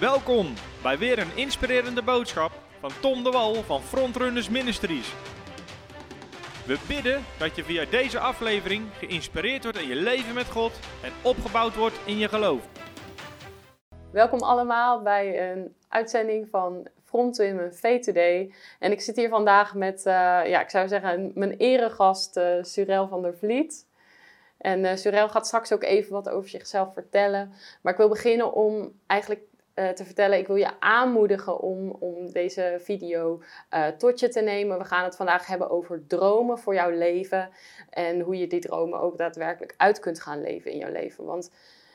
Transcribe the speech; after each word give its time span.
Welkom 0.00 0.54
bij 0.82 0.98
weer 0.98 1.18
een 1.18 1.36
inspirerende 1.36 2.02
boodschap 2.02 2.52
van 2.80 2.90
Tom 3.00 3.24
de 3.24 3.30
Wal 3.30 3.54
van 3.54 3.80
Frontrunners 3.80 4.48
Ministries. 4.48 5.14
We 6.66 6.78
bidden 6.88 7.24
dat 7.38 7.56
je 7.56 7.64
via 7.64 7.84
deze 7.84 8.18
aflevering 8.18 8.86
geïnspireerd 8.92 9.62
wordt 9.62 9.78
in 9.78 9.88
je 9.88 9.94
leven 9.94 10.34
met 10.34 10.46
God 10.46 10.72
en 11.02 11.12
opgebouwd 11.22 11.74
wordt 11.74 12.00
in 12.04 12.18
je 12.18 12.28
geloof. 12.28 12.68
Welkom 14.10 14.40
allemaal 14.40 15.02
bij 15.02 15.50
een 15.50 15.74
uitzending 15.88 16.48
van 16.50 16.88
Frontrunners 17.04 17.76
V2D. 17.76 18.52
En 18.78 18.92
ik 18.92 19.00
zit 19.00 19.16
hier 19.16 19.28
vandaag 19.28 19.74
met, 19.74 19.98
uh, 19.98 20.12
ja, 20.46 20.60
ik 20.60 20.70
zou 20.70 20.88
zeggen, 20.88 21.32
mijn 21.34 21.56
eregast 21.56 22.36
uh, 22.36 22.62
Surel 22.62 23.08
van 23.08 23.22
der 23.22 23.36
Vliet. 23.36 23.86
En 24.58 24.84
uh, 24.84 24.94
Surel 24.94 25.28
gaat 25.28 25.46
straks 25.46 25.72
ook 25.72 25.82
even 25.82 26.12
wat 26.12 26.28
over 26.28 26.48
zichzelf 26.48 26.92
vertellen. 26.92 27.52
Maar 27.82 27.92
ik 27.92 27.98
wil 27.98 28.08
beginnen 28.08 28.52
om 28.52 28.92
eigenlijk 29.06 29.40
uh, 29.78 29.88
te 29.88 30.04
vertellen. 30.04 30.38
Ik 30.38 30.46
wil 30.46 30.56
je 30.56 30.80
aanmoedigen 30.80 31.60
om, 31.60 31.90
om 31.90 32.32
deze 32.32 32.76
video 32.80 33.42
uh, 33.74 33.86
tot 33.86 34.20
je 34.20 34.28
te 34.28 34.40
nemen. 34.40 34.78
We 34.78 34.84
gaan 34.84 35.04
het 35.04 35.16
vandaag 35.16 35.46
hebben 35.46 35.70
over 35.70 36.06
dromen 36.06 36.58
voor 36.58 36.74
jouw 36.74 36.90
leven. 36.90 37.50
En 37.90 38.20
hoe 38.20 38.38
je 38.38 38.46
die 38.46 38.60
dromen 38.60 39.00
ook 39.00 39.18
daadwerkelijk 39.18 39.74
uit 39.76 39.98
kunt 39.98 40.20
gaan 40.20 40.40
leven 40.40 40.70
in 40.70 40.78
jouw 40.78 40.92
leven. 40.92 41.24
Want 41.24 41.50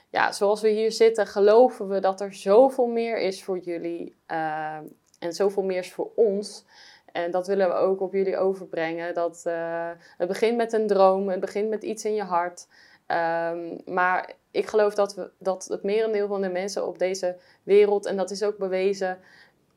ja, 0.09 0.31
zoals 0.31 0.61
we 0.61 0.69
hier 0.69 0.91
zitten, 0.91 1.27
geloven 1.27 1.87
we 1.87 1.99
dat 1.99 2.21
er 2.21 2.33
zoveel 2.33 2.87
meer 2.87 3.17
is 3.17 3.43
voor 3.43 3.57
jullie. 3.57 4.15
Uh, 4.31 4.77
en 5.19 5.33
zoveel 5.33 5.63
meer 5.63 5.79
is 5.79 5.91
voor 5.91 6.11
ons. 6.15 6.65
En 7.11 7.31
dat 7.31 7.47
willen 7.47 7.67
we 7.67 7.73
ook 7.73 8.01
op 8.01 8.13
jullie 8.13 8.37
overbrengen. 8.37 9.13
Dat, 9.13 9.43
het 10.17 10.27
begint 10.27 10.57
met 10.57 10.73
een 10.73 10.87
droom, 10.87 11.29
het 11.29 11.39
begint 11.39 11.69
met 11.69 11.83
iets 11.83 12.05
in 12.05 12.15
je 12.15 12.23
hart. 12.23 12.67
Um, 13.07 13.81
maar 13.85 14.33
ik 14.53 14.67
geloof 14.67 14.95
dat, 14.95 15.15
we, 15.15 15.29
dat 15.37 15.65
het 15.65 15.83
merendeel 15.83 16.27
van 16.27 16.41
de 16.41 16.49
mensen 16.49 16.87
op 16.87 16.99
deze 16.99 17.37
wereld, 17.63 18.05
en 18.05 18.17
dat 18.17 18.31
is 18.31 18.43
ook 18.43 18.57
bewezen, 18.57 19.19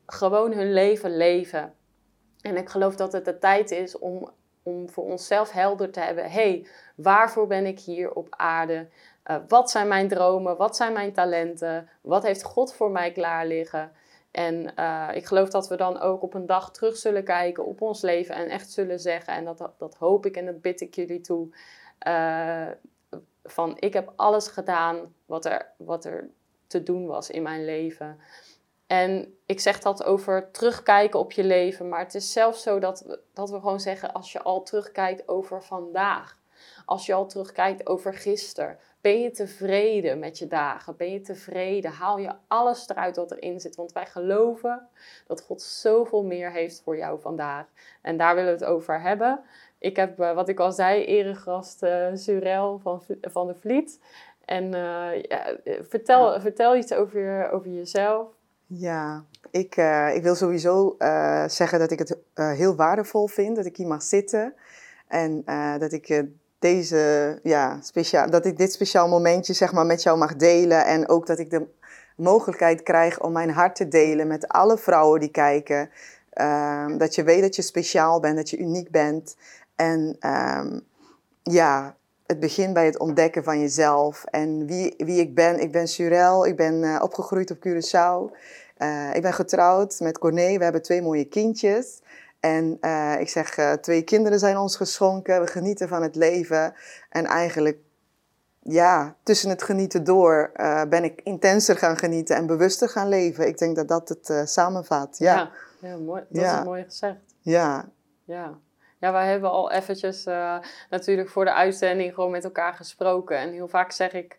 gewoon 0.06 0.52
hun 0.52 0.72
leven 0.72 1.16
leven. 1.16 1.74
En 2.40 2.56
ik 2.56 2.68
geloof 2.68 2.96
dat 2.96 3.12
het 3.12 3.24
de 3.24 3.38
tijd 3.38 3.70
is 3.70 3.98
om, 3.98 4.30
om 4.62 4.90
voor 4.90 5.04
onszelf 5.04 5.50
helder 5.50 5.90
te 5.90 6.00
hebben: 6.00 6.24
hé, 6.24 6.30
hey, 6.30 6.66
waarvoor 6.94 7.46
ben 7.46 7.66
ik 7.66 7.80
hier 7.80 8.12
op 8.12 8.26
aarde? 8.30 8.88
Uh, 9.30 9.36
wat 9.48 9.70
zijn 9.70 9.88
mijn 9.88 10.08
dromen? 10.08 10.56
Wat 10.56 10.76
zijn 10.76 10.92
mijn 10.92 11.12
talenten? 11.12 11.88
Wat 12.00 12.22
heeft 12.22 12.42
God 12.42 12.74
voor 12.74 12.90
mij 12.90 13.12
klaar 13.12 13.46
liggen? 13.46 13.92
En 14.30 14.72
uh, 14.78 15.08
ik 15.12 15.24
geloof 15.24 15.48
dat 15.48 15.68
we 15.68 15.76
dan 15.76 16.00
ook 16.00 16.22
op 16.22 16.34
een 16.34 16.46
dag 16.46 16.70
terug 16.70 16.96
zullen 16.96 17.24
kijken 17.24 17.64
op 17.64 17.80
ons 17.82 18.02
leven 18.02 18.34
en 18.34 18.48
echt 18.48 18.70
zullen 18.70 19.00
zeggen, 19.00 19.34
en 19.34 19.44
dat, 19.44 19.70
dat 19.78 19.94
hoop 19.94 20.26
ik 20.26 20.36
en 20.36 20.46
dat 20.46 20.60
bid 20.60 20.80
ik 20.80 20.94
jullie 20.94 21.20
toe. 21.20 21.48
Uh, 22.06 22.66
van 23.46 23.76
ik 23.78 23.92
heb 23.92 24.12
alles 24.16 24.48
gedaan 24.48 25.14
wat 25.26 25.44
er, 25.44 25.72
wat 25.76 26.04
er 26.04 26.30
te 26.66 26.82
doen 26.82 27.06
was 27.06 27.30
in 27.30 27.42
mijn 27.42 27.64
leven. 27.64 28.20
En 28.86 29.34
ik 29.46 29.60
zeg 29.60 29.80
dat 29.80 30.04
over 30.04 30.50
terugkijken 30.50 31.18
op 31.18 31.32
je 31.32 31.44
leven, 31.44 31.88
maar 31.88 31.98
het 31.98 32.14
is 32.14 32.32
zelfs 32.32 32.62
zo 32.62 32.78
dat 32.78 33.18
dat 33.32 33.50
we 33.50 33.56
gewoon 33.56 33.80
zeggen 33.80 34.12
als 34.12 34.32
je 34.32 34.42
al 34.42 34.62
terugkijkt 34.62 35.28
over 35.28 35.62
vandaag. 35.62 36.38
Als 36.84 37.06
je 37.06 37.14
al 37.14 37.26
terugkijkt 37.26 37.86
over 37.86 38.14
gisteren. 38.14 38.78
Ben 39.00 39.20
je 39.20 39.30
tevreden 39.30 40.18
met 40.18 40.38
je 40.38 40.46
dagen? 40.46 40.96
Ben 40.96 41.12
je 41.12 41.20
tevreden? 41.20 41.90
Haal 41.90 42.18
je 42.18 42.34
alles 42.46 42.88
eruit 42.88 43.16
wat 43.16 43.30
erin 43.30 43.60
zit? 43.60 43.76
Want 43.76 43.92
wij 43.92 44.06
geloven 44.06 44.88
dat 45.26 45.42
God 45.42 45.62
zoveel 45.62 46.24
meer 46.24 46.52
heeft 46.52 46.82
voor 46.82 46.96
jou 46.96 47.20
vandaag. 47.20 47.66
En 48.02 48.16
daar 48.16 48.34
willen 48.34 48.58
we 48.58 48.64
het 48.64 48.68
over 48.74 49.00
hebben. 49.00 49.40
Ik 49.78 49.96
heb, 49.96 50.20
uh, 50.20 50.34
wat 50.34 50.48
ik 50.48 50.60
al 50.60 50.72
zei, 50.72 51.04
eregast 51.04 51.82
uh, 51.82 52.06
Surel 52.14 52.78
van, 52.82 53.02
van 53.20 53.46
de 53.46 53.54
Vliet. 53.54 53.98
En 54.44 54.64
uh, 54.64 55.22
ja, 55.22 55.56
vertel, 55.88 56.32
ja. 56.32 56.40
vertel 56.40 56.76
iets 56.76 56.92
over, 56.92 57.50
over 57.50 57.70
jezelf. 57.70 58.28
Ja, 58.66 59.24
ik, 59.50 59.76
ik 60.14 60.22
wil 60.22 60.34
sowieso 60.34 60.96
zeggen 61.46 61.78
dat 61.78 61.90
ik 61.90 61.98
het 61.98 62.18
heel 62.34 62.76
waardevol 62.76 63.26
vind 63.26 63.56
dat 63.56 63.66
ik 63.66 63.76
hier 63.76 63.86
mag 63.86 64.02
zitten. 64.02 64.54
En 65.08 65.44
dat 65.78 65.92
ik 65.92 66.24
deze, 66.58 67.38
ja, 67.42 67.78
speciaal, 67.80 68.30
dat 68.30 68.46
ik 68.46 68.56
dit 68.56 68.72
speciaal 68.72 69.08
momentje 69.08 69.52
zeg 69.52 69.72
maar, 69.72 69.86
met 69.86 70.02
jou 70.02 70.18
mag 70.18 70.36
delen. 70.36 70.84
En 70.84 71.08
ook 71.08 71.26
dat 71.26 71.38
ik 71.38 71.50
de 71.50 71.66
mogelijkheid 72.16 72.82
krijg 72.82 73.20
om 73.20 73.32
mijn 73.32 73.50
hart 73.50 73.76
te 73.76 73.88
delen 73.88 74.26
met 74.26 74.48
alle 74.48 74.78
vrouwen 74.78 75.20
die 75.20 75.30
kijken. 75.30 75.90
Uh, 76.40 76.98
dat 76.98 77.14
je 77.14 77.22
weet 77.22 77.40
dat 77.40 77.56
je 77.56 77.62
speciaal 77.62 78.20
bent, 78.20 78.36
dat 78.36 78.50
je 78.50 78.58
uniek 78.58 78.90
bent. 78.90 79.36
En 79.76 80.16
um, 80.20 80.86
ja, 81.42 81.96
het 82.26 82.40
begint 82.40 82.74
bij 82.74 82.84
het 82.84 82.98
ontdekken 82.98 83.44
van 83.44 83.60
jezelf 83.60 84.24
en 84.24 84.66
wie, 84.66 84.94
wie 84.96 85.20
ik 85.20 85.34
ben. 85.34 85.60
Ik 85.60 85.72
ben 85.72 85.88
Surel, 85.88 86.46
ik 86.46 86.56
ben 86.56 86.82
uh, 86.82 86.98
opgegroeid 87.02 87.50
op 87.50 87.58
Curaçao. 87.58 88.36
Uh, 88.78 89.14
ik 89.14 89.22
ben 89.22 89.32
getrouwd 89.32 90.00
met 90.00 90.18
Corné, 90.18 90.58
we 90.58 90.64
hebben 90.64 90.82
twee 90.82 91.02
mooie 91.02 91.24
kindjes. 91.24 92.00
En 92.40 92.78
uh, 92.80 93.20
ik 93.20 93.28
zeg, 93.28 93.78
twee 93.80 94.02
kinderen 94.02 94.38
zijn 94.38 94.56
ons 94.56 94.76
geschonken, 94.76 95.40
we 95.40 95.46
genieten 95.46 95.88
van 95.88 96.02
het 96.02 96.16
leven. 96.16 96.74
En 97.10 97.24
eigenlijk, 97.24 97.78
ja, 98.62 99.16
tussen 99.22 99.50
het 99.50 99.62
genieten 99.62 100.04
door 100.04 100.50
ben 100.88 101.04
ik 101.04 101.20
intenser 101.24 101.76
gaan 101.76 101.96
genieten 101.96 102.36
en 102.36 102.46
bewuster 102.46 102.88
gaan 102.88 103.08
leven. 103.08 103.46
Ik 103.46 103.58
denk 103.58 103.76
dat 103.76 103.88
dat 103.88 104.08
het 104.08 104.48
samenvat, 104.48 105.18
ja. 105.18 105.34
Ja, 105.34 105.50
ja 105.88 105.96
mooi. 105.96 106.24
dat 106.28 106.42
ja. 106.42 106.58
is 106.58 106.64
mooi 106.64 106.84
gezegd. 106.84 107.18
Ja. 107.40 107.88
Ja. 108.24 108.58
Ja, 108.98 109.12
wij 109.12 109.26
hebben 109.26 109.50
al 109.50 109.70
eventjes 109.70 110.26
uh, 110.26 110.58
natuurlijk 110.90 111.28
voor 111.28 111.44
de 111.44 111.52
uitzending 111.52 112.14
gewoon 112.14 112.30
met 112.30 112.44
elkaar 112.44 112.74
gesproken. 112.74 113.36
En 113.36 113.52
heel 113.52 113.68
vaak 113.68 113.92
zeg 113.92 114.12
ik 114.12 114.38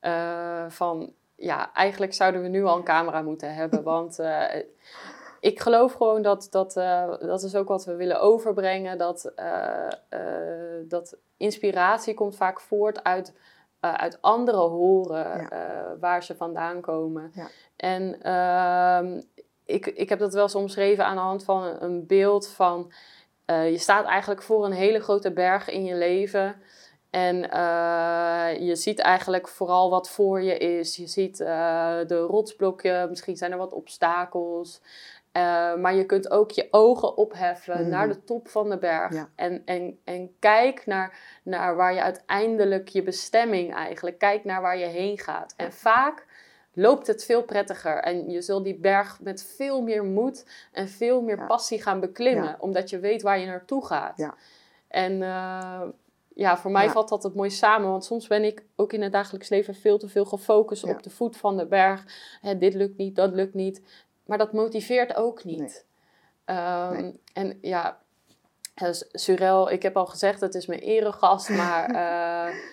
uh, 0.00 0.64
van, 0.68 1.12
ja, 1.36 1.72
eigenlijk 1.72 2.14
zouden 2.14 2.42
we 2.42 2.48
nu 2.48 2.64
al 2.64 2.76
een 2.76 2.84
camera 2.84 3.22
moeten 3.22 3.54
hebben. 3.54 3.82
Want 3.92 4.18
uh, 4.18 4.42
ik 5.40 5.60
geloof 5.60 5.92
gewoon 5.92 6.22
dat, 6.22 6.46
dat, 6.50 6.72
dat 7.20 7.42
is 7.42 7.54
ook 7.54 7.68
wat 7.68 7.84
we 7.84 7.94
willen 7.94 8.20
overbrengen. 8.20 8.98
Dat, 8.98 9.32
dat 10.88 11.16
inspiratie 11.36 12.14
komt 12.14 12.36
vaak 12.36 12.60
voort 12.60 13.02
uit, 13.02 13.34
uit 13.80 14.22
anderen 14.22 14.70
horen 14.70 15.48
ja. 15.50 15.96
waar 16.00 16.22
ze 16.22 16.36
vandaan 16.36 16.80
komen. 16.80 17.32
Ja. 17.34 17.48
En 17.76 18.22
ehm, 18.22 19.20
ik, 19.64 19.86
ik 19.86 20.08
heb 20.08 20.18
dat 20.18 20.32
wel 20.32 20.42
eens 20.42 20.54
omschreven 20.54 21.04
aan 21.04 21.16
de 21.16 21.22
hand 21.22 21.44
van 21.44 21.62
een 21.80 22.06
beeld 22.06 22.48
van... 22.48 22.92
Uh, 23.46 23.70
je 23.70 23.78
staat 23.78 24.04
eigenlijk 24.06 24.42
voor 24.42 24.64
een 24.64 24.72
hele 24.72 25.00
grote 25.00 25.32
berg 25.32 25.68
in 25.68 25.84
je 25.84 25.94
leven. 25.94 26.56
En 27.10 27.36
uh, 27.36 28.66
je 28.66 28.76
ziet 28.76 28.98
eigenlijk 28.98 29.48
vooral 29.48 29.90
wat 29.90 30.10
voor 30.10 30.42
je 30.42 30.58
is. 30.58 30.96
Je 30.96 31.06
ziet 31.06 31.40
uh, 31.40 31.46
de 32.06 32.20
rotsblokje, 32.20 33.06
misschien 33.08 33.36
zijn 33.36 33.52
er 33.52 33.58
wat 33.58 33.72
obstakels. 33.72 34.80
maar 35.80 35.94
je 35.94 36.06
kunt 36.06 36.30
ook 36.30 36.50
je 36.50 36.68
ogen 36.70 37.16
opheffen 37.16 37.82
mm. 37.82 37.88
naar 37.88 38.08
de 38.08 38.24
top 38.24 38.48
van 38.48 38.70
de 38.70 38.78
berg. 38.78 39.12
Ja. 39.12 39.28
En, 39.36 39.62
en, 39.64 39.98
en 40.04 40.36
kijk 40.38 40.86
naar, 40.86 41.18
naar 41.42 41.76
waar 41.76 41.94
je 41.94 42.02
uiteindelijk 42.02 42.88
je 42.88 43.02
bestemming 43.02 43.74
eigenlijk. 43.74 44.18
Kijk 44.18 44.44
naar 44.44 44.62
waar 44.62 44.78
je 44.78 44.86
heen 44.86 45.18
gaat. 45.18 45.54
En 45.56 45.72
vaak 45.72 46.26
loopt 46.74 47.06
het 47.06 47.24
veel 47.24 47.42
prettiger. 47.42 47.96
En 47.96 48.30
je 48.30 48.42
zult 48.42 48.64
die 48.64 48.78
berg 48.78 49.20
met 49.20 49.44
veel 49.56 49.82
meer 49.82 50.04
moed 50.04 50.46
en 50.72 50.88
veel 50.88 51.22
meer 51.22 51.36
ja. 51.36 51.46
passie 51.46 51.82
gaan 51.82 52.00
beklimmen. 52.00 52.44
Ja. 52.44 52.56
Omdat 52.58 52.90
je 52.90 52.98
weet 52.98 53.22
waar 53.22 53.38
je 53.38 53.46
naartoe 53.46 53.86
gaat. 53.86 54.18
Ja. 54.18 54.34
En 54.88 55.12
uh, 55.12 55.82
ja, 56.34 56.56
voor 56.56 56.70
mij 56.70 56.90
valt 56.90 57.08
dat 57.08 57.22
het 57.22 57.34
mooi 57.34 57.50
samen. 57.50 57.90
Want 57.90 58.04
soms 58.04 58.26
ben 58.26 58.44
ik 58.44 58.64
ook 58.76 58.92
in 58.92 59.02
het 59.02 59.12
dagelijks 59.12 59.48
leven 59.48 59.74
veel 59.74 59.98
te 59.98 60.08
veel 60.08 60.24
gefocust 60.24 60.84
op 60.84 61.02
de 61.02 61.10
voet 61.10 61.36
van 61.36 61.56
de 61.56 61.66
berg. 61.66 62.04
Hè, 62.40 62.58
dit 62.58 62.74
lukt 62.74 62.96
niet, 62.96 63.16
dat 63.16 63.32
lukt 63.32 63.54
niet. 63.54 63.82
Maar 64.26 64.38
dat 64.38 64.52
motiveert 64.52 65.16
ook 65.16 65.44
niet. 65.44 65.86
Nee. 66.46 66.56
Um, 66.58 66.92
nee. 66.92 67.20
En 67.32 67.58
ja, 67.60 68.00
dus 68.74 69.08
Surel, 69.12 69.70
ik 69.70 69.82
heb 69.82 69.96
al 69.96 70.06
gezegd, 70.06 70.40
het 70.40 70.54
is 70.54 70.66
mijn 70.66 70.80
eregast. 70.80 71.48
Maar... 71.48 71.90
Uh, 71.90 72.54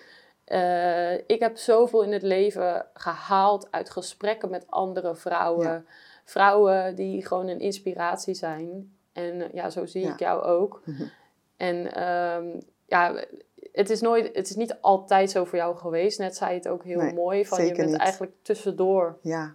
Uh, 0.52 1.14
ik 1.14 1.40
heb 1.40 1.56
zoveel 1.56 2.02
in 2.02 2.12
het 2.12 2.22
leven 2.22 2.86
gehaald 2.94 3.68
uit 3.70 3.90
gesprekken 3.90 4.50
met 4.50 4.64
andere 4.68 5.14
vrouwen. 5.14 5.66
Ja. 5.66 5.82
Vrouwen 6.24 6.94
die 6.94 7.26
gewoon 7.26 7.48
een 7.48 7.60
inspiratie 7.60 8.34
zijn. 8.34 8.96
En 9.12 9.34
uh, 9.34 9.52
ja, 9.52 9.70
zo 9.70 9.86
zie 9.86 10.02
ja. 10.02 10.12
ik 10.12 10.18
jou 10.18 10.42
ook. 10.42 10.82
Mm 10.84 10.94
-hmm. 10.94 11.10
En 11.56 12.02
um, 12.02 12.60
ja, 12.86 13.24
het 13.72 13.90
is, 13.90 14.00
nooit, 14.00 14.36
het 14.36 14.50
is 14.50 14.56
niet 14.56 14.76
altijd 14.80 15.30
zo 15.30 15.44
voor 15.44 15.58
jou 15.58 15.76
geweest. 15.76 16.18
Net 16.18 16.36
zei 16.36 16.50
je 16.50 16.56
het 16.56 16.68
ook 16.68 16.84
heel 16.84 17.00
nee, 17.00 17.14
mooi. 17.14 17.46
Van 17.46 17.66
je 17.66 17.74
bent 17.74 17.90
niet. 17.90 18.00
eigenlijk 18.00 18.32
tussendoor 18.42 19.18
ja. 19.20 19.54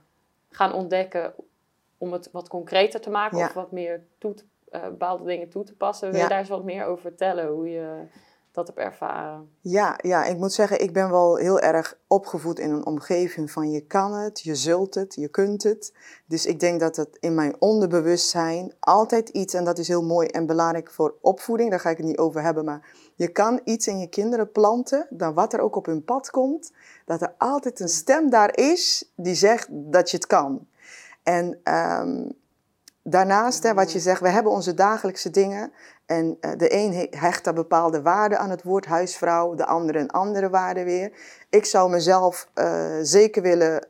gaan 0.49 0.73
ontdekken 0.73 1.33
om 1.97 2.13
het 2.13 2.29
wat 2.31 2.47
concreter 2.47 3.01
te 3.01 3.09
maken. 3.09 3.37
Of 3.37 3.53
wat 3.53 3.71
meer 3.71 4.03
toe 4.17 4.33
te, 4.33 4.43
uh, 4.71 4.83
bepaalde 4.83 5.23
dingen 5.23 5.49
toe 5.49 5.63
te 5.63 5.75
passen. 5.75 6.11
Wil 6.11 6.21
je 6.21 6.27
daar 6.27 6.39
eens 6.39 6.49
wat 6.49 6.63
meer 6.63 6.85
over 6.85 7.01
vertellen? 7.01 7.47
Hoe 7.47 7.69
je 7.69 8.07
dat 8.65 8.75
ervaren? 8.75 9.49
Ja, 9.61 9.99
ja, 10.01 10.25
ik 10.25 10.37
moet 10.37 10.53
zeggen, 10.53 10.81
ik 10.81 10.93
ben 10.93 11.09
wel 11.09 11.35
heel 11.35 11.59
erg 11.59 11.97
opgevoed 12.07 12.59
in 12.59 12.71
een 12.71 12.85
omgeving 12.85 13.51
van 13.51 13.71
je 13.71 13.81
kan 13.81 14.13
het, 14.13 14.41
je 14.41 14.55
zult 14.55 14.95
het, 14.95 15.15
je 15.15 15.27
kunt 15.27 15.63
het. 15.63 15.93
Dus 16.25 16.45
ik 16.45 16.59
denk 16.59 16.79
dat 16.79 16.95
het 16.95 17.17
in 17.19 17.35
mijn 17.35 17.55
onderbewustzijn 17.59 18.73
altijd 18.79 19.29
iets, 19.29 19.53
en 19.53 19.63
dat 19.63 19.77
is 19.77 19.87
heel 19.87 20.03
mooi 20.03 20.27
en 20.27 20.45
belangrijk 20.45 20.91
voor 20.91 21.15
opvoeding, 21.21 21.69
daar 21.69 21.79
ga 21.79 21.89
ik 21.89 21.97
het 21.97 22.05
niet 22.05 22.17
over 22.17 22.41
hebben, 22.41 22.65
maar 22.65 22.87
je 23.15 23.27
kan 23.27 23.61
iets 23.63 23.87
in 23.87 23.99
je 23.99 24.07
kinderen 24.07 24.51
planten, 24.51 25.07
dan 25.09 25.33
wat 25.33 25.53
er 25.53 25.59
ook 25.59 25.75
op 25.75 25.85
hun 25.85 26.03
pad 26.03 26.29
komt, 26.29 26.71
dat 27.05 27.21
er 27.21 27.33
altijd 27.37 27.79
een 27.79 27.89
stem 27.89 28.29
daar 28.29 28.57
is 28.57 29.11
die 29.15 29.35
zegt 29.35 29.67
dat 29.69 30.11
je 30.11 30.17
het 30.17 30.27
kan. 30.27 30.67
En 31.23 31.59
ehm, 31.63 32.29
daarnaast, 33.09 33.63
hè, 33.63 33.73
wat 33.73 33.91
je 33.91 33.99
zegt, 33.99 34.21
we 34.21 34.29
hebben 34.29 34.51
onze 34.51 34.73
dagelijkse 34.73 35.29
dingen. 35.29 35.71
En 36.05 36.37
eh, 36.39 36.51
de 36.57 36.73
een 36.73 36.93
he- 36.93 37.07
hecht 37.09 37.43
daar 37.43 37.53
bepaalde 37.53 38.01
waarde 38.01 38.37
aan 38.37 38.49
het 38.49 38.63
woord 38.63 38.85
huisvrouw, 38.85 39.55
de 39.55 39.65
andere 39.65 39.99
een 39.99 40.11
andere 40.11 40.49
waarde 40.49 40.83
weer. 40.83 41.11
Ik 41.49 41.65
zou 41.65 41.89
mezelf 41.89 42.47
eh, 42.53 42.95
zeker 43.01 43.41
willen 43.41 43.87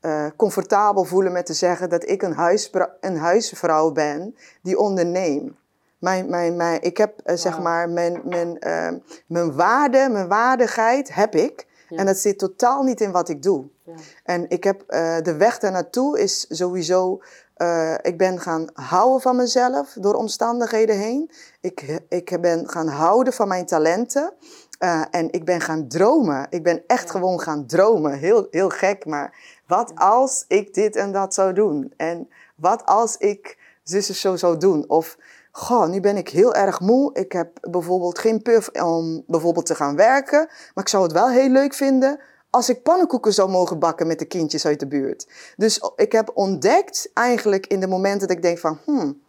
eh, 0.00 0.26
comfortabel 0.36 1.04
voelen 1.04 1.32
met 1.32 1.46
te 1.46 1.52
zeggen 1.52 1.88
dat 1.88 2.08
ik 2.08 2.22
een, 2.22 2.34
huisvrouw, 2.34 2.88
een 3.00 3.16
huisvrouw 3.16 3.92
ben 3.92 4.36
die 4.62 4.78
onderneemt. 4.78 5.52
Mijn, 5.98 6.30
mijn, 6.30 6.56
mijn, 6.56 6.82
ik 6.82 6.96
heb 6.96 7.20
zeg 7.24 7.60
maar 7.60 7.88
mijn, 7.88 8.20
mijn, 8.24 8.58
eh, 8.58 8.92
mijn 9.26 9.54
waarde, 9.54 10.08
mijn 10.10 10.28
waardigheid 10.28 11.14
heb 11.14 11.34
ik. 11.34 11.66
Ja. 11.88 11.96
En 11.98 12.06
dat 12.06 12.18
zit 12.18 12.38
totaal 12.38 12.82
niet 12.82 13.00
in 13.00 13.12
wat 13.12 13.28
ik 13.28 13.42
doe. 13.42 13.64
Ja. 13.84 13.92
En 14.24 14.50
ik 14.50 14.64
heb 14.64 14.82
de 15.22 15.34
weg 15.38 15.58
daar 15.58 15.72
naartoe 15.72 16.20
is 16.20 16.46
sowieso. 16.48 17.20
Eh, 17.54 17.94
ik 18.02 18.18
ben 18.18 18.40
gaan 18.40 18.68
houden 18.72 19.20
van 19.20 19.36
mezelf 19.36 19.92
door 20.00 20.14
omstandigheden 20.14 20.98
heen. 20.98 21.30
Ik, 21.60 22.00
ik 22.08 22.38
ben 22.40 22.68
gaan 22.68 22.88
houden 22.88 23.32
van 23.32 23.48
mijn 23.48 23.66
talenten. 23.66 24.32
Eh, 24.78 25.02
en 25.10 25.32
ik 25.32 25.44
ben 25.44 25.60
gaan 25.60 25.88
dromen. 25.88 26.46
Ik 26.50 26.62
ben 26.62 26.82
echt 26.86 27.04
Ja. 27.04 27.10
gewoon 27.10 27.40
gaan 27.40 27.66
dromen. 27.66 28.12
Heel, 28.12 28.46
heel 28.50 28.68
gek, 28.68 29.06
maar 29.06 29.34
wat 29.66 29.92
als 29.94 30.44
ik 30.48 30.74
dit 30.74 30.96
en 30.96 31.12
dat 31.12 31.34
zou 31.34 31.52
doen? 31.52 31.92
En 31.96 32.28
wat 32.56 32.86
als 32.86 33.16
ik 33.16 33.58
zus 33.82 34.08
en 34.08 34.14
zo 34.14 34.36
zou 34.36 34.56
doen? 34.58 34.84
Of, 34.88 35.16
goh, 35.50 35.86
nu 35.88 36.00
ben 36.00 36.16
ik 36.16 36.28
heel 36.28 36.54
erg 36.54 36.80
moe. 36.80 37.14
Ik 37.14 37.32
heb 37.32 37.48
bijvoorbeeld 37.70 38.18
geen 38.18 38.42
puf 38.42 38.68
om 38.68 39.24
bijvoorbeeld 39.26 39.66
te 39.66 39.74
gaan 39.74 39.96
werken. 39.96 40.46
Maar 40.74 40.84
ik 40.84 40.88
zou 40.88 41.02
het 41.02 41.12
wel 41.12 41.28
heel 41.28 41.48
leuk 41.48 41.74
vinden 41.74 42.20
als 42.52 42.68
ik 42.68 42.82
pannenkoeken 42.82 43.32
zou 43.32 43.50
mogen 43.50 43.78
bakken 43.78 44.06
met 44.06 44.18
de 44.18 44.24
kindjes 44.24 44.66
uit 44.66 44.80
de 44.80 44.86
buurt. 44.86 45.26
Dus 45.56 45.82
ik 45.96 46.12
heb 46.12 46.30
ontdekt 46.34 47.10
eigenlijk 47.14 47.66
in 47.66 47.80
de 47.80 47.86
momenten 47.86 48.28
dat 48.28 48.36
ik 48.36 48.42
denk 48.42 48.58
van, 48.58 48.78
hmm, 48.84 49.20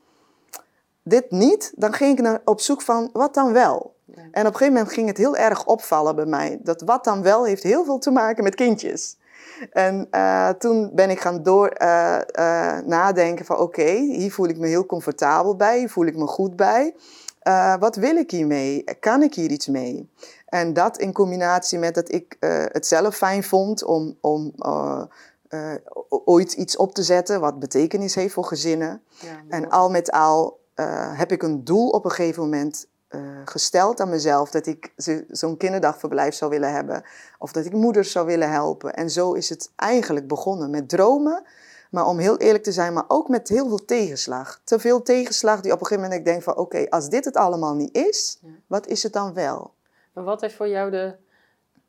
dit 1.04 1.32
niet, 1.32 1.74
dan 1.76 1.94
ging 1.94 2.18
ik 2.18 2.24
naar, 2.24 2.42
op 2.46 2.60
zoek 2.60 2.82
van 2.82 3.10
wat 3.14 3.34
dan 3.34 3.54
wel. 3.54 3.96
Ja. 4.06 4.16
En 4.16 4.26
op 4.28 4.34
een 4.34 4.44
gegeven 4.44 4.74
moment 4.74 4.94
ging 4.94 5.08
het 5.08 5.18
heel 5.18 5.36
erg 5.36 5.66
opvallen 5.66 6.16
bij 6.16 6.26
mij. 6.26 6.60
Dat 6.64 6.82
wat 6.82 7.04
dan 7.04 7.22
wel 7.22 7.46
heeft 7.46 7.64
heel 7.64 7.86
veel 7.86 7.98
te 7.98 8.12
maken 8.12 8.44
met 8.44 8.56
kindjes. 8.56 9.18
En 9.72 10.08
eh, 10.12 10.50
toen 10.50 10.90
ben 10.94 11.10
ik 11.10 11.20
gaan 11.20 11.44
door 11.44 11.68
eh, 11.68 12.16
eh, 12.16 12.86
nadenken 12.86 13.46
van 13.46 13.58
oké, 13.58 13.92
hier 13.92 14.32
voel 14.32 14.48
ik 14.48 14.58
me 14.58 14.68
heel 14.68 14.86
comfortabel 14.86 15.56
bij, 15.56 15.78
hier 15.78 15.90
voel 15.90 16.06
ik 16.06 16.18
me 16.18 16.28
goed 16.28 16.56
bij. 16.56 16.96
Wat 17.80 17.96
wil 17.96 18.16
ik 18.16 18.32
hiermee? 18.32 18.84
Kan 19.00 19.22
ik 19.22 19.34
hier 19.34 19.52
iets 19.52 19.68
mee? 19.68 20.10
En 20.54 20.74
dat 20.74 20.98
in 20.98 21.14
combinatie 21.14 21.80
met 21.80 21.96
dat 21.96 22.12
ik 22.12 22.38
eh, 22.40 22.64
het 22.68 22.88
zelf 22.88 23.16
fijn 23.16 23.44
vond 23.44 23.84
om, 23.84 24.18
om 24.22 24.54
eh, 24.58 25.04
eh, 25.48 25.74
ooit 26.10 26.54
iets 26.54 26.78
op 26.78 26.94
te 26.94 27.04
zetten 27.04 27.40
wat 27.40 27.60
betekenis 27.60 28.16
heeft 28.16 28.34
voor 28.34 28.46
gezinnen. 28.46 29.02
Ja, 29.10 29.42
En 29.50 29.70
al 29.70 29.90
met 29.90 30.12
al 30.12 30.60
heb 31.16 31.32
ik 31.32 31.44
een 31.44 31.64
doel 31.64 31.90
op 31.90 32.06
een 32.06 32.12
gegeven 32.12 32.44
moment 32.44 32.88
gesteld 33.46 34.00
aan 34.00 34.10
mezelf 34.10 34.52
dat 34.52 34.66
ik 34.66 34.94
zo- 34.98 35.22
zo'n 35.28 35.58
kinderdagverblijf 35.58 36.34
zou 36.34 36.52
willen 36.52 36.72
hebben. 36.72 37.04
Of 37.40 37.52
dat 37.52 37.66
ik 37.66 37.74
moeders 37.74 38.12
zou 38.12 38.26
willen 38.26 38.52
helpen. 38.52 38.94
En 38.94 39.10
zo 39.10 39.34
is 39.34 39.50
het 39.50 39.72
eigenlijk 39.76 40.28
begonnen 40.28 40.70
met 40.70 40.90
dromen. 40.90 41.44
Maar 41.92 42.06
om 42.08 42.18
heel 42.18 42.38
eerlijk 42.38 42.64
te 42.64 42.72
zijn, 42.72 42.94
maar 42.94 43.06
ook 43.08 43.28
met 43.30 43.48
heel 43.48 43.68
veel 43.68 43.86
tegenslag. 43.86 44.62
Te 44.64 44.80
veel 44.80 45.02
tegenslag 45.02 45.62
die 45.62 45.72
op 45.72 45.80
een 45.80 45.86
gegeven 45.86 46.04
moment 46.10 46.20
ik 46.28 46.34
denk 46.34 46.44
van 46.44 46.58
oké, 46.58 46.90
als 46.90 47.10
dit 47.10 47.26
het 47.26 47.36
allemaal 47.38 47.74
niet 47.76 47.96
is, 47.96 48.40
wat 48.68 48.88
is 48.88 49.04
het 49.04 49.14
dan 49.14 49.34
wel? 49.34 49.74
Maar 50.14 50.24
wat 50.24 50.42
heeft 50.42 50.56
voor 50.56 50.68
jou 50.68 50.92
de, 50.92 51.16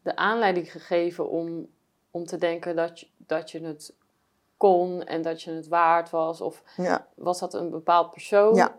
de 0.03 0.17
aanleiding 0.17 0.73
gegeven 0.73 1.29
om, 1.31 1.67
om 2.11 2.27
te 2.27 2.39
denken 2.39 2.77
dat 2.77 3.01
je, 3.01 3.07
dat 3.17 3.51
je 3.51 3.61
het 3.61 3.95
kon 4.57 5.05
en 5.05 5.23
dat 5.23 5.43
je 5.43 5.51
het 5.51 5.69
waard 5.69 6.11
was? 6.11 6.41
Of 6.41 6.63
Ja, 6.77 7.07
was 7.15 7.39
dat 7.39 7.55
een 7.55 7.71
bepaald 7.71 8.11
persoon? 8.11 8.55
Ja. 8.55 8.77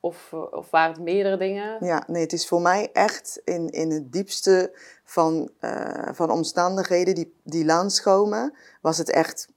Of, 0.00 0.32
eh, 0.32 0.52
of 0.52 0.70
waren 0.70 0.92
het 0.92 1.02
meerdere 1.02 1.36
dingen? 1.36 1.84
ja 1.84 2.04
nee, 2.06 2.22
het 2.22 2.32
is 2.32 2.48
voor 2.48 2.60
mij 2.60 2.90
echt 2.92 3.40
in, 3.44 3.68
in 3.68 3.90
het 3.90 4.12
diepste 4.12 4.78
van, 5.04 5.50
eh, 5.58 6.08
van 6.12 6.30
omstandigheden 6.30 7.14
die, 7.14 7.34
die 7.42 7.64
langskomen, 7.64 8.54
was 8.80 8.98
het 8.98 9.10
echt 9.10 9.48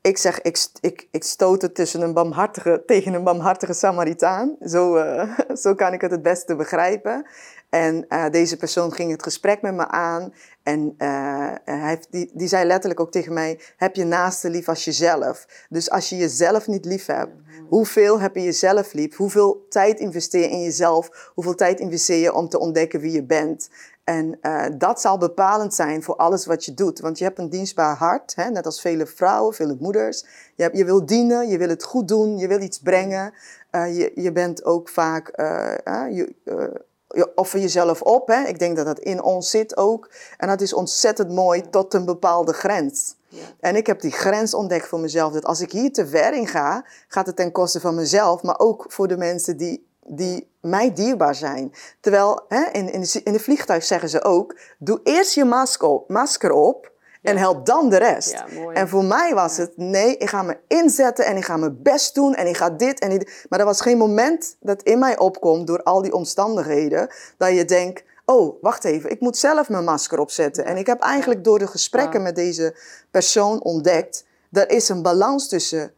ik 0.00 0.18
zeg, 0.18 0.40
ik, 0.40 0.66
ik, 0.80 1.08
ik 1.10 1.24
stoot 1.24 1.62
het 1.62 1.74
tussen 1.74 2.00
een 2.00 2.12
barmhartige, 2.12 2.82
tegen 2.86 3.14
een 3.14 3.24
barmhartige 3.24 3.72
Samaritaan. 3.72 4.56
Zo, 4.60 4.96
eh, 4.96 5.38
zo 5.62 5.74
kan 5.74 5.92
ik 5.92 6.00
het 6.00 6.10
het 6.10 6.22
beste 6.22 6.56
begrijpen. 6.56 7.26
En 7.70 8.08
eh, 8.08 8.30
deze 8.30 8.56
persoon 8.56 8.92
ging 8.92 9.10
het 9.10 9.22
gesprek 9.22 9.62
met 9.62 9.74
me 9.74 9.88
aan. 9.88 10.34
En 10.62 10.94
eh, 10.98 11.52
hij 11.64 12.02
die, 12.10 12.30
die 12.34 12.48
zei 12.48 12.66
letterlijk 12.66 13.00
ook 13.00 13.10
tegen 13.10 13.32
mij: 13.32 13.60
Heb 13.76 13.94
je 13.94 14.04
naaste 14.04 14.50
lief 14.50 14.68
als 14.68 14.84
jezelf? 14.84 15.46
Dus 15.68 15.90
als 15.90 16.08
je 16.08 16.16
jezelf 16.16 16.66
niet 16.66 16.84
lief 16.84 17.06
hebt, 17.06 17.32
hoeveel 17.68 18.20
heb 18.20 18.34
je 18.34 18.42
jezelf 18.42 18.92
lief? 18.92 19.16
Hoeveel 19.16 19.66
tijd 19.68 20.00
investeer 20.00 20.40
je 20.40 20.50
in 20.50 20.62
jezelf? 20.62 21.30
Hoeveel 21.34 21.54
tijd 21.54 21.80
investeer 21.80 22.18
je 22.18 22.34
om 22.34 22.48
te 22.48 22.58
ontdekken 22.58 23.00
wie 23.00 23.12
je 23.12 23.24
bent? 23.24 23.70
En 24.04 24.38
eh, 24.40 24.64
dat 24.78 25.00
zal 25.00 25.18
bepalend 25.18 25.74
zijn 25.74 26.02
voor 26.02 26.16
alles 26.16 26.46
wat 26.46 26.64
je 26.64 26.74
doet. 26.74 27.00
Want 27.00 27.18
je 27.18 27.24
hebt 27.24 27.38
een 27.38 27.50
dienstbaar 27.50 27.96
hart, 27.96 28.34
hè? 28.34 28.50
net 28.50 28.66
als 28.66 28.80
vele 28.80 29.06
vrouwen, 29.06 29.54
vele 29.54 29.76
moeders. 29.80 30.24
Je, 30.54 30.70
je 30.72 30.84
wil 30.84 31.06
dienen, 31.06 31.48
je 31.48 31.58
wil 31.58 31.68
het 31.68 31.82
goed 31.82 32.08
doen, 32.08 32.38
je 32.38 32.48
wil 32.48 32.60
iets 32.60 32.78
brengen. 32.78 33.34
Je, 33.70 34.12
je 34.14 34.32
bent 34.32 34.64
ook 34.64 34.88
vaak, 34.88 35.26
je, 36.10 36.34
je 37.14 37.32
offer 37.34 37.60
jezelf 37.60 38.02
op. 38.02 38.28
Hè? 38.28 38.42
Ik 38.42 38.58
denk 38.58 38.76
dat 38.76 38.86
dat 38.86 38.98
in 38.98 39.22
ons 39.22 39.50
zit 39.50 39.76
ook. 39.76 40.10
En 40.36 40.48
dat 40.48 40.60
is 40.60 40.72
ontzettend 40.72 41.30
mooi 41.30 41.70
tot 41.70 41.94
een 41.94 42.04
bepaalde 42.04 42.52
grens. 42.52 43.14
Ja. 43.28 43.42
En 43.60 43.76
ik 43.76 43.86
heb 43.86 44.00
die 44.00 44.10
grens 44.10 44.54
ontdekt 44.54 44.86
voor 44.86 45.00
mezelf. 45.00 45.32
Dat 45.32 45.44
als 45.44 45.60
ik 45.60 45.72
hier 45.72 45.92
te 45.92 46.06
ver 46.06 46.34
in 46.34 46.46
ga, 46.46 46.84
gaat 47.08 47.26
het 47.26 47.36
ten 47.36 47.52
koste 47.52 47.80
van 47.80 47.94
mezelf, 47.94 48.42
maar 48.42 48.58
ook 48.58 48.84
voor 48.88 49.08
de 49.08 49.16
mensen 49.16 49.56
die, 49.56 49.86
die 50.06 50.48
mij 50.60 50.92
dierbaar 50.92 51.34
zijn. 51.34 51.72
Terwijl 52.00 52.44
hè, 52.48 52.64
in, 52.72 52.92
in, 52.92 53.00
de, 53.00 53.20
in 53.24 53.32
de 53.32 53.40
vliegtuig 53.40 53.84
zeggen 53.84 54.08
ze 54.08 54.24
ook: 54.24 54.58
doe 54.78 55.00
eerst 55.04 55.34
je 55.34 55.44
masker 55.44 55.88
op, 55.88 56.08
masker 56.08 56.52
op 56.52 56.89
en 57.22 57.36
help 57.36 57.66
dan 57.66 57.88
de 57.88 57.96
rest. 57.96 58.44
En 58.72 58.88
voor 58.88 59.04
mij 59.04 59.34
was 59.34 59.56
het, 59.56 59.76
nee, 59.76 60.16
ik 60.16 60.28
ga 60.28 60.42
me 60.42 60.58
inzetten 60.66 61.24
en 61.24 61.36
ik 61.36 61.44
ga 61.44 61.56
mijn 61.56 61.82
best 61.82 62.14
doen 62.14 62.34
en 62.34 62.46
ik 62.46 62.56
ga 62.56 62.70
dit 62.70 63.00
en 63.00 63.10
dit. 63.10 63.46
Maar 63.48 63.58
er 63.58 63.64
was 63.64 63.80
geen 63.80 63.98
moment 63.98 64.56
dat 64.60 64.82
in 64.82 64.98
mij 64.98 65.18
opkomt 65.18 65.66
door 65.66 65.82
al 65.82 66.02
die 66.02 66.12
omstandigheden, 66.12 67.08
dat 67.36 67.54
je 67.54 67.64
denkt, 67.64 68.02
oh, 68.24 68.62
wacht 68.62 68.84
even, 68.84 69.10
ik 69.10 69.20
moet 69.20 69.36
zelf 69.36 69.68
mijn 69.68 69.84
masker 69.84 70.18
opzetten. 70.18 70.64
En 70.64 70.76
ik 70.76 70.86
heb 70.86 71.00
eigenlijk 71.00 71.44
door 71.44 71.58
de 71.58 71.66
gesprekken 71.66 72.22
met 72.22 72.34
deze 72.34 72.76
persoon 73.10 73.62
ontdekt, 73.62 74.24
er 74.52 74.70
is 74.70 74.88
een 74.88 75.02
balans 75.02 75.48
tussen 75.48 75.92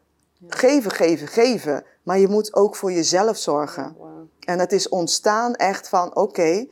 geven, 0.48 0.90
geven, 0.90 1.28
geven. 1.28 1.84
Maar 2.02 2.18
je 2.18 2.28
moet 2.28 2.54
ook 2.54 2.76
voor 2.76 2.92
jezelf 2.92 3.36
zorgen. 3.36 3.96
En 4.40 4.58
het 4.58 4.72
is 4.72 4.88
ontstaan 4.88 5.54
echt 5.54 5.88
van, 5.88 6.16
oké, 6.16 6.66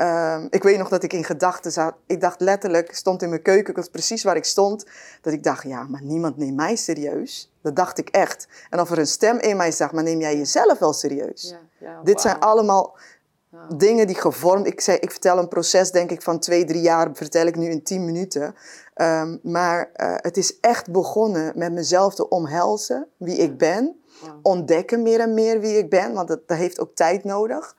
ehm, 0.00 0.46
ik 0.50 0.62
weet 0.62 0.78
nog 0.78 0.88
dat 0.88 1.02
ik 1.02 1.12
in 1.12 1.24
gedachten 1.24 1.72
zat. 1.72 1.94
Ik 2.06 2.20
dacht 2.20 2.40
letterlijk, 2.40 2.94
stond 2.94 3.22
in 3.22 3.28
mijn 3.28 3.42
keuken, 3.42 3.70
ik 3.70 3.76
was 3.76 3.88
precies 3.88 4.22
waar 4.22 4.36
ik 4.36 4.44
stond. 4.44 4.86
Dat 5.20 5.32
ik 5.32 5.42
dacht, 5.42 5.62
ja, 5.62 5.82
maar 5.82 6.02
niemand 6.02 6.36
neemt 6.36 6.56
mij 6.56 6.76
serieus. 6.76 7.52
Dat 7.62 7.76
dacht 7.76 7.98
ik 7.98 8.08
echt. 8.08 8.48
En 8.70 8.80
of 8.80 8.90
er 8.90 8.98
een 8.98 9.06
stem 9.06 9.38
in 9.38 9.56
mij 9.56 9.72
zag, 9.72 9.92
maar 9.92 10.02
neem 10.02 10.20
jij 10.20 10.36
jezelf 10.36 10.78
wel 10.78 10.92
serieus? 10.92 11.50
Ja, 11.50 11.86
ja, 11.86 12.02
Dit 12.02 12.20
zijn 12.20 12.38
allemaal 12.38 12.96
dingen 13.76 14.06
die 14.06 14.16
gevormd... 14.16 14.66
Ik, 14.66 14.80
zei, 14.80 14.98
ik 14.98 15.10
vertel 15.10 15.38
een 15.38 15.48
proces, 15.48 15.90
denk 15.90 16.10
ik, 16.10 16.22
van 16.22 16.38
twee, 16.38 16.64
drie 16.64 16.82
jaar... 16.82 17.10
vertel 17.12 17.46
ik 17.46 17.56
nu 17.56 17.70
in 17.70 17.82
tien 17.82 18.04
minuten. 18.04 18.54
Ehm, 18.94 19.36
maar 19.42 19.90
eh, 19.92 20.14
het 20.16 20.36
is 20.36 20.60
echt 20.60 20.90
begonnen 20.90 21.52
met 21.54 21.72
mezelf 21.72 22.14
te 22.14 22.28
omhelzen, 22.28 23.06
wie 23.16 23.36
ik 23.36 23.58
ben. 23.58 24.00
Ontdekken 24.42 25.02
meer 25.02 25.20
en 25.20 25.34
meer 25.34 25.60
wie 25.60 25.78
ik 25.78 25.90
ben, 25.90 26.12
want 26.12 26.28
dat, 26.28 26.48
dat 26.48 26.56
heeft 26.56 26.80
ook 26.80 26.94
tijd 26.94 27.24
nodig. 27.24 27.76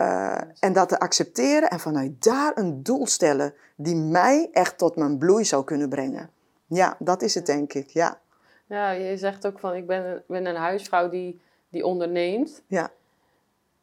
Eh, 0.00 0.40
en 0.60 0.72
dat 0.72 0.88
te 0.88 0.98
accepteren 0.98 1.70
en 1.70 1.80
vanuit 1.80 2.24
daar 2.24 2.52
een 2.54 2.82
doel 2.82 3.06
stellen... 3.06 3.54
die 3.76 3.96
mij 3.96 4.48
echt 4.52 4.78
tot 4.78 4.96
mijn 4.96 5.18
bloei 5.18 5.44
zou 5.44 5.64
kunnen 5.64 5.88
brengen. 5.88 6.30
Ja, 6.66 6.96
dat 6.98 7.22
is 7.22 7.34
het 7.34 7.46
denk 7.46 7.72
ik, 7.72 7.88
ja. 7.88 8.20
Ja, 8.66 8.90
je 8.90 9.16
zegt 9.16 9.46
ook 9.46 9.58
van 9.58 9.74
ik 9.74 9.86
ben 9.86 10.04
een, 10.04 10.22
ben 10.26 10.46
een 10.46 10.56
huisvrouw 10.56 11.08
die, 11.08 11.40
die 11.68 11.84
onderneemt. 11.84 12.62
Ja. 12.66 12.90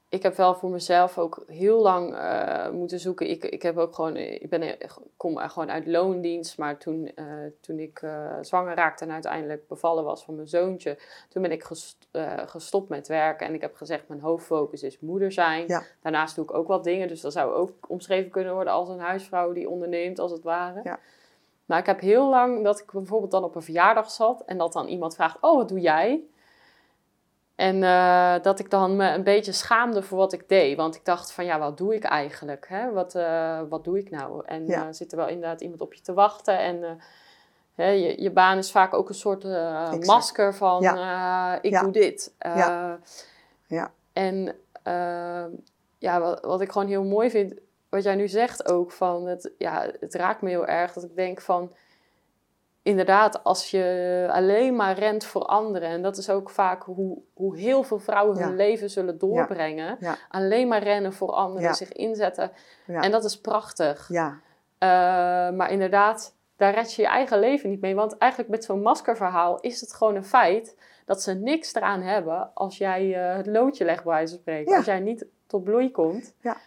Ik 0.10 0.24
heb 0.24 0.36
wel 0.36 0.56
voor 0.56 0.70
mezelf 0.70 1.18
ook 1.18 1.44
heel 1.48 1.82
lang 1.82 2.16
eh, 2.16 2.70
moeten 2.70 3.00
zoeken. 3.00 3.30
Ik, 3.30 3.46
ik 3.46 3.62
heb 3.62 3.78
ook 3.78 3.96
gewoon, 3.96 4.16
ik 4.18 4.50
ben, 4.50 4.78
kom 5.18 5.38
gewoon 5.38 5.72
uit 5.72 5.88
loondienst, 5.88 6.58
maar 6.58 6.78
toen, 6.78 7.12
eh, 7.16 7.26
toen 7.62 7.80
ik 7.80 8.02
eh, 8.02 8.34
zwanger 8.42 8.76
raakte 8.76 9.06
en 9.06 9.12
uiteindelijk 9.12 9.68
bevallen 9.68 10.04
was 10.04 10.24
van 10.24 10.36
mijn 10.36 10.48
zoontje, 10.48 10.98
toen 11.30 11.42
ben 11.42 11.52
ik 11.52 11.64
gest- 11.64 12.08
eh, 12.12 12.34
gestopt 12.46 12.90
met 12.90 13.08
werken 13.08 13.48
en 13.48 13.54
ik 13.54 13.62
heb 13.62 13.76
gezegd 13.76 14.08
mijn 14.08 14.22
hoofdfocus 14.22 14.84
is 14.84 15.00
moeder 15.00 15.32
zijn. 15.32 15.68
Ja. 15.68 15.84
Daarnaast 16.02 16.36
doe 16.36 16.44
ik 16.44 16.54
ook 16.54 16.68
wat 16.68 16.84
dingen, 16.84 17.08
dus 17.08 17.22
dat 17.22 17.34
zou 17.34 17.54
ook 17.54 17.72
omschreven 17.88 18.32
kunnen 18.32 18.54
worden 18.54 18.74
als 18.74 18.90
een 18.90 19.00
huisvrouw 19.00 19.54
die 19.54 19.70
onderneemt 19.70 20.20
als 20.20 20.32
het 20.32 20.44
ware. 20.44 20.80
Ja. 20.84 21.00
Maar 21.66 21.80
ik 21.80 21.86
heb 21.86 22.00
heel 22.00 22.30
lang 22.30 22.64
dat 22.64 22.80
ik 22.80 22.92
bijvoorbeeld 22.92 23.32
dan 23.32 23.44
op 23.44 23.56
een 23.56 23.62
verjaardag 23.62 24.12
zat 24.12 24.44
en 24.46 24.58
dat 24.58 24.74
dan 24.74 24.88
iemand 24.88 25.16
vraagt: 25.16 25.38
Oh, 25.42 25.56
wat 25.56 25.70
doe 25.70 25.80
jij? 25.80 26.24
En 27.58 27.84
eh, 27.84 28.36
dat 28.42 28.60
ik 28.60 28.70
dan 28.70 28.96
me 28.96 29.10
een 29.12 29.24
beetje 29.24 29.52
schaamde 29.52 30.02
voor 30.04 30.18
wat 30.18 30.34
ik 30.34 30.50
deed. 30.50 30.78
Want 30.78 30.96
ik 30.96 31.06
dacht 31.06 31.32
van 31.32 31.46
ja, 31.46 31.60
wat 31.60 31.78
doe 31.78 31.96
ik 31.96 32.04
eigenlijk? 32.04 32.66
Hè? 32.70 32.92
Wat, 32.92 33.16
eh, 33.16 33.60
wat 33.70 33.84
doe 33.84 33.98
ik 34.00 34.10
nou? 34.10 34.42
En 34.46 34.68
Ja. 34.68 34.82
eh, 34.82 34.88
zit 34.92 35.12
er 35.12 35.18
wel 35.18 35.28
inderdaad 35.28 35.62
iemand 35.62 35.82
op 35.82 35.94
je 35.94 36.02
te 36.02 36.14
wachten? 36.14 36.60
En, 36.60 37.00
Hè, 37.76 37.90
je, 37.90 38.22
je 38.22 38.32
baan 38.32 38.58
is 38.58 38.72
vaak 38.72 38.94
ook 38.94 39.10
een 39.10 39.16
soort 39.16 39.44
masker 40.06 40.54
van 40.56 40.84
ik 41.62 41.72
Ja. 41.72 41.82
doe 41.82 41.92
dit. 41.92 42.34
Ja. 42.40 43.00
Ja. 43.68 43.92
En 44.14 44.56
ja, 45.98 46.20
wat, 46.20 46.42
wat 46.46 46.62
ik 46.62 46.72
gewoon 46.72 46.88
heel 46.88 47.04
mooi 47.04 47.30
vind, 47.30 47.54
wat 47.90 48.04
jij 48.04 48.16
nu 48.16 48.28
zegt 48.28 48.66
ook, 48.72 48.92
van 48.92 49.28
het, 49.28 49.52
ja, 49.58 49.90
het 50.00 50.14
raakt 50.16 50.42
me 50.42 50.50
heel 50.50 50.68
erg 50.68 50.94
dat 50.94 51.04
ik 51.04 51.16
denk 51.16 51.42
van, 51.42 51.72
inderdaad, 52.88 53.44
als 53.44 53.72
je 53.72 54.28
alleen 54.32 54.76
maar 54.76 54.98
rent 55.00 55.26
voor 55.26 55.42
anderen, 55.46 55.90
en 55.90 56.02
dat 56.02 56.18
is 56.18 56.30
ook 56.30 56.50
vaak 56.50 56.84
hoe, 56.84 57.18
hoe 57.34 57.58
heel 57.58 57.84
veel 57.84 58.00
vrouwen 58.00 58.38
hun 58.38 58.50
Ja. 58.50 58.56
leven 58.56 58.90
zullen 58.90 59.18
doorbrengen, 59.18 59.98
Ja. 60.00 60.16
alleen 60.30 60.68
maar 60.68 60.84
rennen 60.84 61.14
voor 61.14 61.32
anderen, 61.32 61.74
zich 61.76 61.92
inzetten. 61.92 62.52
En 62.88 63.12
dat 63.12 63.24
is 63.24 63.40
prachtig. 63.42 64.08
Ja, 64.10 64.40
Eh, 64.80 64.88
maar 65.56 65.72
inderdaad, 65.72 66.36
daar 66.56 66.74
red 66.74 66.94
je 66.94 67.02
je 67.02 67.08
eigen 67.08 67.40
leven 67.40 67.70
niet 67.70 67.82
mee. 67.82 67.96
Want 67.96 68.18
eigenlijk 68.18 68.52
met 68.52 68.64
zo'n 68.64 68.82
maskerverhaal 68.82 69.60
is 69.60 69.82
het 69.82 69.94
gewoon 69.94 70.16
een 70.16 70.26
feit 70.26 70.76
dat 71.06 71.22
ze 71.22 71.34
niks 71.34 71.74
eraan 71.76 72.02
hebben 72.02 72.52
als 72.54 72.78
jij 72.78 73.16
eh, 73.30 73.36
het 73.38 73.46
loodje 73.48 73.86
legt, 73.86 74.04
bij 74.04 74.14
wijze 74.14 74.32
van 74.34 74.42
spreken. 74.42 74.76
Als 74.76 74.86
jij 74.86 75.00
niet 75.00 75.26
tot 75.48 75.64
bloei 75.64 75.92
komt, 75.92 76.34
Ja. 76.42 76.58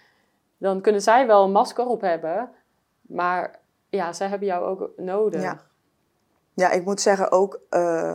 dan 0.59 0.81
kunnen 0.81 1.01
zij 1.03 1.27
wel 1.27 1.45
een 1.45 1.53
masker 1.53 1.87
op 1.87 2.01
hebben. 2.01 2.51
Maar 3.01 3.59
ja, 3.89 4.13
zij 4.13 4.27
hebben 4.29 4.49
jou 4.49 4.65
ook 4.65 4.91
nodig. 4.97 5.43
Ja. 6.61 6.71
Ik 6.71 6.85
moet 6.85 7.01
zeggen 7.01 7.31
ook, 7.31 7.61
eh, 7.69 8.15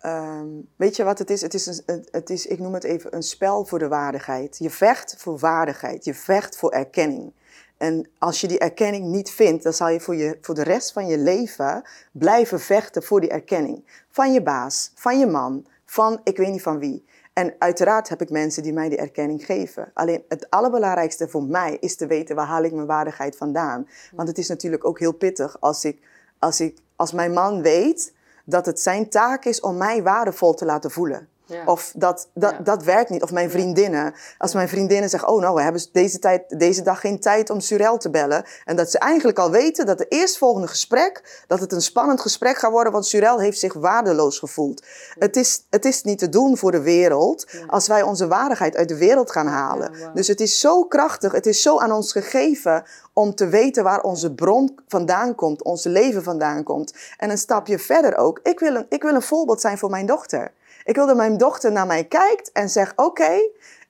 ehm, 0.00 0.48
weet 0.76 0.96
je 0.96 1.04
wat 1.04 1.18
het 1.18 1.30
is? 1.30 1.40
Het 1.40 1.54
is, 1.54 1.82
een, 1.86 2.06
het 2.10 2.30
is, 2.30 2.46
ik 2.46 2.58
noem 2.58 2.74
het 2.74 2.84
even 2.84 3.14
een 3.14 3.22
spel 3.22 3.64
voor 3.64 3.78
de 3.78 3.88
waardigheid. 3.88 4.58
Je 4.58 4.70
vecht 4.70 5.14
voor 5.18 5.38
waardigheid, 5.38 6.04
je 6.04 6.14
vecht 6.14 6.56
voor 6.56 6.70
erkenning. 6.70 7.32
En 7.76 8.08
als 8.18 8.40
je 8.40 8.48
die 8.48 8.58
erkenning 8.58 9.06
niet 9.06 9.30
vindt, 9.30 9.62
dan 9.62 9.72
zal 9.72 9.88
je 9.88 10.00
voor, 10.00 10.16
je 10.16 10.38
voor 10.40 10.54
de 10.54 10.62
rest 10.62 10.92
van 10.92 11.06
je 11.06 11.18
leven 11.18 11.82
blijven 12.12 12.60
vechten 12.60 13.02
voor 13.02 13.20
die 13.20 13.30
erkenning. 13.30 14.04
Van 14.10 14.32
je 14.32 14.42
baas, 14.42 14.92
van 14.94 15.18
je 15.18 15.26
man, 15.26 15.66
van 15.84 16.20
ik 16.24 16.36
weet 16.36 16.50
niet 16.50 16.62
van 16.62 16.78
wie. 16.78 17.04
En 17.32 17.54
uiteraard 17.58 18.08
heb 18.08 18.22
ik 18.22 18.30
mensen 18.30 18.62
die 18.62 18.72
mij 18.72 18.88
die 18.88 18.98
erkenning 18.98 19.44
geven. 19.44 19.90
Alleen 19.94 20.24
het 20.28 20.50
allerbelangrijkste 20.50 21.28
voor 21.28 21.42
mij 21.42 21.76
is 21.80 21.96
te 21.96 22.06
weten 22.06 22.36
waar 22.36 22.46
haal 22.46 22.62
ik 22.62 22.72
mijn 22.72 22.86
waardigheid 22.86 23.36
vandaan. 23.36 23.88
Want 24.12 24.28
het 24.28 24.38
is 24.38 24.48
natuurlijk 24.48 24.84
ook 24.84 24.98
heel 24.98 25.12
pittig 25.12 25.60
als, 25.60 25.84
ik, 25.84 26.02
als, 26.38 26.60
ik, 26.60 26.78
als 26.96 27.12
mijn 27.12 27.32
man 27.32 27.62
weet 27.62 28.14
dat 28.44 28.66
het 28.66 28.80
zijn 28.80 29.08
taak 29.08 29.44
is 29.44 29.60
om 29.60 29.76
mij 29.76 30.02
waardevol 30.02 30.54
te 30.54 30.64
laten 30.64 30.90
voelen. 30.90 31.28
Ja. 31.46 31.64
Of 31.64 31.92
dat, 31.96 32.28
dat, 32.34 32.50
Ja. 32.50 32.58
dat 32.58 32.82
werkt 32.82 33.10
niet. 33.10 33.22
Of 33.22 33.32
mijn 33.32 33.50
vriendinnen. 33.50 34.14
Als 34.38 34.54
mijn 34.54 34.68
vriendinnen 34.68 35.10
zeggen, 35.10 35.28
oh 35.28 35.40
nou, 35.40 35.54
we 35.54 35.62
hebben 35.62 35.82
deze, 35.92 36.18
tijd, 36.18 36.58
deze 36.58 36.82
dag 36.82 37.00
geen 37.00 37.20
tijd 37.20 37.50
om 37.50 37.60
Surel 37.60 37.98
te 37.98 38.10
bellen. 38.10 38.44
En 38.64 38.76
dat 38.76 38.90
ze 38.90 38.98
eigenlijk 38.98 39.38
al 39.38 39.50
weten 39.50 39.86
dat 39.86 39.98
het 39.98 40.12
eerstvolgende 40.12 40.66
gesprek, 40.68 41.42
dat 41.46 41.60
het 41.60 41.72
een 41.72 41.82
spannend 41.82 42.20
gesprek 42.20 42.58
gaat 42.58 42.70
worden, 42.70 42.92
want 42.92 43.06
Surel 43.06 43.38
heeft 43.40 43.58
zich 43.58 43.72
waardeloos 43.72 44.38
gevoeld. 44.38 44.86
Het, 45.18 45.36
is, 45.36 45.66
het 45.70 45.84
is 45.84 46.02
niet 46.02 46.18
te 46.18 46.28
doen 46.28 46.56
voor 46.56 46.72
de 46.72 46.82
wereld 46.82 47.46
als 47.66 47.86
wij 47.86 48.02
onze 48.02 48.26
waardigheid 48.26 48.76
uit 48.76 48.88
de 48.88 48.96
wereld 48.98 49.30
gaan 49.30 49.46
halen. 49.46 49.92
Dus 50.14 50.28
het 50.28 50.40
is 50.40 50.60
zo 50.60 50.84
krachtig, 50.84 51.32
het 51.32 51.46
is 51.46 51.62
zo 51.62 51.78
aan 51.78 51.92
ons 51.92 52.12
gegeven 52.12 52.84
om 53.12 53.34
te 53.34 53.48
weten 53.48 53.84
waar 53.84 54.00
onze 54.00 54.34
bron 54.34 54.78
vandaan 54.88 55.34
komt, 55.34 55.62
ons 55.62 55.84
leven 55.84 56.22
vandaan 56.22 56.62
komt. 56.62 56.94
En 57.18 57.30
een 57.30 57.38
stapje 57.38 57.78
verder 57.78 58.16
ook, 58.16 58.40
ik 58.42 58.60
wil 58.60 58.74
een, 58.74 58.86
ik 58.88 59.02
wil 59.02 59.14
een 59.14 59.22
voorbeeld 59.22 59.60
zijn 59.60 59.78
voor 59.78 59.90
mijn 59.90 60.06
dochter. 60.06 60.52
Ik 60.84 60.94
wil 60.94 61.06
dat 61.06 61.16
mijn 61.16 61.36
dochter 61.36 61.72
naar 61.72 61.86
mij 61.86 62.04
kijkt 62.04 62.52
en 62.52 62.68
zegt: 62.68 62.96
Oké, 62.96 63.40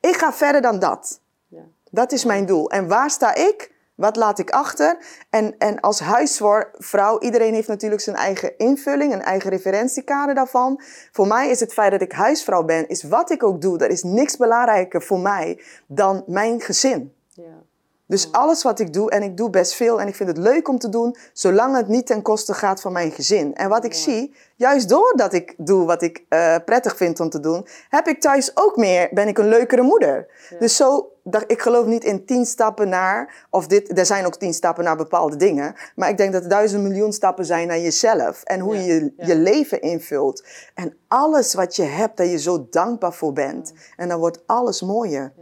ik 0.00 0.16
ga 0.16 0.32
verder 0.32 0.60
dan 0.60 0.78
dat. 0.78 1.20
Ja. 1.48 1.62
Dat 1.90 2.12
is 2.12 2.24
mijn 2.24 2.46
doel. 2.46 2.70
En 2.70 2.88
waar 2.88 3.10
sta 3.10 3.34
ik? 3.34 3.72
Wat 3.94 4.16
laat 4.16 4.38
ik 4.38 4.50
achter? 4.50 4.96
En, 5.30 5.54
en 5.58 5.80
als 5.80 6.00
huisvrouw, 6.00 7.18
iedereen 7.18 7.54
heeft 7.54 7.68
natuurlijk 7.68 8.02
zijn 8.02 8.16
eigen 8.16 8.58
invulling, 8.58 9.12
een 9.12 9.22
eigen 9.22 9.50
referentiekader 9.50 10.34
daarvan. 10.34 10.80
Voor 11.12 11.26
mij 11.26 11.50
is 11.50 11.60
het 11.60 11.72
feit 11.72 11.90
dat 11.90 12.00
ik 12.00 12.12
huisvrouw 12.12 12.62
ben, 12.62 12.88
is 12.88 13.02
wat 13.02 13.30
ik 13.30 13.42
ook 13.42 13.60
doe, 13.60 13.78
er 13.78 13.90
is 13.90 14.02
niks 14.02 14.36
belangrijker 14.36 15.02
voor 15.02 15.18
mij 15.18 15.62
dan 15.86 16.24
mijn 16.26 16.60
gezin. 16.60 17.14
Ja. 17.28 17.62
Dus 18.06 18.32
alles 18.32 18.62
wat 18.62 18.78
ik 18.78 18.92
doe, 18.92 19.11
en 19.11 19.23
ik 19.23 19.37
doe 19.37 19.50
best 19.50 19.75
veel 19.75 20.00
en 20.00 20.08
ik 20.08 20.14
vind 20.14 20.28
het 20.28 20.38
leuk 20.38 20.68
om 20.68 20.78
te 20.78 20.88
doen, 20.88 21.16
zolang 21.32 21.76
het 21.76 21.88
niet 21.88 22.06
ten 22.06 22.23
koste 22.23 22.54
gaat 22.54 22.80
van 22.80 22.92
mijn 22.92 23.11
gezin. 23.11 23.54
En 23.54 23.68
wat 23.68 23.84
ik 23.84 23.92
Ja. 23.92 23.99
zie, 23.99 24.34
juist 24.56 24.88
doordat 24.88 25.32
ik 25.32 25.54
doe 25.56 25.84
wat 25.87 26.02
ik 26.02 26.25
eh, 26.28 26.56
prettig 26.64 26.96
vind 26.96 27.20
om 27.20 27.30
te 27.30 27.40
doen, 27.40 27.66
heb 27.88 28.06
ik 28.06 28.20
thuis 28.20 28.50
ook 28.56 28.76
meer, 28.76 29.08
ben 29.12 29.28
ik 29.28 29.38
een 29.38 29.49
leukere 29.49 29.82
moeder. 29.82 30.26
Ja. 30.50 30.58
Dus 30.58 30.76
zo, 30.76 31.11
dat, 31.23 31.44
ik 31.46 31.62
geloof 31.62 31.87
niet 31.87 32.04
in 32.04 32.25
tien 32.26 32.46
stappen 32.46 32.88
naar, 32.88 33.46
of 33.50 33.66
dit, 33.66 33.99
er 33.99 34.06
zijn 34.06 34.26
ook 34.26 34.37
tien 34.37 34.54
stappen 34.54 34.84
naar 34.84 34.96
bepaalde 34.96 35.37
dingen, 35.37 35.75
maar 35.96 36.08
ik 36.08 36.16
denk 36.16 36.32
dat 36.32 36.42
er 36.42 36.49
duizend 36.49 36.82
miljoen 36.82 37.12
stappen 37.12 37.44
zijn 37.44 37.68
naar 37.68 37.80
jezelf 37.80 38.42
en 38.42 38.61
hoe 38.61 38.75
Ja, 38.76 38.80
je 38.82 39.12
je, 39.16 39.37
leven 39.37 39.80
invult. 39.80 40.44
En 40.75 40.96
alles 41.08 41.54
wat 41.54 41.76
je 41.76 41.82
hebt, 41.82 42.16
dat 42.16 42.30
je 42.30 42.38
zo 42.38 42.66
dankbaar 42.70 43.12
voor 43.12 43.32
bent. 43.32 43.73
En 43.96 44.08
dan 44.08 44.18
wordt 44.18 44.42
alles 44.46 44.82
mooier. 44.82 45.32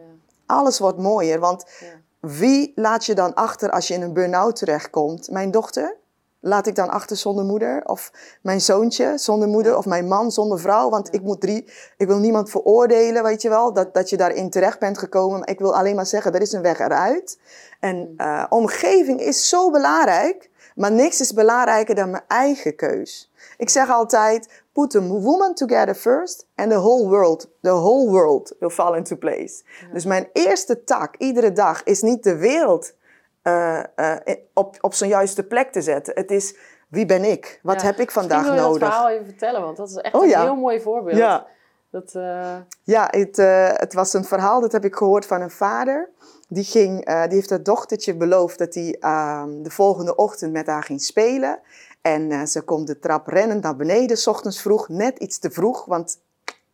Alles 0.47 0.78
wordt 0.78 0.99
mooier, 0.99 1.38
want 1.40 1.64
Ja. 1.81 1.87
Wie 2.23 2.73
laat 2.75 3.07
je 3.07 3.14
dan 3.14 3.35
achter 3.35 3.71
als 3.71 3.88
je 3.88 3.95
in 3.95 4.02
een 4.02 4.12
burn-out 4.12 4.57
terechtkomt? 4.57 5.31
Mijn 5.31 5.50
dochter? 5.50 5.97
Laat 6.41 6.67
ik 6.67 6.75
dan 6.75 6.91
achter 6.91 7.17
zonder 7.17 7.45
moeder? 7.45 7.85
Of 7.85 8.12
mijn 8.43 8.61
zoontje 8.61 9.12
zonder 9.19 9.49
moeder? 9.49 9.76
Of 9.76 9.87
mijn 9.87 10.09
man 10.09 10.31
zonder 10.31 10.61
vrouw? 10.61 10.91
Want 10.91 11.14
ik 11.14 11.23
moet 11.23 11.41
drie... 11.41 11.73
Ik 11.97 12.07
wil 12.07 12.19
niemand 12.19 12.50
veroordelen, 12.50 13.23
weet 13.23 13.43
je 13.43 13.49
wel? 13.49 13.73
Dat, 13.73 13.95
dat 13.95 14.11
je 14.11 14.17
daarin 14.17 14.50
terecht 14.50 14.79
bent 14.79 14.99
gekomen. 14.99 15.38
Maar 15.38 15.49
ik 15.49 15.59
wil 15.59 15.76
alleen 15.76 15.95
maar 15.95 16.07
zeggen, 16.07 16.33
er 16.35 16.41
is 16.41 16.52
een 16.52 16.62
weg 16.62 16.79
eruit. 16.79 17.38
En 17.81 18.14
eh, 18.17 18.45
omgeving 18.49 19.21
is 19.21 19.49
zo 19.49 19.71
belangrijk. 19.71 20.50
Maar 20.75 20.93
niks 20.93 21.21
is 21.21 21.33
belangrijker 21.33 21.95
dan 21.95 22.11
mijn 22.11 22.25
eigen 22.29 22.76
keus. 22.76 23.31
Ik 23.62 23.69
zeg 23.71 23.90
altijd, 23.90 24.62
put 24.73 24.90
the 24.90 25.02
woman 25.09 25.54
together 25.54 25.95
first 25.95 26.47
and 26.54 26.71
the 26.71 26.76
whole 26.78 27.09
world, 27.09 27.49
the 27.61 27.71
whole 27.71 28.11
world 28.11 28.54
will 28.59 28.71
fall 28.71 28.97
into 28.97 29.16
place. 29.16 29.62
Dus 29.92 30.04
mijn 30.04 30.28
eerste 30.33 30.85
tak 30.85 31.14
iedere 31.16 31.52
dag 31.52 31.83
is 31.83 32.02
niet 32.02 32.23
de 32.23 32.37
wereld 32.37 32.95
eh, 33.42 33.78
eh, 33.95 34.37
op, 34.54 34.76
op 34.81 34.95
zijn 34.95 35.11
juiste 35.11 35.42
plek 35.47 35.73
te 35.73 35.81
zetten. 35.83 36.14
Het 36.14 36.31
is, 36.31 36.57
wie 36.88 37.07
ben 37.07 37.25
ik? 37.25 37.61
Wat 37.62 37.81
Ja. 37.81 37.87
heb 37.87 37.99
ik 38.00 38.11
vandaag 38.11 38.38
Misschien 38.38 38.57
wil 38.57 38.64
je 38.64 38.69
nodig? 38.71 38.88
dat 38.88 38.92
verhaal 38.99 39.11
even 39.11 39.26
vertellen, 39.26 39.62
want 39.62 39.76
dat 39.76 39.88
is 39.88 39.97
echt 39.97 40.14
Oh, 40.14 40.23
een 40.23 40.28
ja. 40.28 40.42
heel 40.42 40.57
mooi 40.57 40.81
voorbeeld. 40.81 41.16
Ja. 41.16 41.47
Dat, 41.90 42.14
eh, 42.14 42.57
Ja, 42.85 43.09
het, 43.11 43.37
het 43.81 43.95
was 43.95 44.12
een 44.12 44.25
verhaal, 44.25 44.61
dat 44.61 44.73
heb 44.73 44.85
ik 44.85 44.95
gehoord 44.95 45.26
van 45.26 45.40
een 45.40 45.50
vader. 45.50 46.11
Die, 46.49 46.64
ging, 46.64 47.04
die 47.07 47.35
heeft 47.37 47.50
haar 47.50 47.62
dochtertje 47.62 48.16
beloofd 48.16 48.59
dat 48.59 48.75
hij 48.75 48.97
ehm, 49.00 49.62
de 49.62 49.71
volgende 49.71 50.14
ochtend 50.16 50.52
met 50.52 50.66
haar 50.66 50.83
ging 50.83 51.00
spelen. 51.02 51.61
En 52.02 52.30
eh, 52.30 52.44
ze 52.44 52.62
komt 52.62 52.87
de 52.87 52.99
trap 52.99 53.26
rennend 53.26 53.62
naar 53.62 53.76
beneden, 53.76 54.16
s 54.16 54.26
ochtends 54.26 54.61
vroeg, 54.61 54.88
net 54.88 55.18
iets 55.18 55.38
te 55.38 55.50
vroeg, 55.50 55.85
want 55.85 56.18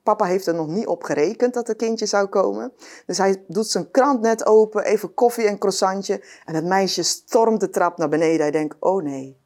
papa 0.03 0.25
heeft 0.25 0.47
er 0.47 0.55
nog 0.55 0.67
niet 0.67 0.87
op 0.87 1.03
gerekend 1.03 1.55
dat 1.55 1.67
het 1.67 1.77
kindje 1.77 2.07
zou 2.07 2.27
komen. 2.27 2.73
Dus 3.07 3.19
hij 3.19 3.45
doet 3.47 3.67
zijn 3.67 3.91
krant 3.91 4.21
net 4.21 4.47
open, 4.47 4.85
even 4.85 5.15
koffie 5.15 5.47
en 5.47 5.59
croissantje. 5.59 6.23
En 6.45 6.55
het 6.55 6.65
meisje 6.65 7.03
stormt 7.03 7.61
de 7.61 7.71
trap 7.71 7.99
naar 7.99 8.09
beneden. 8.09 8.41
Hij 8.41 8.51
denkt, 8.51 8.77
oh 8.81 9.03
nee, 9.03 9.37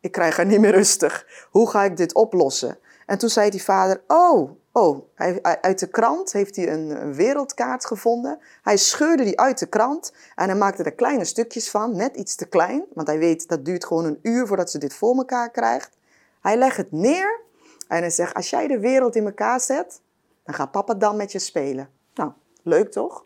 ik 0.00 0.12
krijg 0.12 0.36
haar 0.36 0.46
niet 0.46 0.60
meer 0.60 0.74
rustig. 0.74 1.46
Hoe 1.50 1.70
ga 1.70 1.84
ik 1.84 1.96
dit 1.96 2.14
oplossen? 2.14 2.78
En 3.06 3.18
toen 3.18 3.28
zei 3.28 3.50
die 3.50 3.62
vader, 3.62 4.02
oh, 4.06 4.50
oh, 4.72 5.08
hij, 5.14 5.42
uit 5.42 5.78
de 5.78 5.88
krant 5.88 6.32
heeft 6.32 6.56
hij 6.56 6.72
een, 6.72 7.14
wereldkaart 7.14 7.86
gevonden. 7.86 8.38
Hij 8.62 8.76
scheurde 8.76 9.24
die 9.24 9.40
uit 9.40 9.58
de 9.58 9.66
krant 9.66 10.12
en 10.34 10.48
hij 10.48 10.58
maakte 10.58 10.82
er 10.82 10.92
kleine 10.92 11.24
stukjes 11.24 11.70
van, 11.70 11.96
net 11.96 12.16
iets 12.16 12.34
te 12.34 12.46
klein. 12.46 12.84
Want 12.94 13.06
hij 13.06 13.18
weet, 13.18 13.48
dat 13.48 13.64
duurt 13.64 13.84
gewoon 13.84 14.04
een 14.04 14.18
uur 14.22 14.46
voordat 14.46 14.70
ze 14.70 14.78
dit 14.78 14.94
voor 14.94 15.16
elkaar 15.16 15.50
krijgt. 15.50 15.96
Hij 16.40 16.56
legt 16.56 16.76
het 16.76 16.92
neer 16.92 17.40
en 17.88 17.98
hij 17.98 18.10
zegt, 18.10 18.34
als 18.34 18.50
jij 18.50 18.66
de 18.66 18.78
wereld 18.78 19.16
in 19.16 19.24
elkaar 19.24 19.60
zet, 19.60 20.00
dan 20.44 20.54
gaat 20.54 20.70
papa 20.70 20.94
dan 20.94 21.16
met 21.16 21.32
je 21.32 21.38
spelen. 21.38 21.88
Nou, 22.14 22.32
leuk 22.62 22.92
toch? 22.92 23.24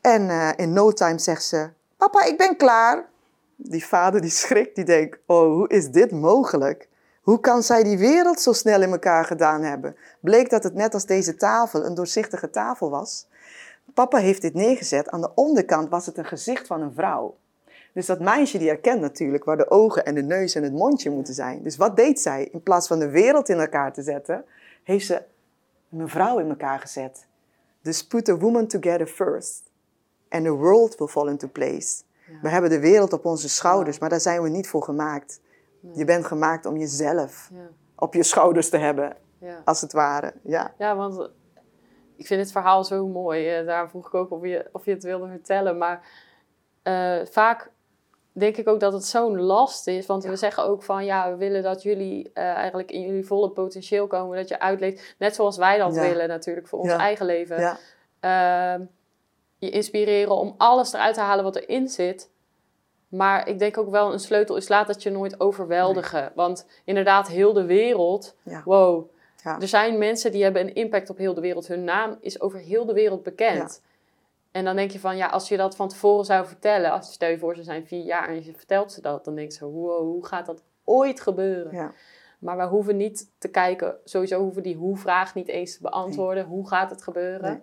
En 0.00 0.30
eh, 0.30 0.50
in 0.56 0.72
no 0.72 0.92
time 0.92 1.18
zegt 1.18 1.44
ze, 1.44 1.70
papa, 1.96 2.24
ik 2.24 2.38
ben 2.38 2.56
klaar. 2.56 3.08
Die 3.56 3.86
vader 3.86 4.20
die 4.20 4.30
schrikt, 4.30 4.74
die 4.74 4.84
denkt, 4.84 5.18
oh, 5.26 5.54
hoe 5.54 5.68
is 5.68 5.90
dit 5.90 6.10
mogelijk? 6.10 6.88
Hoe 7.24 7.40
kan 7.40 7.62
zij 7.62 7.82
die 7.82 7.98
wereld 7.98 8.40
zo 8.40 8.52
snel 8.52 8.82
in 8.82 8.90
elkaar 8.90 9.24
gedaan 9.24 9.62
hebben? 9.62 9.96
Bleek 10.20 10.50
dat 10.50 10.62
het 10.62 10.74
net 10.74 10.94
als 10.94 11.06
deze 11.06 11.36
tafel 11.36 11.84
een 11.84 11.94
doorzichtige 11.94 12.50
tafel 12.50 12.90
was. 12.90 13.26
Papa 13.94 14.18
heeft 14.18 14.42
dit 14.42 14.54
neergezet. 14.54 15.08
Aan 15.08 15.20
de 15.20 15.34
onderkant 15.34 15.88
was 15.88 16.06
het 16.06 16.18
een 16.18 16.24
gezicht 16.24 16.66
van 16.66 16.80
een 16.80 16.94
vrouw. 16.94 17.36
Dus 17.92 18.06
dat 18.06 18.20
meisje 18.20 18.58
die 18.58 18.68
herkent 18.68 19.00
natuurlijk 19.00 19.44
waar 19.44 19.56
de 19.56 19.70
ogen 19.70 20.04
en 20.04 20.14
de 20.14 20.22
neus 20.22 20.54
en 20.54 20.62
het 20.62 20.72
mondje 20.72 21.10
moeten 21.10 21.34
zijn. 21.34 21.62
Dus 21.62 21.76
wat 21.76 21.96
deed 21.96 22.20
zij? 22.20 22.48
In 22.52 22.62
plaats 22.62 22.86
van 22.86 22.98
de 22.98 23.08
wereld 23.08 23.48
in 23.48 23.60
elkaar 23.60 23.92
te 23.92 24.02
zetten, 24.02 24.44
heeft 24.82 25.06
ze 25.06 25.22
een 25.92 26.08
vrouw 26.08 26.38
in 26.38 26.48
elkaar 26.48 26.80
gezet. 26.80 27.26
Dus 27.82 28.06
put 28.06 28.24
the 28.24 28.38
woman 28.38 28.66
together 28.66 29.06
first. 29.06 29.62
And 30.28 30.44
the 30.44 30.52
world 30.52 30.98
will 30.98 31.08
fall 31.08 31.28
into 31.28 31.48
place. 31.48 32.02
We 32.42 32.48
hebben 32.48 32.70
de 32.70 32.80
wereld 32.80 33.12
op 33.12 33.24
onze 33.24 33.48
schouders, 33.48 33.98
maar 33.98 34.08
daar 34.08 34.20
zijn 34.20 34.42
we 34.42 34.48
niet 34.48 34.68
voor 34.68 34.82
gemaakt. 34.82 35.40
Je 35.92 36.04
bent 36.04 36.26
gemaakt 36.26 36.66
om 36.66 36.76
jezelf 36.76 37.50
ja, 37.52 37.68
op 37.96 38.14
je 38.14 38.22
schouders 38.22 38.68
te 38.68 38.76
hebben, 38.76 39.16
ja. 39.38 39.62
als 39.64 39.80
het 39.80 39.92
ware. 39.92 40.32
Ja, 40.42 40.74
ja, 40.78 40.96
want 40.96 41.18
eh, 41.18 41.26
ik 42.16 42.26
vind 42.26 42.40
het 42.40 42.52
verhaal 42.52 42.84
zo 42.84 43.06
mooi. 43.06 43.48
Eh, 43.48 43.66
daar 43.66 43.88
vroeg 43.88 44.06
ik 44.06 44.14
ook 44.14 44.30
of 44.30 44.42
je, 44.42 44.68
of 44.72 44.84
je 44.84 44.90
het 44.90 45.02
wilde 45.02 45.28
vertellen. 45.28 45.78
Maar 45.78 46.08
eh, 46.82 47.20
vaak 47.30 47.70
denk 48.32 48.56
ik 48.56 48.68
ook 48.68 48.80
dat 48.80 48.92
het 48.92 49.04
zo'n 49.04 49.40
last 49.40 49.86
is. 49.86 50.06
Want 50.06 50.24
we 50.24 50.36
zeggen 50.36 50.64
ook 50.64 50.82
van 50.82 51.04
ja, 51.04 51.30
we 51.30 51.36
willen 51.36 51.62
dat 51.62 51.82
jullie 51.82 52.30
uh, 52.34 52.44
eigenlijk 52.44 52.90
in 52.90 53.00
jullie 53.00 53.26
volle 53.26 53.50
potentieel 53.50 54.06
komen. 54.06 54.36
Dat 54.36 54.48
je 54.48 54.60
uitleeft, 54.60 55.14
net 55.18 55.34
zoals 55.34 55.56
wij 55.56 55.78
dat 55.78 55.94
willen 55.94 56.28
natuurlijk 56.28 56.68
voor 56.68 56.78
ons 56.78 56.92
eigen 56.92 57.26
leven. 57.26 57.60
Ja. 57.60 57.78
Uh, 58.78 58.86
je 59.58 59.70
inspireren 59.70 60.36
om 60.36 60.54
alles 60.56 60.92
eruit 60.92 61.14
te 61.14 61.20
halen 61.20 61.44
wat 61.44 61.56
erin 61.56 61.88
zit. 61.88 62.30
Maar 63.16 63.48
ik 63.48 63.58
denk 63.58 63.78
ook 63.78 63.90
wel 63.90 64.12
een 64.12 64.18
sleutel 64.18 64.56
is 64.56 64.68
laat 64.68 64.86
dat 64.86 65.02
je 65.02 65.10
nooit 65.10 65.40
overweldigen. 65.40 66.32
Want 66.34 66.66
inderdaad, 66.84 67.28
heel 67.28 67.52
de 67.52 67.64
wereld, 67.64 68.36
wow. 68.64 69.12
Er 69.44 69.68
zijn 69.68 69.98
mensen 69.98 70.32
die 70.32 70.42
hebben 70.42 70.62
een 70.62 70.74
impact 70.74 71.10
op 71.10 71.16
heel 71.16 71.34
de 71.34 71.40
wereld. 71.40 71.66
Hun 71.66 71.84
naam 71.84 72.16
is 72.20 72.40
over 72.40 72.58
heel 72.58 72.84
de 72.84 72.92
wereld 72.92 73.22
bekend. 73.22 73.82
En 74.50 74.64
dan 74.64 74.76
denk 74.76 74.90
je 74.90 75.00
van, 75.00 75.16
ja, 75.16 75.26
als 75.26 75.48
je 75.48 75.56
dat 75.56 75.76
van 75.76 75.88
tevoren 75.88 76.24
zou 76.24 76.46
vertellen, 76.46 76.92
als 76.92 77.12
stel 77.12 77.28
je 77.28 77.38
voor, 77.38 77.54
ze 77.54 77.62
zijn 77.62 77.86
vier 77.86 78.04
jaar 78.04 78.28
en 78.28 78.44
je 78.44 78.54
vertelt 78.54 78.92
ze 78.92 79.00
dat, 79.00 79.24
dan 79.24 79.34
denk 79.34 79.50
je 79.50 79.56
zo, 79.56 79.70
wow, 79.70 79.98
hoe 79.98 80.26
gaat 80.26 80.46
dat 80.46 80.62
ooit 80.84 81.20
gebeuren? 81.20 81.72
Ja. 81.72 81.92
Maar 82.38 82.56
we 82.56 82.64
hoeven 82.64 82.96
niet 82.96 83.30
te 83.38 83.48
kijken, 83.48 83.96
sowieso 84.04 84.40
hoeven 84.40 84.62
die 84.62 84.76
hoe-vraag 84.76 85.34
niet 85.34 85.48
eens 85.48 85.74
te 85.74 85.82
beantwoorden. 85.82 86.44
Hoe 86.44 86.68
gaat 86.68 86.90
het 86.90 87.02
gebeuren? 87.02 87.62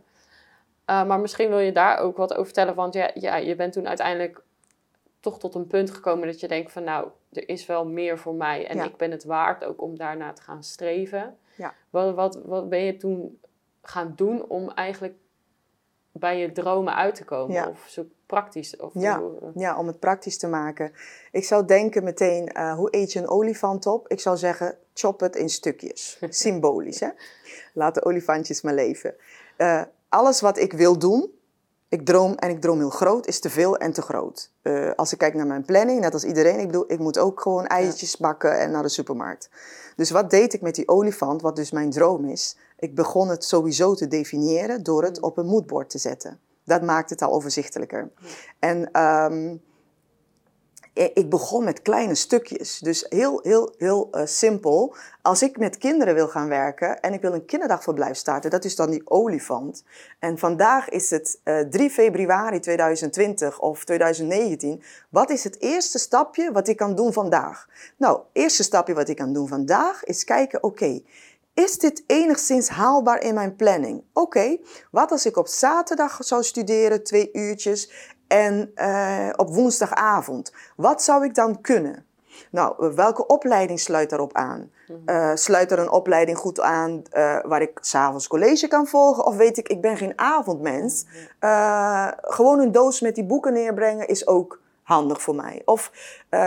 Uh, 0.89 1.05
maar 1.05 1.20
misschien 1.20 1.50
wil 1.50 1.60
je 1.60 1.72
daar 1.72 1.98
ook 1.98 2.17
wat 2.17 2.31
over 2.31 2.46
vertellen, 2.46 2.75
want 2.75 2.93
ja, 2.93 3.12
ja, 3.13 3.36
je 3.36 3.55
bent 3.55 3.74
toen 3.74 3.88
uiteindelijk 3.88 4.43
toch 5.21 5.39
tot 5.39 5.55
een 5.55 5.67
punt 5.67 5.91
gekomen 5.91 6.27
dat 6.27 6.39
je 6.39 6.47
denkt 6.47 6.71
van, 6.71 6.83
nou, 6.83 7.07
er 7.31 7.49
is 7.49 7.65
wel 7.65 7.85
meer 7.85 8.17
voor 8.17 8.35
mij 8.35 8.67
en 8.67 8.79
ik 8.79 8.97
ben 8.97 9.11
het 9.11 9.23
waard 9.23 9.63
ook 9.63 9.81
om 9.81 9.97
daarna 9.97 10.33
te 10.33 10.41
gaan 10.41 10.63
streven. 10.63 11.37
Ja. 11.55 11.73
Wat, 11.89 12.15
wat, 12.15 12.39
wat 12.45 12.69
ben 12.69 12.79
je 12.79 12.97
toen 12.97 13.39
gaan 13.81 14.13
doen 14.15 14.45
om 14.47 14.69
eigenlijk 14.69 15.15
bij 16.11 16.37
je 16.39 16.51
dromen 16.51 16.95
uit 16.95 17.15
te 17.15 17.25
komen? 17.25 17.67
Of 17.67 17.85
zo 17.87 18.05
praktisch? 18.25 18.77
Of 18.77 18.91
ja. 18.93 19.21
Eh? 19.41 19.47
ja, 19.55 19.77
om 19.77 19.87
het 19.87 19.99
praktisch 19.99 20.37
te 20.37 20.47
maken. 20.47 20.91
Ik 21.31 21.43
zou 21.43 21.65
denken 21.65 22.03
meteen, 22.03 22.51
uh, 22.57 22.73
hoe 22.73 22.95
eet 22.95 23.13
je 23.13 23.19
een 23.19 23.29
olifant 23.29 23.85
op? 23.85 24.07
Ik 24.07 24.19
zou 24.19 24.37
zeggen, 24.37 24.77
chop 24.93 25.19
het 25.19 25.35
in 25.35 25.49
stukjes. 25.49 26.19
Symbolisch, 26.29 26.99
hè? 26.99 27.09
Laat 27.73 27.93
de 27.93 28.03
olifantjes 28.03 28.61
maar 28.61 28.73
leven. 28.73 29.15
Uh, 29.57 29.81
alles 30.09 30.41
wat 30.41 30.57
ik 30.57 30.73
wil 30.73 30.99
doen, 30.99 31.31
ik 31.91 32.05
droom 32.05 32.33
en 32.36 32.50
ik 32.50 32.62
droom 32.62 32.77
heel 32.77 32.89
groot, 32.89 33.27
is 33.27 33.39
te 33.39 33.50
veel 33.50 33.77
en 33.77 33.91
te 33.91 34.01
groot. 34.01 34.51
als 34.95 35.12
ik 35.12 35.17
kijk 35.17 35.33
naar 35.33 35.48
mijn 35.48 35.65
planning, 35.65 36.00
net 36.00 36.13
als 36.13 36.24
iedereen, 36.24 36.60
ik 36.60 36.65
bedoel, 36.65 36.91
ik 36.91 37.00
moet 37.00 37.17
ook 37.17 37.41
gewoon 37.41 37.65
eitjes 37.67 38.17
bakken 38.17 38.60
en 38.60 38.71
naar 38.71 38.83
de 38.83 38.89
supermarkt. 38.89 39.50
Dus 39.95 40.10
wat 40.10 40.29
deed 40.29 40.53
ik 40.53 40.62
met 40.62 40.75
die 40.75 40.88
olifant, 40.88 41.41
wat 41.41 41.55
dus 41.55 41.71
mijn 41.71 41.89
droom 41.89 42.25
is? 42.25 42.57
Ik 42.79 42.95
begon 42.95 43.27
het 43.29 43.43
sowieso 43.43 43.93
te 43.93 44.07
definiëren 44.07 44.83
door 44.83 45.03
het 45.03 45.17
mm. 45.17 45.24
op 45.24 45.38
een 45.38 45.45
moodboard 45.45 45.89
te 45.89 45.98
zetten. 45.98 46.39
Dat 46.63 46.81
maakt 46.81 47.10
het 47.10 47.21
al 47.21 47.31
overzichtelijker. 47.31 48.12
En 48.60 49.01
um, 49.01 49.62
ik 50.93 51.29
begon 51.29 51.63
met 51.63 51.81
kleine 51.81 52.15
stukjes. 52.15 52.79
Dus 52.79 53.05
heel, 53.10 53.39
heel, 53.43 53.74
heel 53.77 54.10
uh, 54.12 54.21
simpel. 54.25 54.95
Als 55.21 55.41
ik 55.41 55.57
met 55.57 55.77
kinderen 55.77 56.13
wil 56.13 56.27
gaan 56.27 56.48
werken 56.48 57.01
en 57.01 57.13
ik 57.13 57.21
wil 57.21 57.33
een 57.33 57.45
kinderdagverblijf 57.45 58.17
starten, 58.17 58.50
dat 58.50 58.65
is 58.65 58.75
dan 58.75 58.89
die 58.89 59.10
olifant. 59.10 59.83
En 60.19 60.38
vandaag 60.38 60.89
is 60.89 61.10
het 61.10 61.39
uh, 61.43 61.60
eh, 61.60 61.67
3 61.67 61.89
februari 61.89 62.60
2020 62.60 63.60
of 63.60 63.83
2019. 63.83 64.83
Wat 65.10 65.29
is 65.29 65.43
het 65.43 65.62
eerste 65.62 66.00
stapje 66.00 66.51
wat 66.51 66.67
ik 66.67 66.77
kan 66.77 66.95
doen 66.95 67.13
vandaag? 67.13 67.67
Nou, 67.98 68.19
eerste 68.33 68.63
stapje 68.63 68.93
wat 68.93 69.10
ik 69.10 69.15
kan 69.15 69.33
doen 69.33 69.48
vandaag 69.48 70.03
is 70.03 70.24
kijken, 70.24 70.63
oké, 70.63 71.01
is 71.53 71.77
dit 71.77 72.03
enigszins 72.07 72.69
haalbaar 72.69 73.24
in 73.24 73.33
mijn 73.33 73.55
planning? 73.55 74.03
Oké, 74.13 74.57
wat 74.91 75.12
als 75.12 75.25
ik 75.25 75.38
op 75.38 75.48
zaterdag 75.48 76.17
zou 76.19 76.43
studeren, 76.43 77.03
twee 77.03 77.29
uurtjes, 77.33 77.91
en 78.31 78.71
uh, 78.75 79.29
op 79.35 79.50
woensdagavond? 79.53 80.53
Wat 80.75 81.03
zou 81.03 81.25
ik 81.25 81.35
dan 81.35 81.61
kunnen? 81.61 82.05
Nou, 82.51 82.93
welke 82.95 83.25
opleiding 83.25 83.79
sluit 83.79 84.09
daarop 84.09 84.33
aan? 84.33 84.71
Uh, 85.05 85.31
sluit 85.33 85.71
er 85.71 85.79
een 85.79 85.91
opleiding 85.91 86.37
goed 86.37 86.61
aan 86.61 86.91
uh, 86.91 87.37
waar 87.44 87.61
ik 87.61 87.77
s'avonds 87.81 88.27
college 88.27 88.67
kan 88.67 88.87
volgen? 88.87 89.25
Of 89.25 89.35
weet 89.35 89.57
ik, 89.57 89.70
ik 89.70 89.81
ben 89.81 89.98
geen 89.98 90.13
avondmens. 90.15 91.05
gewoon 92.22 92.59
een 92.59 92.72
doos 92.72 93.01
met 93.01 93.15
die 93.15 93.25
boeken 93.25 93.53
neerbrengen 93.53 94.07
is 94.07 94.27
ook 94.27 94.59
handig 94.81 95.22
voor 95.22 95.35
mij. 95.35 95.61
Of 95.65 95.91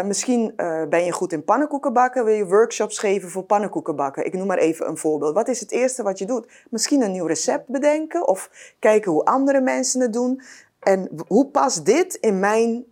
misschien 0.04 0.54
ben 0.88 1.04
je 1.04 1.12
goed 1.12 1.32
in 1.32 1.44
pannenkoeken 1.44 1.92
bakken, 1.92 2.24
wil 2.24 2.34
je 2.34 2.46
workshops 2.46 2.98
geven 2.98 3.30
voor 3.30 3.42
pannenkoeken 3.42 3.96
bakken. 3.96 4.26
Ik 4.26 4.32
noem 4.32 4.46
maar 4.46 4.58
even 4.58 4.88
een 4.88 4.98
voorbeeld. 4.98 5.34
Wat 5.34 5.48
is 5.48 5.60
het 5.60 5.70
eerste 5.70 6.02
wat 6.02 6.18
je 6.18 6.26
doet? 6.26 6.48
Misschien 6.70 7.02
een 7.02 7.12
nieuw 7.12 7.26
recept 7.26 7.68
bedenken 7.68 8.28
of 8.28 8.50
kijken 8.78 9.12
hoe 9.12 9.24
andere 9.24 9.60
mensen 9.60 10.00
het 10.00 10.12
doen. 10.12 10.42
En 10.84 11.08
hoe 11.26 11.46
past 11.46 11.84
dit 11.84 12.14
in 12.14 12.38
mijn, 12.38 12.84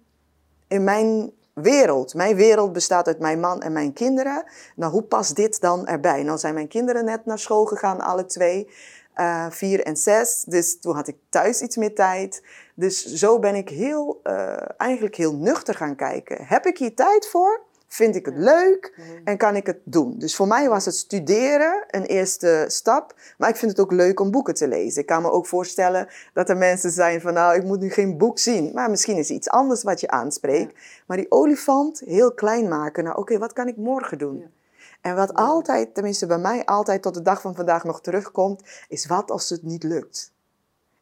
in 0.68 0.84
mijn 0.84 1.32
wereld? 1.52 2.14
Mijn 2.14 2.36
wereld 2.36 2.72
bestaat 2.72 3.06
uit 3.06 3.18
mijn 3.18 3.40
man 3.40 3.62
en 3.62 3.72
mijn 3.72 3.92
kinderen. 3.92 4.44
Nou, 4.76 4.92
hoe 4.92 5.02
past 5.02 5.36
dit 5.36 5.60
dan 5.60 5.86
erbij? 5.86 6.22
Nou 6.22 6.38
zijn 6.38 6.54
mijn 6.54 6.68
kinderen 6.68 7.04
net 7.04 7.24
naar 7.24 7.38
school 7.38 7.64
gegaan, 7.64 8.00
alle 8.00 8.26
twee. 8.26 8.70
Uh, 9.16 9.46
vier 9.50 9.82
en 9.82 9.96
zes. 9.96 10.44
Dus 10.46 10.80
toen 10.80 10.94
had 10.94 11.08
ik 11.08 11.16
thuis 11.28 11.60
iets 11.60 11.76
meer 11.76 11.94
tijd. 11.94 12.44
Dus 12.74 13.04
zo 13.04 13.38
ben 13.38 13.54
ik 13.54 13.68
heel, 13.68 14.20
uh, 14.24 14.56
eigenlijk 14.76 15.16
heel 15.16 15.34
nuchter 15.34 15.74
gaan 15.74 15.96
kijken. 15.96 16.46
Heb 16.46 16.66
ik 16.66 16.78
hier 16.78 16.94
tijd 16.94 17.28
voor? 17.28 17.61
Vind 17.92 18.16
ik 18.16 18.26
het 18.26 18.36
leuk 18.36 18.98
en 19.24 19.36
kan 19.36 19.56
ik 19.56 19.66
het 19.66 19.78
doen? 19.84 20.18
Dus 20.18 20.36
voor 20.36 20.46
mij 20.46 20.68
was 20.68 20.84
het 20.84 20.94
studeren 20.94 21.84
een 21.86 22.04
eerste 22.04 22.64
stap. 22.68 23.14
Maar 23.38 23.48
ik 23.48 23.56
vind 23.56 23.70
het 23.70 23.80
ook 23.80 23.92
leuk 23.92 24.20
om 24.20 24.30
boeken 24.30 24.54
te 24.54 24.68
lezen. 24.68 25.00
Ik 25.00 25.06
kan 25.06 25.22
me 25.22 25.30
ook 25.30 25.46
voorstellen 25.46 26.08
dat 26.32 26.48
er 26.48 26.56
mensen 26.56 26.90
zijn 26.90 27.20
van 27.20 27.32
nou, 27.32 27.54
ik 27.54 27.64
moet 27.64 27.80
nu 27.80 27.90
geen 27.90 28.18
boek 28.18 28.38
zien. 28.38 28.70
Maar 28.74 28.90
misschien 28.90 29.16
is 29.16 29.30
iets 29.30 29.48
anders 29.48 29.82
wat 29.82 30.00
je 30.00 30.08
aanspreekt. 30.08 30.80
Maar 31.06 31.16
die 31.16 31.30
olifant 31.30 32.00
heel 32.00 32.32
klein 32.32 32.68
maken. 32.68 33.04
Nou 33.04 33.16
oké, 33.16 33.38
wat 33.38 33.52
kan 33.52 33.68
ik 33.68 33.76
morgen 33.76 34.18
doen? 34.18 34.52
En 35.00 35.16
wat 35.16 35.34
altijd, 35.34 35.94
tenminste 35.94 36.26
bij 36.26 36.38
mij 36.38 36.64
altijd 36.64 37.02
tot 37.02 37.14
de 37.14 37.22
dag 37.22 37.40
van 37.40 37.54
vandaag 37.54 37.84
nog 37.84 38.00
terugkomt, 38.00 38.62
is 38.88 39.06
wat 39.06 39.30
als 39.30 39.48
het 39.48 39.62
niet 39.62 39.82
lukt? 39.82 40.32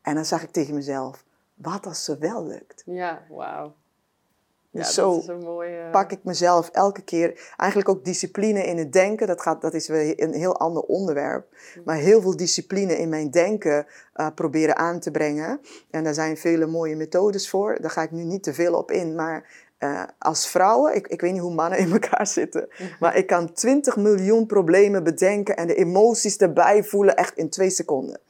En 0.02 0.14
dan 0.14 0.24
zeg 0.24 0.42
ik 0.42 0.50
tegen 0.50 0.74
mezelf, 0.74 1.24
wat 1.54 1.86
als 1.86 2.06
het 2.06 2.18
wel 2.18 2.46
lukt? 2.46 2.82
Ja, 2.86 3.22
wauw. 3.28 3.74
Dus 4.72 4.86
ja, 4.86 4.92
zo 4.92 5.22
mooie... 5.40 5.90
pak 5.90 6.12
ik 6.12 6.18
mezelf 6.22 6.68
elke 6.68 7.02
keer, 7.02 7.52
eigenlijk 7.56 7.90
ook 7.90 8.04
discipline 8.04 8.64
in 8.64 8.78
het 8.78 8.92
denken, 8.92 9.26
dat, 9.26 9.40
gaat, 9.40 9.60
dat 9.62 9.74
is 9.74 9.88
weer 9.88 10.22
een 10.22 10.32
heel 10.32 10.58
ander 10.58 10.82
onderwerp, 10.82 11.46
hm. 11.74 11.80
maar 11.84 11.96
heel 11.96 12.20
veel 12.20 12.36
discipline 12.36 12.98
in 12.98 13.08
mijn 13.08 13.30
denken 13.30 13.86
uh, 14.16 14.26
proberen 14.34 14.76
aan 14.76 15.00
te 15.00 15.10
brengen. 15.10 15.60
En 15.90 16.04
daar 16.04 16.14
zijn 16.14 16.36
vele 16.36 16.66
mooie 16.66 16.96
methodes 16.96 17.50
voor, 17.50 17.78
daar 17.80 17.90
ga 17.90 18.02
ik 18.02 18.10
nu 18.10 18.22
niet 18.22 18.42
te 18.42 18.54
veel 18.54 18.74
op 18.74 18.90
in, 18.90 19.14
maar 19.14 19.68
uh, 19.78 20.02
als 20.18 20.48
vrouwen, 20.48 20.94
ik, 20.94 21.08
ik 21.08 21.20
weet 21.20 21.32
niet 21.32 21.40
hoe 21.40 21.54
mannen 21.54 21.78
in 21.78 21.92
elkaar 21.92 22.26
zitten, 22.40 22.68
maar 23.00 23.16
ik 23.16 23.26
kan 23.26 23.52
20 23.52 23.96
miljoen 23.96 24.46
problemen 24.46 25.04
bedenken 25.04 25.56
en 25.56 25.66
de 25.66 25.74
emoties 25.74 26.36
erbij 26.36 26.84
voelen 26.84 27.16
echt 27.16 27.36
in 27.36 27.50
twee 27.50 27.70
seconden. 27.70 28.20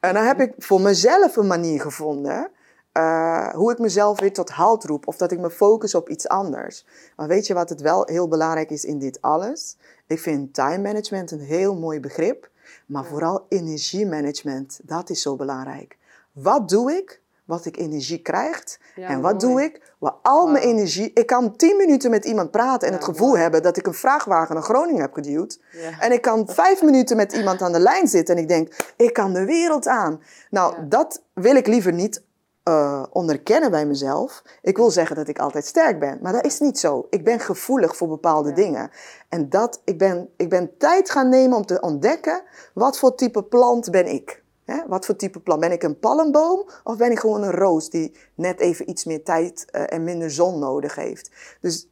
En 0.00 0.14
dan 0.14 0.24
heb 0.24 0.40
ik 0.40 0.52
voor 0.58 0.80
mezelf 0.80 1.36
een 1.36 1.46
manier 1.46 1.80
gevonden 1.80 2.50
uh, 2.96 3.48
hoe 3.48 3.72
ik 3.72 3.78
mezelf 3.78 4.20
weer 4.20 4.32
tot 4.32 4.50
halt 4.50 4.84
roep 4.84 5.06
of 5.06 5.16
dat 5.16 5.32
ik 5.32 5.38
me 5.38 5.50
focus 5.50 5.94
op 5.94 6.08
iets 6.08 6.28
anders. 6.28 6.86
Maar 7.16 7.28
weet 7.28 7.46
je 7.46 7.54
wat 7.54 7.68
het 7.68 7.80
wel 7.80 8.06
heel 8.06 8.28
belangrijk 8.28 8.70
is 8.70 8.84
in 8.84 8.98
dit 8.98 9.20
alles? 9.20 9.76
Ik 10.06 10.18
vind 10.18 10.54
time 10.54 10.78
management 10.78 11.30
een 11.30 11.40
heel 11.40 11.76
mooi 11.76 12.00
begrip, 12.00 12.50
maar 12.86 13.04
vooral 13.04 13.46
energiemanagement, 13.48 14.80
dat 14.82 15.10
is 15.10 15.22
zo 15.22 15.36
belangrijk. 15.36 15.96
Wat 16.32 16.68
doe 16.68 16.92
ik 16.92 17.20
wat 17.46 17.64
ik 17.64 17.76
energie 17.76 18.22
krijg. 18.22 18.78
en 18.94 19.20
wat 19.20 19.40
doe 19.40 19.62
ik? 19.62 19.94
Waar 19.98 20.14
al 20.22 20.46
mijn 20.46 20.64
energie. 20.64 21.10
Ik 21.14 21.26
kan 21.26 21.56
tien 21.56 21.76
minuten 21.76 22.10
met 22.10 22.24
iemand 22.24 22.50
praten 22.50 22.88
en 22.88 22.94
het 22.94 23.04
gevoel 23.04 23.38
hebben 23.38 23.62
dat 23.62 23.76
ik 23.76 23.86
een 23.86 23.94
vrachtwagen 23.94 24.54
naar 24.54 24.64
Groningen 24.64 25.00
heb 25.00 25.12
geduwd. 25.12 25.60
En 26.00 26.12
ik 26.12 26.22
kan 26.22 26.48
vijf 26.48 26.82
minuten 26.82 27.16
met 27.16 27.32
iemand 27.32 27.62
aan 27.62 27.72
de 27.72 27.80
lijn 27.80 28.08
zitten 28.08 28.36
en 28.36 28.42
ik 28.42 28.48
denk, 28.48 28.92
ik 28.96 29.12
kan 29.12 29.32
de 29.32 29.44
wereld 29.44 29.86
aan. 29.86 30.20
Nou, 30.50 30.88
dat 30.88 31.22
wil 31.32 31.56
ik 31.56 31.66
liever 31.66 31.92
niet 31.92 32.22
uh, 32.68 33.02
onderkennen 33.10 33.70
bij 33.70 33.86
mezelf. 33.86 34.42
Ik 34.62 34.76
wil 34.76 34.90
zeggen 34.90 35.16
dat 35.16 35.28
ik 35.28 35.38
altijd 35.38 35.64
sterk 35.64 35.98
ben, 35.98 36.18
maar 36.22 36.32
dat 36.32 36.44
is 36.44 36.60
niet 36.60 36.78
zo. 36.78 37.06
Ik 37.10 37.24
ben 37.24 37.40
gevoelig 37.40 37.96
voor 37.96 38.08
bepaalde 38.08 38.52
dingen. 38.52 38.90
En 39.28 39.48
dat, 39.48 39.80
ik, 39.84 39.98
ben, 39.98 40.28
ik 40.36 40.48
ben 40.48 40.76
tijd 40.78 41.10
gaan 41.10 41.28
nemen 41.28 41.56
om 41.56 41.66
te 41.66 41.80
ontdekken 41.80 42.42
wat 42.74 42.98
voor 42.98 43.14
type 43.14 43.42
plant 43.42 43.90
ben 43.90 44.06
ik. 44.06 44.42
Hè? 44.64 44.82
Wat 44.86 45.06
voor 45.06 45.16
type 45.16 45.40
plant? 45.40 45.60
Ben 45.60 45.72
ik 45.72 45.82
een 45.82 45.98
palmboom 45.98 46.68
of 46.84 46.96
ben 46.96 47.10
ik 47.10 47.18
gewoon 47.18 47.42
een 47.42 47.54
roos 47.54 47.90
die 47.90 48.16
net 48.34 48.60
even 48.60 48.90
iets 48.90 49.04
meer 49.04 49.24
tijd 49.24 49.66
uh, 49.72 49.82
en 49.86 50.04
minder 50.04 50.30
zon 50.30 50.58
nodig 50.58 50.94
heeft? 50.94 51.30
Dus 51.60 51.88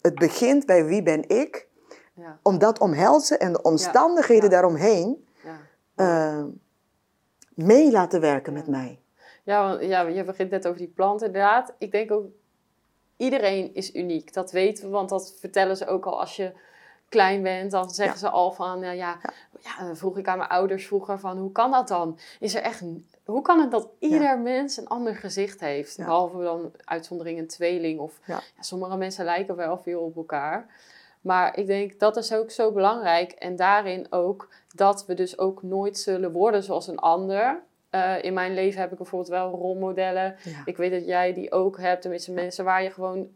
het 0.00 0.14
begint 0.14 0.66
bij 0.66 0.84
wie 0.84 1.02
ben 1.02 1.28
ik, 1.28 1.68
ja. 2.14 2.38
om 2.42 2.58
dat 2.58 2.78
omhelzen 2.78 3.40
en 3.40 3.52
de 3.52 3.62
omstandigheden 3.62 4.44
ja. 4.44 4.50
daaromheen 4.50 5.26
uh, 5.96 6.44
mee 7.54 7.90
laten 7.90 8.20
werken 8.20 8.52
met 8.52 8.66
mij. 8.66 9.01
Ja, 9.42 9.68
want, 9.68 9.82
ja, 9.82 10.00
je 10.00 10.24
begint 10.24 10.50
net 10.50 10.66
over 10.66 10.78
die 10.78 10.92
planten 10.94 11.26
inderdaad. 11.26 11.74
Ik 11.78 11.90
denk 11.90 12.10
ook, 12.10 12.26
iedereen 13.16 13.74
is 13.74 13.94
uniek. 13.94 14.32
Dat 14.32 14.50
weten 14.50 14.84
we, 14.84 14.90
want 14.90 15.08
dat 15.08 15.36
vertellen 15.38 15.76
ze 15.76 15.86
ook 15.86 16.06
al 16.06 16.20
als 16.20 16.36
je 16.36 16.52
klein 17.08 17.42
bent. 17.42 17.70
Dan 17.70 17.90
zeggen 17.90 18.18
ze 18.18 18.28
al 18.28 18.52
van, 18.52 18.80
ja, 18.80 18.90
ja, 18.90 19.18
ja, 19.60 19.94
vroeg 19.94 20.18
ik 20.18 20.28
aan 20.28 20.38
mijn 20.38 20.50
ouders 20.50 20.86
vroeger 20.86 21.18
van, 21.18 21.38
hoe 21.38 21.52
kan 21.52 21.70
dat 21.70 21.88
dan? 21.88 22.18
Is 22.40 22.54
er 22.54 22.62
echt 22.62 22.82
hoe 23.24 23.42
kan 23.42 23.60
het 23.60 23.70
dat 23.70 23.88
ieder 23.98 24.38
mens 24.38 24.76
een 24.76 24.88
ander 24.88 25.16
gezicht 25.16 25.60
heeft? 25.60 25.96
Behalve 25.96 26.42
dan 26.42 26.72
uitzondering 26.84 27.38
een 27.38 27.46
tweeling. 27.46 28.00
Of 28.00 28.20
sommige 28.60 28.96
mensen 28.96 29.24
lijken 29.24 29.56
wel 29.56 29.78
veel 29.78 30.00
op 30.00 30.16
elkaar. 30.16 30.66
Maar 31.20 31.58
ik 31.58 31.66
denk 31.66 31.98
dat 31.98 32.16
is 32.16 32.32
ook 32.32 32.50
zo 32.50 32.72
belangrijk. 32.72 33.32
En 33.32 33.56
daarin 33.56 34.06
ook 34.10 34.48
dat 34.74 35.06
we 35.06 35.14
dus 35.14 35.38
ook 35.38 35.62
nooit 35.62 35.98
zullen 35.98 36.32
worden 36.32 36.62
zoals 36.62 36.86
een 36.86 36.98
ander. 36.98 37.62
Eh, 37.92 38.14
in 38.22 38.32
mijn 38.32 38.54
leven 38.54 38.80
heb 38.80 38.90
ik 38.90 38.96
bijvoorbeeld 38.96 39.30
wel 39.30 39.50
rolmodellen. 39.50 40.36
Ja. 40.44 40.62
Ik 40.64 40.76
weet 40.76 40.90
dat 40.90 41.06
jij 41.06 41.32
die 41.32 41.52
ook 41.52 41.78
hebt. 41.78 42.02
Tenminste, 42.02 42.32
mensen 42.32 42.64
waar 42.64 42.82
je 42.82 42.90
gewoon 42.90 43.28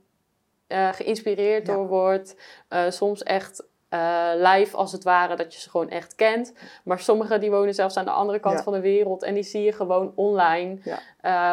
eh, 0.66 0.92
geïnspireerd 0.92 1.66
Ja. 1.66 1.73
door 1.75 1.87
wordt. 1.87 2.37
Eh, 2.69 2.90
soms 2.90 3.23
echt 3.23 3.64
live 4.37 4.77
als 4.77 4.92
het 4.92 5.05
ware, 5.05 5.37
dat 5.37 5.55
je 5.55 5.61
ze 5.61 5.71
gewoon 5.71 5.88
echt 5.90 6.14
kent. 6.14 6.53
Maar 6.85 6.99
sommigen 6.99 7.40
die 7.40 7.51
wonen 7.51 7.75
zelfs 7.75 7.97
aan 7.97 8.05
de 8.05 8.11
andere 8.11 8.38
kant 8.38 8.57
Ja. 8.57 8.62
van 8.62 8.73
de 8.73 8.81
wereld. 8.81 9.23
En 9.23 9.35
die 9.35 9.42
zie 9.42 9.62
je 9.62 9.73
gewoon 9.73 10.12
online. 10.14 10.79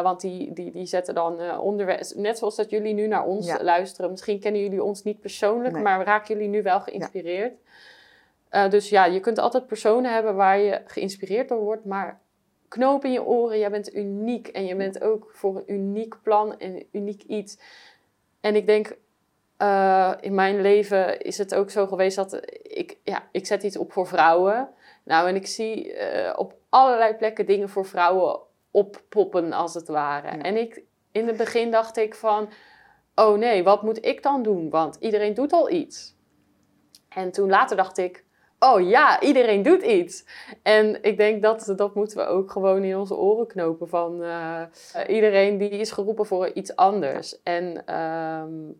Want 0.04 0.22
die, 0.22 0.54
die, 0.54 0.72
die 0.72 0.86
zetten 0.86 1.14
dan 1.14 1.60
onderwerp... 1.60 2.02
Net 2.16 2.38
zoals 2.38 2.56
dat 2.56 2.70
jullie 2.70 2.94
nu 2.94 3.08
naar 3.08 3.26
ons 3.26 3.62
luisteren. 3.62 4.12
Misschien 4.12 4.40
kennen 4.40 4.62
jullie 4.62 4.84
ons 4.84 5.04
niet 5.04 5.20
persoonlijk. 5.20 5.74
Nee. 5.74 5.84
Maar 5.84 6.06
raken 6.06 6.34
jullie 6.36 6.50
nu 6.50 6.64
wel 6.64 6.82
geïnspireerd. 6.82 7.54
Dus 8.70 8.90
ja, 8.90 9.06
je 9.06 9.20
kunt 9.20 9.38
altijd 9.40 9.68
personen 9.68 10.14
hebben 10.14 10.36
waar 10.36 10.60
je 10.60 10.82
geïnspireerd 10.86 11.50
door 11.50 11.62
wordt. 11.64 11.86
Maar 11.86 12.20
knoop 12.74 13.06
in 13.06 13.12
je 13.12 13.24
oren. 13.24 13.60
Jij 13.60 13.70
bent 13.70 13.96
uniek. 13.96 14.48
En 14.48 14.66
je 14.66 14.76
bent 14.76 15.02
ook 15.02 15.32
voor 15.34 15.56
een 15.56 15.74
uniek 15.74 16.16
plan 16.22 16.60
en 16.60 16.86
uniek 16.92 17.24
iets. 17.24 17.58
En 18.42 18.56
ik 18.56 18.66
denk, 18.66 18.98
eh, 19.58 20.14
in 20.20 20.36
mijn 20.36 20.62
leven 20.62 21.22
is 21.22 21.38
het 21.38 21.56
ook 21.56 21.70
zo 21.70 21.88
geweest 21.88 22.16
dat 22.16 22.40
ik, 22.62 22.98
ja, 23.04 23.28
ik 23.32 23.46
zet 23.46 23.64
iets 23.64 23.78
op 23.78 23.92
voor 23.92 24.08
vrouwen. 24.08 24.70
Nou, 25.04 25.28
en 25.28 25.36
ik 25.36 25.48
zie 25.48 25.94
eh, 25.94 26.40
op 26.40 26.54
allerlei 26.70 27.14
plekken 27.16 27.46
dingen 27.46 27.70
voor 27.70 27.86
vrouwen 27.86 28.40
oppoppen, 28.72 29.54
als 29.54 29.74
het 29.74 29.88
ware. 29.88 30.28
Ja. 30.28 30.44
En 30.44 30.58
ik, 30.58 30.82
in 31.12 31.28
het 31.28 31.38
begin 31.38 31.72
dacht 31.72 31.98
ik 31.98 32.16
van, 32.16 32.50
oh 33.16 33.38
nee, 33.38 33.64
wat 33.64 33.84
moet 33.84 34.06
ik 34.06 34.24
dan 34.24 34.44
doen? 34.44 34.70
Want 34.70 34.98
iedereen 35.00 35.34
doet 35.34 35.54
al 35.54 35.70
iets. 35.70 36.16
En 37.10 37.32
toen 37.32 37.50
later 37.50 37.78
dacht 37.78 37.98
ik, 37.98 38.24
oh 38.64 38.90
ja, 38.90 39.22
iedereen 39.22 39.62
doet 39.62 39.82
iets. 39.82 40.26
En 40.62 41.04
ik 41.04 41.18
denk 41.18 41.42
dat 41.42 41.74
dat 41.76 41.96
moeten 41.96 42.18
we 42.18 42.26
ook 42.26 42.52
gewoon 42.52 42.84
in 42.84 42.98
onze 42.98 43.16
oren 43.16 43.48
knopen 43.48 43.88
van 43.88 44.24
eh, 44.24 44.62
eh, 44.62 45.16
iedereen 45.16 45.58
die 45.58 45.70
is 45.70 45.92
geroepen 45.92 46.26
voor 46.26 46.52
iets 46.54 46.76
anders. 46.76 47.42
En 47.44 47.86
ehm, 47.86 48.72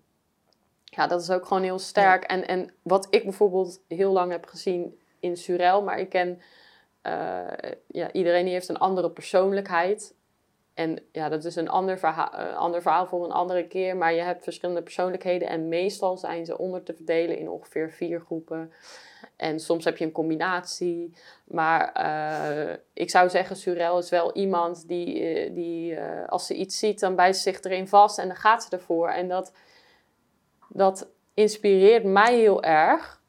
ja, 0.84 1.08
dat 1.08 1.22
is 1.22 1.32
ook 1.32 1.46
gewoon 1.46 1.64
heel 1.64 1.80
sterk. 1.80 2.24
En, 2.24 2.48
en 2.48 2.74
wat 2.82 3.08
ik 3.10 3.24
bijvoorbeeld 3.24 3.82
heel 3.88 4.12
lang 4.12 4.32
heb 4.32 4.46
gezien 4.46 5.00
in 5.20 5.38
Surel, 5.38 5.84
maar 5.84 6.00
ik 6.00 6.10
ken 6.10 6.42
eh, 7.02 7.42
ja, 7.88 8.12
iedereen 8.12 8.44
die 8.44 8.54
heeft 8.54 8.70
een 8.70 8.78
andere 8.78 9.10
persoonlijkheid. 9.10 10.16
En 10.74 11.00
ja, 11.12 11.30
dat 11.30 11.44
is 11.44 11.56
een 11.56 11.70
ander 11.70 12.00
verhaal, 12.00 12.30
een 12.34 12.56
ander 12.56 12.82
verhaal 12.82 13.06
voor 13.06 13.24
een 13.24 13.32
andere 13.32 13.68
keer. 13.68 13.98
Maar 13.98 14.14
je 14.14 14.22
hebt 14.22 14.44
verschillende 14.44 14.82
persoonlijkheden. 14.82 15.48
En 15.48 15.68
meestal 15.68 16.18
zijn 16.18 16.46
ze 16.46 16.58
onder 16.58 16.84
te 16.84 16.94
verdelen 16.94 17.38
in 17.38 17.50
ongeveer 17.50 17.92
vier 17.92 18.20
groepen. 18.20 18.74
En 19.44 19.60
soms 19.60 19.86
heb 19.86 19.98
je 19.98 20.06
een 20.06 20.12
combinatie. 20.12 21.14
Maar 21.44 21.92
eh, 21.92 22.78
ik 22.94 23.10
zou 23.10 23.30
zeggen, 23.30 23.56
Surel 23.56 23.98
is 23.98 24.10
wel 24.10 24.34
iemand 24.34 24.88
die, 24.88 25.20
eh, 25.20 25.54
die 25.54 25.96
eh, 25.96 26.30
als 26.30 26.46
ze 26.46 26.54
iets 26.54 26.80
ziet, 26.80 27.00
dan 27.00 27.16
bijt 27.16 27.36
ze 27.36 27.42
zich 27.42 27.62
erin 27.62 27.88
vast 27.88 28.20
en 28.20 28.28
dan 28.28 28.36
gaat 28.36 28.64
ze 28.64 28.70
ervoor. 28.70 29.10
En 29.10 29.28
dat, 29.28 29.54
dat 30.70 31.10
inspireert 31.34 32.04
mij 32.04 32.36
heel 32.36 32.64
erg. 32.64 33.22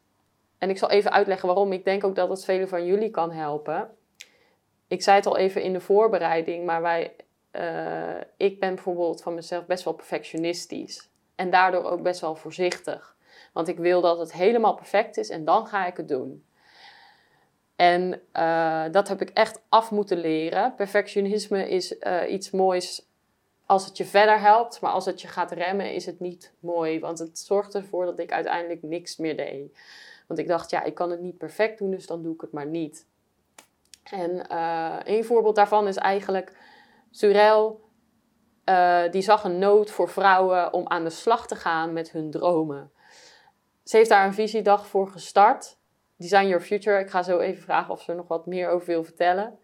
En 0.58 0.70
ik 0.70 0.78
zal 0.78 0.90
even 0.90 1.12
uitleggen 1.12 1.48
waarom. 1.48 1.72
Ik 1.72 1.84
denk 1.84 2.04
ook 2.04 2.14
dat 2.14 2.28
het 2.28 2.44
velen 2.44 2.68
van 2.68 2.86
jullie 2.86 3.10
kan 3.10 3.30
helpen. 3.30 3.90
Ik 4.88 5.02
zei 5.02 5.16
het 5.16 5.26
al 5.26 5.36
even 5.36 5.62
in 5.62 5.72
de 5.72 5.80
voorbereiding, 5.80 6.66
maar 6.66 6.82
wij, 6.82 7.16
ik 8.36 8.60
ben 8.60 8.74
bijvoorbeeld 8.74 9.22
van 9.22 9.34
mezelf 9.34 9.66
best 9.66 9.84
wel 9.84 9.94
perfectionistisch. 9.94 11.10
En 11.34 11.50
daardoor 11.50 11.84
ook 11.84 12.02
best 12.02 12.20
wel 12.20 12.34
voorzichtig. 12.34 13.13
Want 13.54 13.68
ik 13.68 13.78
wil 13.78 14.00
dat 14.00 14.18
het 14.18 14.32
helemaal 14.32 14.74
perfect 14.74 15.16
is 15.16 15.28
en 15.28 15.44
dan 15.44 15.66
ga 15.66 15.86
ik 15.86 15.96
het 15.96 16.08
doen. 16.08 16.44
En 17.76 18.20
eh, 18.32 18.84
dat 18.90 19.08
heb 19.08 19.20
ik 19.20 19.30
echt 19.30 19.60
af 19.68 19.90
moeten 19.90 20.18
leren. 20.18 20.74
Perfectionisme 20.74 21.68
is 21.68 21.98
eh, 21.98 22.32
iets 22.32 22.50
moois 22.50 23.08
als 23.66 23.86
het 23.86 23.96
je 23.96 24.04
verder 24.04 24.40
helpt, 24.40 24.80
maar 24.80 24.90
als 24.90 25.04
het 25.04 25.20
je 25.20 25.28
gaat 25.28 25.52
remmen, 25.52 25.94
is 25.94 26.06
het 26.06 26.20
niet 26.20 26.52
mooi. 26.60 27.00
Want 27.00 27.18
het 27.18 27.38
zorgt 27.38 27.74
ervoor 27.74 28.04
dat 28.04 28.18
ik 28.18 28.32
uiteindelijk 28.32 28.82
niks 28.82 29.16
meer 29.16 29.36
deed. 29.36 29.78
Want 30.26 30.40
ik 30.40 30.48
dacht, 30.48 30.70
ja, 30.70 30.82
ik 30.82 30.94
kan 30.94 31.10
het 31.10 31.20
niet 31.20 31.38
perfect 31.38 31.78
doen, 31.78 31.90
dus 31.90 32.06
dan 32.06 32.22
doe 32.22 32.34
ik 32.34 32.40
het 32.40 32.52
maar 32.52 32.66
niet. 32.66 33.06
En 34.02 34.48
eh, 34.48 34.96
een 35.04 35.24
voorbeeld 35.24 35.56
daarvan 35.56 35.88
is 35.88 35.96
eigenlijk 35.96 36.52
Surel. 37.10 37.82
die 39.10 39.22
zag 39.22 39.44
een 39.44 39.58
nood 39.58 39.90
voor 39.90 40.08
vrouwen 40.08 40.72
om 40.72 40.88
aan 40.88 41.04
de 41.04 41.10
slag 41.10 41.46
te 41.46 41.56
gaan 41.56 41.92
met 41.92 42.10
hun 42.10 42.30
dromen. 42.30 42.92
Ze 43.84 43.96
heeft 43.96 44.08
daar 44.08 44.26
een 44.26 44.34
visiedag 44.34 44.86
voor 44.86 45.08
gestart. 45.08 45.76
Design 46.16 46.46
Your 46.46 46.64
Future. 46.64 47.00
Ik 47.00 47.10
ga 47.10 47.22
zo 47.22 47.38
even 47.38 47.62
vragen 47.62 47.92
of 47.92 48.02
ze 48.02 48.10
er 48.10 48.16
nog 48.16 48.28
wat 48.28 48.46
meer 48.46 48.68
over 48.68 48.86
wil 48.86 49.04
vertellen. 49.04 49.58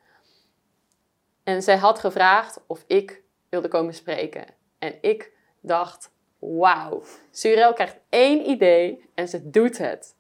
En 1.45 1.63
zij 1.63 1.77
had 1.77 1.99
gevraagd 1.99 2.61
of 2.67 2.85
ik 2.87 3.23
wilde 3.49 3.69
komen 3.69 3.95
spreken. 3.95 4.45
En 4.79 4.95
ik 5.01 5.33
dacht, 5.61 6.11
wauw, 6.39 7.03
Surel 7.31 7.73
krijgt 7.73 7.97
één 8.09 8.49
idee 8.49 9.05
en 9.15 9.29
ze 9.29 9.51
doet 9.51 9.79
het. 9.79 10.15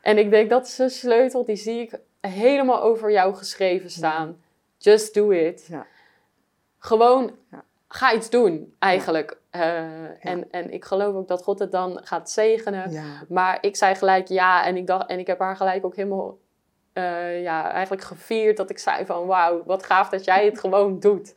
En 0.00 0.18
ik 0.18 0.30
denk, 0.30 0.50
dat 0.50 0.66
is 0.66 0.78
een 0.78 0.90
sleutel, 0.90 1.44
die 1.44 1.56
zie 1.56 1.80
ik 1.80 1.98
helemaal 2.20 2.82
over 2.82 3.10
jou 3.10 3.34
geschreven 3.34 3.90
staan. 3.90 4.42
Just 4.78 5.14
do 5.14 5.30
it. 5.30 5.66
Ja. 5.68 5.86
Gewoon, 6.78 7.36
Ja. 7.50 7.64
ga 7.88 8.14
iets 8.14 8.30
doen, 8.30 8.74
eigenlijk. 8.78 9.36
Eh, 9.54 10.26
en, 10.30 10.50
en 10.50 10.72
ik 10.72 10.84
geloof 10.84 11.14
ook 11.14 11.28
dat 11.28 11.42
God 11.42 11.58
het 11.58 11.72
dan 11.72 12.00
gaat 12.02 12.30
zegenen. 12.30 12.90
Ja. 12.90 13.02
Maar 13.28 13.58
ik 13.60 13.76
zei 13.76 13.94
gelijk 13.94 14.28
ja 14.28 14.66
en 14.66 14.76
ik, 14.76 14.86
dacht, 14.86 15.06
en 15.06 15.18
ik 15.18 15.26
heb 15.26 15.38
haar 15.38 15.56
gelijk 15.56 15.84
ook 15.84 15.96
helemaal 15.96 16.38
eh, 16.92 17.42
ja, 17.42 17.70
eigenlijk 17.70 18.02
gevierd 18.02 18.56
dat 18.56 18.70
ik 18.70 18.78
zei 18.78 19.06
van 19.06 19.26
wauw, 19.26 19.62
wat 19.64 19.86
gaaf 19.86 20.08
dat 20.08 20.24
jij 20.24 20.44
het 20.44 20.60
gewoon 20.60 21.00
doet. 21.00 21.34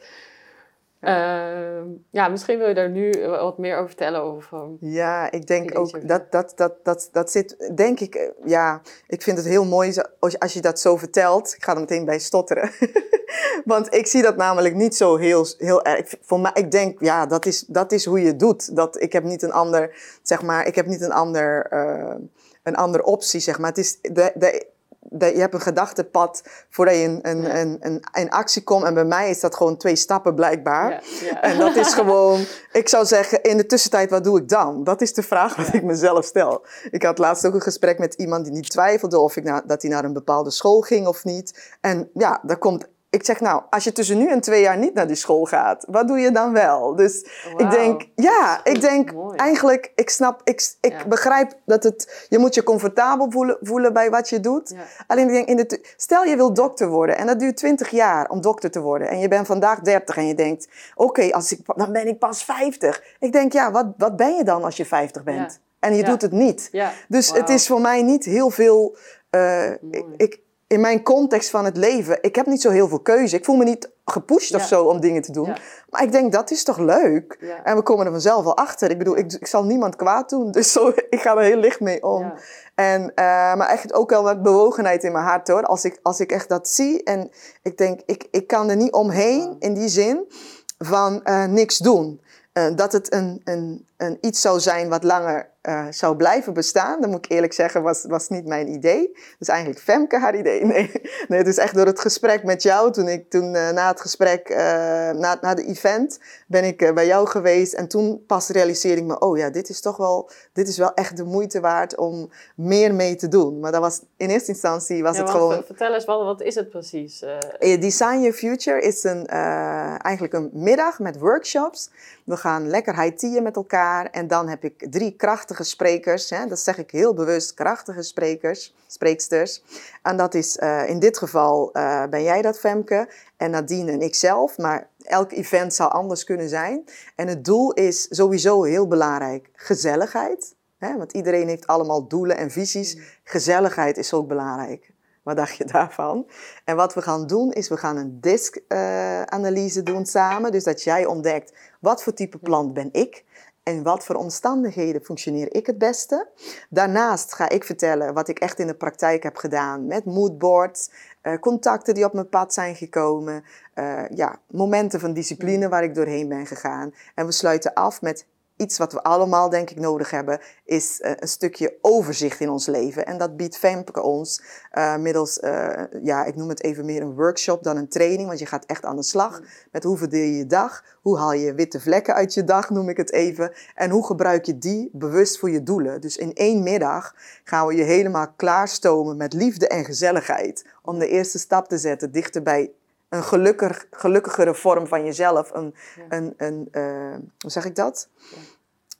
Ja. 1.02 1.84
ja, 2.12 2.28
misschien 2.28 2.58
wil 2.58 2.68
je 2.68 2.74
daar 2.74 2.90
nu 2.90 3.12
wat 3.28 3.58
meer 3.58 3.76
over 3.76 3.88
vertellen. 3.88 4.36
Of, 4.36 4.52
um, 4.52 4.78
Ja, 4.80 5.32
ik 5.32 5.48
denk 5.48 5.80
ook 5.80 6.08
dat 6.08 6.32
dat, 6.32 6.54
dat, 6.56 6.74
dat 6.84 7.10
dat 7.12 7.32
zit, 7.32 7.72
denk 7.76 8.00
ik, 8.00 8.16
eh, 8.16 8.28
ja, 8.46 8.82
ik 9.08 9.22
vind 9.22 9.38
het 9.38 9.46
heel 9.46 9.66
mooi 9.66 9.94
als 10.20 10.32
je, 10.32 10.40
als 10.40 10.54
je 10.54 10.62
dat 10.62 10.80
zo 10.80 10.98
vertelt. 10.98 11.54
Ik 11.56 11.64
ga 11.64 11.74
er 11.74 11.80
meteen 11.80 12.06
bij 12.06 12.20
stotteren. 12.20 12.72
Want 13.66 13.94
ik 13.94 14.08
zie 14.08 14.22
dat 14.22 14.36
namelijk 14.36 14.76
niet 14.76 14.96
zo 14.96 15.16
heel, 15.16 15.46
heel 15.58 15.84
erg. 15.84 16.16
Voor 16.22 16.40
mij, 16.40 16.52
ik 16.54 16.72
denk, 16.72 17.02
ja, 17.02 17.26
dat 17.26 17.46
is, 17.46 17.60
dat 17.68 17.92
is 17.92 18.06
hoe 18.06 18.20
je 18.20 18.28
het 18.28 18.40
doet. 18.40 18.76
Dat, 18.76 19.02
ik 19.02 19.14
heb 19.14 19.24
niet 19.24 19.42
een 19.42 19.52
ander, 19.52 19.96
zeg 20.22 20.42
maar, 20.42 20.68
ik 20.68 20.76
heb 20.76 20.86
niet 20.86 21.02
een 21.02 21.12
ander, 21.12 21.66
eh, 21.66 22.16
een 22.64 22.76
andere 22.76 23.04
optie, 23.04 23.40
zeg 23.40 23.60
maar. 23.60 23.70
Het 23.70 23.78
is, 23.78 24.02
de, 24.02 24.32
de, 24.36 24.68
de, 25.10 25.26
je 25.26 25.40
hebt 25.40 25.54
een 25.54 25.62
gedachtepad 25.62 26.44
voordat 26.70 26.96
je 26.96 27.02
in, 27.02 27.20
een, 27.22 27.42
Ja. 27.42 27.60
een, 27.60 27.78
een, 27.80 28.04
in 28.14 28.30
actie 28.30 28.64
komt. 28.64 28.84
En 28.84 28.94
bij 28.94 29.06
mij 29.06 29.30
is 29.30 29.40
dat 29.40 29.56
gewoon 29.56 29.78
twee 29.78 29.96
stappen 29.96 30.36
blijkbaar. 30.36 30.90
ja, 30.92 31.00
ja. 31.22 31.42
En 31.42 31.58
dat 31.58 31.76
is 31.76 31.94
gewoon, 31.94 32.46
ik 32.72 32.90
zou 32.90 33.06
zeggen, 33.06 33.42
in 33.44 33.58
de 33.58 33.66
tussentijd, 33.66 34.10
wat 34.10 34.24
doe 34.24 34.40
ik 34.40 34.50
dan? 34.50 34.84
Dat 34.84 35.02
is 35.02 35.14
de 35.14 35.24
vraag 35.24 35.56
wat 35.56 35.74
ik 35.74 35.84
mezelf 35.84 36.26
stel. 36.26 36.66
Ik 36.92 37.04
had 37.04 37.18
laatst 37.18 37.46
ook 37.46 37.54
een 37.54 37.62
gesprek 37.62 38.00
met 38.00 38.14
iemand 38.14 38.44
die 38.46 38.54
niet 38.54 38.70
twijfelde 38.70 39.20
of 39.20 39.36
ik 39.36 39.44
na, 39.44 39.62
dat 39.66 39.82
hij 39.82 39.92
naar 39.92 40.04
een 40.04 40.14
bepaalde 40.14 40.52
school 40.52 40.82
ging 40.82 41.08
of 41.08 41.24
niet. 41.24 41.76
En 41.82 42.10
ja, 42.14 42.40
daar 42.44 42.58
komt, 42.58 42.88
ik 43.20 43.26
zeg 43.26 43.40
nou, 43.40 43.62
als 43.70 43.84
je 43.84 43.92
tussen 43.92 44.18
nu 44.18 44.30
en 44.30 44.42
twee 44.42 44.62
jaar 44.62 44.78
niet 44.78 44.94
naar 44.94 45.08
die 45.08 45.16
school 45.16 45.46
gaat, 45.46 45.86
wat 45.90 46.08
doe 46.08 46.20
je 46.20 46.32
dan 46.32 46.54
wel? 46.54 46.96
Dus 46.96 47.26
ik 47.58 47.72
denk, 47.72 48.08
ja, 48.16 48.60
ik 48.64 48.82
denk 48.82 49.14
Mooi. 49.14 49.38
eigenlijk, 49.38 49.92
ik 49.96 50.10
snap, 50.10 50.42
ik, 50.44 50.76
ik 50.82 50.92
Ja. 50.92 51.08
begrijp 51.08 51.54
dat 51.66 51.84
het, 51.84 52.26
je 52.30 52.38
moet 52.38 52.56
je 52.56 52.64
comfortabel 52.64 53.32
voelen, 53.32 53.58
voelen 53.62 53.94
bij 53.94 54.10
wat 54.10 54.30
je 54.30 54.40
doet. 54.40 54.70
Ja. 54.70 54.84
Alleen 55.08 55.26
ik 55.28 55.34
denk, 55.34 55.48
in 55.48 55.56
de, 55.58 55.82
stel 55.98 56.24
je 56.24 56.36
wil 56.36 56.54
dokter 56.54 56.88
worden 56.90 57.18
en 57.18 57.26
dat 57.28 57.40
duurt 57.40 57.58
20 57.58 57.90
jaar 57.90 58.30
om 58.30 58.42
dokter 58.42 58.72
te 58.72 58.80
worden. 58.82 59.08
En 59.08 59.20
je 59.20 59.28
bent 59.28 59.48
vandaag 59.48 59.80
30 59.80 60.18
en 60.18 60.28
je 60.28 60.36
denkt, 60.36 60.68
oké, 60.96 61.32
als 61.32 61.52
ik 61.52 61.60
dan 61.76 61.92
ben 61.92 62.08
ik 62.08 62.20
pas 62.20 62.44
50. 62.44 63.04
Ik 63.20 63.32
denk, 63.32 63.54
ja, 63.54 63.72
wat, 63.72 63.86
wat 63.98 64.16
ben 64.16 64.36
je 64.36 64.44
dan 64.44 64.64
als 64.64 64.78
je 64.78 64.86
50 64.86 65.24
bent? 65.24 65.52
Ja. 65.52 65.66
En 65.80 65.96
je 65.96 66.04
doet 66.04 66.22
het 66.22 66.32
niet. 66.32 66.70
Dus 67.08 67.32
het 67.32 67.50
is 67.50 67.68
voor 67.68 67.82
mij 67.82 68.02
niet 68.02 68.26
heel 68.26 68.50
veel. 68.50 68.96
eh, 69.30 69.72
ik, 70.18 70.40
in 70.68 70.82
mijn 70.82 71.04
context 71.04 71.50
van 71.50 71.66
het 71.66 71.78
leven, 71.78 72.18
ik 72.22 72.36
heb 72.36 72.46
niet 72.46 72.62
zo 72.62 72.70
heel 72.70 72.88
veel 72.88 73.00
keuze. 73.00 73.36
Ik 73.36 73.46
voel 73.46 73.56
me 73.56 73.64
niet 73.64 73.90
gepusht 74.06 74.56
of 74.56 74.62
zo 74.62 74.84
om 74.84 75.00
dingen 75.00 75.22
te 75.22 75.32
doen. 75.32 75.46
Ja. 75.46 75.58
Maar 75.90 76.04
ik 76.04 76.12
denk, 76.12 76.32
dat 76.32 76.52
is 76.52 76.64
toch 76.64 76.78
leuk? 76.78 77.38
Ja. 77.40 77.64
En 77.64 77.76
we 77.76 77.82
komen 77.82 78.06
er 78.06 78.12
vanzelf 78.12 78.44
wel 78.44 78.58
achter. 78.58 78.92
Ik 78.92 78.98
bedoel, 78.98 79.18
ik, 79.18 79.34
ik 79.34 79.48
zal 79.48 79.66
niemand 79.66 79.96
kwaad 79.96 80.30
doen. 80.30 80.52
Dus 80.52 80.72
zo, 80.72 80.88
ik 81.10 81.22
ga 81.22 81.36
er 81.36 81.44
heel 81.44 81.58
licht 81.58 81.80
mee 81.80 82.04
om. 82.04 82.34
En, 82.76 83.14
eh, 83.16 83.26
maar 83.56 83.68
echt 83.68 83.94
ook 83.94 84.10
wel 84.10 84.24
met 84.24 84.42
bewogenheid 84.42 85.04
in 85.04 85.12
mijn 85.12 85.26
hart 85.26 85.48
hoor. 85.48 85.64
Als 85.64 85.86
ik, 85.86 86.00
als 86.02 86.20
ik 86.20 86.32
echt 86.32 86.50
dat 86.50 86.70
zie 86.70 87.04
en 87.04 87.32
ik 87.62 87.78
denk, 87.78 88.02
ik, 88.06 88.28
ik 88.32 88.48
kan 88.48 88.70
er 88.70 88.76
niet 88.76 88.94
omheen 88.94 89.56
in 89.60 89.74
die 89.74 89.90
zin 89.90 90.32
van 90.78 91.24
eh, 91.24 91.46
niks 91.46 91.78
doen. 91.78 92.22
Eh, 92.54 92.76
dat 92.76 92.92
het 92.92 93.14
een, 93.14 93.42
een, 93.44 93.88
een 93.98 94.18
iets 94.22 94.42
zou 94.42 94.60
zijn 94.60 94.90
wat 94.90 95.04
langer 95.04 95.50
uh, 95.68 95.86
zou 95.90 96.16
blijven 96.16 96.54
bestaan, 96.54 97.02
dan 97.02 97.10
moet 97.10 97.26
ik 97.26 97.32
eerlijk 97.32 97.54
zeggen, 97.54 97.84
was, 97.84 98.06
was 98.08 98.30
niet 98.30 98.46
mijn 98.46 98.68
idee. 98.68 99.18
Dus 99.40 99.48
eigenlijk 99.48 99.80
Femke 99.80 100.20
haar 100.20 100.38
idee. 100.38 100.66
Nee, 100.68 100.92
nee 101.28 101.38
het 101.38 101.48
is 101.48 101.58
echt 101.58 101.76
door 101.76 101.86
het 101.86 102.00
gesprek 102.00 102.44
met 102.44 102.64
jou. 102.64 102.92
Toen 102.92 103.08
ik 103.08 103.30
toen 103.30 103.54
uh, 103.54 103.70
na 103.70 103.88
het 103.88 104.02
gesprek, 104.02 104.50
uh, 104.50 104.58
na, 104.58 105.38
na 105.42 105.54
de 105.54 105.66
event, 105.66 106.20
ben 106.48 106.64
ik 106.64 106.94
bij 106.94 107.06
jou 107.06 107.28
geweest. 107.28 107.74
En 107.74 107.88
toen 107.88 108.24
pas 108.26 108.50
realiseerde 108.50 109.02
ik 109.02 109.08
me, 109.08 109.20
oh 109.20 109.38
ja, 109.38 109.50
dit 109.50 109.70
is 109.70 109.82
toch 109.82 109.98
wel, 109.98 110.30
dit 110.54 110.68
is 110.68 110.78
wel 110.78 110.94
echt 110.94 111.18
de 111.18 111.24
moeite 111.24 111.60
waard 111.60 111.98
om 111.98 112.30
meer 112.56 112.94
mee 112.94 113.16
te 113.16 113.28
doen. 113.28 113.60
Maar 113.60 113.72
dat 113.72 113.82
was 113.82 114.02
in 114.18 114.30
eerste 114.30 114.52
instantie 114.52 115.04
was 115.04 115.18
het 115.18 115.30
gewoon. 115.30 115.64
Vertel 115.66 115.94
eens, 115.94 116.06
wat, 116.06 116.24
wat 116.24 116.42
is 116.42 116.56
het 116.56 116.70
precies? 116.70 117.24
Design 117.60 118.20
Your 118.20 118.34
Future 118.34 118.82
is 118.82 119.04
een, 119.04 119.28
eigenlijk 119.28 120.34
een 120.34 120.50
middag 120.54 121.00
met 121.00 121.20
workshops. 121.20 121.90
We 122.28 122.38
gaan 122.38 122.68
lekker 122.68 123.02
high 123.02 123.42
met 123.42 123.56
elkaar. 123.56 124.06
En 124.06 124.28
dan 124.28 124.48
heb 124.48 124.64
ik 124.64 124.92
drie 124.92 125.16
krachtige 125.16 125.64
sprekers. 125.64 126.30
Hè, 126.30 126.48
dat 126.48 126.60
zeg 126.60 126.78
ik 126.78 126.92
heel 126.92 127.14
bewust, 127.14 127.54
krachtige 127.54 128.02
sprekers, 128.02 128.76
spreeksters. 128.88 129.64
En 130.02 130.18
dat 130.18 130.34
is 130.34 130.58
uh, 130.58 130.90
in 130.90 131.00
dit 131.00 131.18
geval 131.18 131.70
uh, 131.74 132.06
ben 132.06 132.24
jij 132.24 132.42
dat, 132.42 132.60
Femke. 132.60 133.10
En 133.38 133.52
Nadine 133.52 133.92
en 133.92 134.02
ikzelf. 134.02 134.58
Maar 134.58 134.90
elk 135.04 135.32
event 135.32 135.74
zou 135.74 135.92
anders 135.92 136.24
kunnen 136.24 136.50
zijn. 136.50 136.84
En 137.16 137.28
het 137.28 137.46
doel 137.46 137.74
is 137.74 138.08
sowieso 138.10 138.64
heel 138.64 138.88
belangrijk. 138.88 139.50
Gezelligheid. 139.54 140.56
Hè, 140.78 140.98
want 140.98 141.12
iedereen 141.12 141.48
heeft 141.48 141.68
allemaal 141.68 142.08
doelen 142.08 142.38
en 142.38 142.52
visies. 142.52 142.98
Gezelligheid 143.24 143.98
is 143.98 144.14
ook 144.14 144.28
belangrijk. 144.28 144.92
Wat 145.28 145.36
dacht 145.36 145.56
je 145.56 145.66
daarvan? 145.66 146.28
En 146.64 146.76
wat 146.76 146.94
we 146.94 147.02
gaan 147.02 147.28
doen 147.28 147.52
is, 147.52 147.70
we 147.70 147.78
gaan 147.78 147.98
een 147.98 148.22
disk-analyse 148.22 149.80
uh, 149.80 149.86
doen 149.86 150.06
samen. 150.06 150.52
Dus 150.52 150.64
dat 150.64 150.84
jij 150.84 151.06
ontdekt, 151.06 151.54
wat 151.80 152.04
voor 152.04 152.14
type 152.14 152.38
plant 152.38 152.74
ben 152.74 152.90
ik? 152.92 153.24
En 153.64 153.84
wat 153.84 154.06
voor 154.06 154.16
omstandigheden 154.16 155.02
functioneer 155.02 155.56
ik 155.56 155.66
het 155.66 155.78
beste? 155.78 156.28
Daarnaast 156.70 157.34
ga 157.34 157.50
ik 157.50 157.64
vertellen 157.64 158.14
wat 158.14 158.28
ik 158.28 158.40
echt 158.40 158.60
in 158.60 158.68
de 158.68 158.76
praktijk 158.76 159.24
heb 159.24 159.36
gedaan 159.38 159.88
met 159.88 160.06
moodboards, 160.06 160.92
uh, 161.24 161.40
contacten 161.40 161.94
die 161.94 162.06
op 162.06 162.14
mijn 162.14 162.30
pad 162.30 162.54
zijn 162.54 162.76
gekomen, 162.76 163.44
uh, 163.76 164.10
ja, 164.10 164.40
momenten 164.52 165.00
van 165.00 165.14
discipline 165.14 165.70
waar 165.70 165.84
ik 165.84 165.96
doorheen 165.96 166.28
ben 166.28 166.46
gegaan. 166.46 166.94
En 167.16 167.26
we 167.26 167.32
sluiten 167.32 167.74
af 167.74 168.02
met 168.02 168.26
iets 168.58 168.78
wat 168.78 168.94
we 168.94 169.04
allemaal, 169.04 169.50
denk 169.50 169.70
ik, 169.70 169.80
nodig 169.80 170.12
hebben, 170.12 170.40
is 170.66 171.00
uh, 171.00 171.12
een 171.16 171.28
stukje 171.28 171.78
overzicht 171.82 172.40
in 172.40 172.50
ons 172.50 172.66
leven. 172.66 173.06
En 173.06 173.18
dat 173.18 173.38
biedt 173.38 173.58
Femke 173.58 174.02
ons 174.02 174.42
uh, 174.74 174.98
middels, 174.98 175.38
uh, 175.38 175.84
ja, 176.02 176.26
ik 176.26 176.36
noem 176.36 176.50
het 176.50 176.64
even 176.64 176.86
meer 176.86 177.02
een 177.02 177.16
workshop 177.16 177.64
dan 177.64 177.78
een 177.78 177.88
training, 177.88 178.28
want 178.28 178.40
je 178.40 178.46
gaat 178.46 178.66
echt 178.66 178.86
aan 178.86 178.96
de 178.96 179.04
slag 179.04 179.42
met 179.72 179.84
hoe 179.84 179.98
verdeel 179.98 180.24
je 180.24 180.38
je 180.38 180.48
dag, 180.48 180.84
hoe 181.02 181.18
haal 181.18 181.34
je 181.34 181.54
witte 181.54 181.80
vlekken 181.80 182.14
uit 182.14 182.34
je 182.34 182.44
dag, 182.44 182.70
noem 182.70 182.90
ik 182.90 182.98
het 182.98 183.12
even, 183.12 183.52
en 183.76 183.90
hoe 183.90 184.06
gebruik 184.06 184.46
je 184.46 184.58
die 184.58 184.90
bewust 184.94 185.40
voor 185.40 185.50
je 185.50 185.64
doelen. 185.64 186.02
Dus 186.02 186.18
in 186.18 186.34
één 186.34 186.64
middag 186.64 187.16
gaan 187.44 187.68
we 187.68 187.76
je 187.76 187.84
helemaal 187.84 188.34
klaarstomen 188.36 189.18
met 189.18 189.34
liefde 189.34 189.68
en 189.68 189.86
gezelligheid 189.86 190.66
om 190.84 191.00
de 191.00 191.08
eerste 191.08 191.40
stap 191.40 191.68
te 191.68 191.78
zetten 191.78 192.12
dichter 192.12 192.44
bij 192.44 192.72
een 193.10 193.24
gelukkig, 193.24 193.86
gelukkigere 193.92 194.54
vorm 194.54 194.88
van 194.88 195.06
jezelf. 195.06 195.54
Een, 195.54 195.76
een, 196.10 196.34
een 196.38 196.68
uh, 196.72 197.16
hoe 197.40 197.52
zeg 197.52 197.66
ik 197.66 197.76
dat? 197.76 198.10
Ja. 198.20 198.38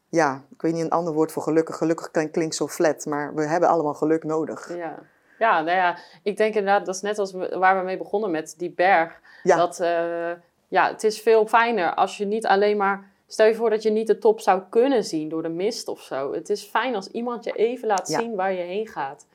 ja. 0.10 0.44
ik 0.52 0.62
weet 0.62 0.74
niet 0.74 0.84
een 0.84 0.90
ander 0.90 1.14
woord 1.14 1.32
voor 1.32 1.44
gelukkig. 1.44 1.78
Gelukkig 1.78 2.12
klinkt 2.32 2.56
zo 2.56 2.68
flat, 2.68 3.06
maar 3.06 3.36
we 3.36 3.46
hebben 3.46 3.70
allemaal 3.70 3.94
geluk 3.94 4.24
nodig. 4.24 4.76
Ja. 4.76 5.00
Ja, 5.40 5.62
nou 5.62 5.78
ja, 5.78 5.98
ik 6.24 6.38
denk 6.38 6.56
inderdaad, 6.56 6.86
dat 6.86 6.96
is 6.96 7.02
net 7.02 7.20
als 7.20 7.32
waar 7.32 7.78
we 7.78 7.84
mee 7.84 7.98
begonnen 7.98 8.32
met 8.32 8.54
die 8.58 8.72
berg. 8.72 9.20
Ja. 9.44 9.56
Dat, 9.56 9.80
uh, 9.80 10.32
ja, 10.68 10.88
het 10.92 11.04
is 11.04 11.22
veel 11.22 11.48
fijner 11.48 11.94
als 11.94 12.18
je 12.18 12.26
niet 12.26 12.46
alleen 12.46 12.78
maar... 12.78 13.16
Stel 13.30 13.46
je 13.46 13.56
voor 13.56 13.70
dat 13.70 13.84
je 13.84 13.90
niet 13.90 14.08
de 14.08 14.18
top 14.18 14.40
zou 14.40 14.62
kunnen 14.70 15.04
zien 15.04 15.30
door 15.30 15.42
de 15.42 15.50
mist 15.50 15.88
of 15.88 16.02
zo. 16.02 16.34
Het 16.34 16.50
is 16.50 16.64
fijn 16.64 16.96
als 16.96 17.08
iemand 17.08 17.44
je 17.44 17.52
even 17.52 17.88
laat 17.88 18.08
zien 18.08 18.36
waar 18.36 18.54
je 18.54 18.62
heen 18.62 18.88
gaat. 18.88 19.26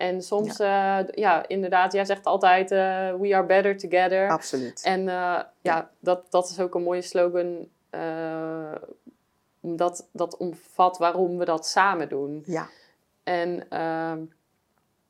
En 0.00 0.22
soms, 0.22 0.56
ja, 0.56 1.02
uh, 1.02 1.08
ja 1.10 1.48
inderdaad, 1.48 1.92
jij 1.92 2.04
zegt 2.04 2.26
altijd: 2.26 2.70
uh, 2.72 2.78
We 3.14 3.34
are 3.34 3.46
better 3.46 3.76
together. 3.78 4.30
Absoluut. 4.30 4.82
En 4.84 5.00
uh, 5.00 5.40
ja, 5.60 5.90
dat, 5.98 6.26
dat 6.30 6.50
is 6.50 6.60
ook 6.60 6.74
een 6.74 6.82
mooie 6.82 7.02
slogan. 7.02 7.68
omdat 9.60 10.08
dat 10.12 10.36
omvat 10.36 10.98
waarom 10.98 11.38
we 11.38 11.44
dat 11.44 11.66
samen 11.66 12.08
doen. 12.08 12.42
Ja. 12.46 12.68
En 13.22 13.66
ehm, 13.68 14.18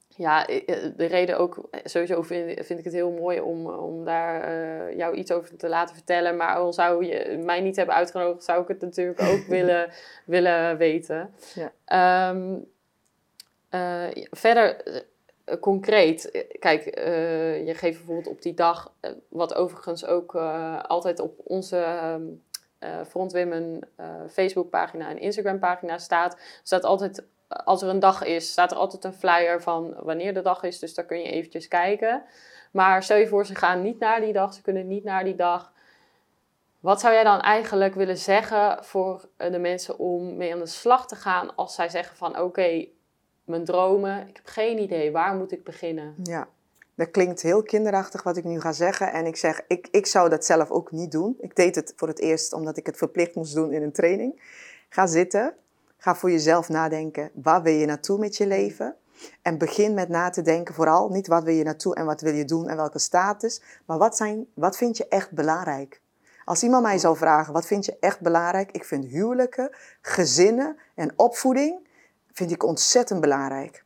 ja, 0.09 0.45
de 0.97 1.07
reden 1.07 1.39
ook, 1.39 1.69
sowieso 1.85 2.23
vind, 2.23 2.67
vind 2.67 2.79
ik 2.79 2.85
het 2.85 2.95
heel 2.95 3.11
mooi 3.11 3.41
om, 3.41 3.67
om 3.67 4.05
daar 4.05 4.97
jou 4.97 5.15
iets 5.15 5.33
over 5.33 5.57
te 5.57 5.69
laten 5.69 5.95
vertellen. 5.95 6.37
Maar 6.37 6.57
al 6.57 6.73
zou 6.73 7.05
je 7.05 7.43
mij 7.45 7.61
niet 7.61 7.77
hebben 7.77 7.95
uitgenodigd, 7.95 8.45
zou 8.45 8.63
ik 8.63 8.69
het 8.69 8.81
natuurlijk 8.81 9.23
ook 9.23 9.47
willen, 9.57 9.91
willen 10.25 10.77
weten. 10.77 11.35
Ja. 11.55 12.31
Um, 12.31 12.69
uh, 13.71 14.25
verder, 14.31 14.87
uh, 14.87 15.61
concreet, 15.61 16.47
kijk, 16.59 16.99
uh, 16.99 17.67
je 17.67 17.75
geeft 17.75 17.97
bijvoorbeeld 17.97 18.35
op 18.35 18.43
die 18.43 18.55
dag, 18.55 18.93
wat 19.29 19.55
overigens 19.55 20.07
ook 20.07 20.35
altijd 20.83 21.21
op 21.21 21.41
onze 21.45 21.85
Front 23.09 23.33
Women 23.33 23.89
Facebookpagina 24.31 25.09
en 25.09 25.19
Instagram-pagina 25.19 25.99
staat, 25.99 26.41
staat 26.63 26.85
altijd, 26.85 27.25
als 27.49 27.83
er 27.83 27.89
een 27.89 28.01
dag 28.01 28.25
is, 28.25 28.51
staat 28.51 28.71
er 28.71 28.77
altijd 28.77 29.05
een 29.05 29.15
flyer 29.15 29.63
van 29.63 29.95
wanneer 29.99 30.35
de 30.35 30.43
dag 30.43 30.63
is, 30.63 30.79
dus 30.79 30.95
daar 30.95 31.05
kun 31.05 31.19
je 31.19 31.31
eventjes 31.31 31.69
kijken. 31.69 32.23
Maar 32.73 33.03
stel 33.03 33.17
je 33.17 33.29
voor, 33.29 33.47
ze 33.47 33.55
gaan 33.55 33.83
niet 33.83 33.99
naar 33.99 34.21
die 34.21 34.33
dag, 34.33 34.55
ze 34.55 34.63
kunnen 34.63 34.87
niet 34.87 35.05
naar 35.05 35.25
die 35.25 35.35
dag. 35.35 35.73
Wat 36.81 37.01
zou 37.01 37.15
jij 37.15 37.25
dan 37.25 37.41
eigenlijk 37.41 37.95
willen 37.95 38.19
zeggen 38.19 38.85
voor 38.85 39.29
de 39.37 39.59
mensen 39.59 39.99
om 39.99 40.37
mee 40.37 40.53
aan 40.53 40.59
de 40.59 40.67
slag 40.67 41.07
te 41.07 41.17
gaan 41.17 41.55
als 41.55 41.75
zij 41.75 41.89
zeggen 41.89 42.17
van 42.17 42.39
oké, 42.39 42.87
mijn 43.51 43.65
dromen. 43.65 44.29
Ik 44.29 44.37
heb 44.37 44.47
geen 44.47 44.79
idee, 44.79 45.13
waar 45.13 45.35
moet 45.35 45.53
ik 45.53 45.65
beginnen? 45.65 46.15
Ja, 46.23 46.49
dat 46.95 47.11
klinkt 47.11 47.43
heel 47.43 47.63
kinderachtig 47.63 48.23
wat 48.23 48.37
ik 48.37 48.45
nu 48.45 48.61
ga 48.61 48.73
zeggen. 48.73 49.13
En 49.13 49.27
ik 49.27 49.37
zeg, 49.37 49.61
ik, 49.67 49.89
ik 49.91 50.07
zou 50.07 50.29
dat 50.29 50.45
zelf 50.45 50.71
ook 50.71 50.91
niet 50.91 51.13
doen. 51.13 51.37
Ik 51.41 51.57
deed 51.57 51.75
het 51.75 51.93
voor 51.97 52.09
het 52.09 52.19
eerst 52.19 52.53
omdat 52.53 52.77
ik 52.77 52.87
het 52.87 52.97
verplicht 52.97 53.35
moest 53.35 53.55
doen 53.55 53.73
in 53.73 53.83
een 53.83 53.93
training. 53.93 54.43
Ga 54.89 55.07
zitten, 55.07 55.55
ga 55.97 56.15
voor 56.15 56.31
jezelf 56.31 56.69
nadenken. 56.69 57.31
Waar 57.35 57.63
wil 57.63 57.73
je 57.73 57.87
naartoe 57.87 58.19
met 58.19 58.37
je 58.37 58.47
leven? 58.47 58.97
En 59.43 59.59
begin 59.59 59.95
met 59.95 60.09
na 60.09 60.31
te 60.31 60.43
denken, 60.43 60.75
vooral 60.75 61.09
niet 61.09 61.27
wat 61.27 61.43
wil 61.43 61.55
je 61.55 61.65
naartoe 61.65 61.95
en 61.95 62.05
wat 62.05 62.21
wil 62.21 62.35
je 62.35 62.45
doen 62.45 62.69
en 62.69 62.77
welke 62.77 62.99
status, 62.99 63.63
maar 63.87 63.99
wat, 63.99 64.17
zijn, 64.17 64.47
wat 64.55 64.77
vind 64.77 64.97
je 64.97 65.09
echt 65.09 65.31
belangrijk? 65.31 66.01
Als 66.45 66.63
iemand 66.63 66.83
mij 66.83 66.99
zou 66.99 67.17
vragen, 67.17 67.53
wat 67.53 67.67
vind 67.67 67.85
je 67.85 67.97
echt 68.01 68.21
belangrijk? 68.21 68.71
Ik 68.71 68.85
vind 68.85 69.05
huwelijken, 69.05 69.71
gezinnen 70.01 70.77
en 70.95 71.13
opvoeding 71.17 71.89
vind 72.41 72.53
ik 72.53 72.65
ontzettend 72.65 73.21
belangrijk. 73.21 73.85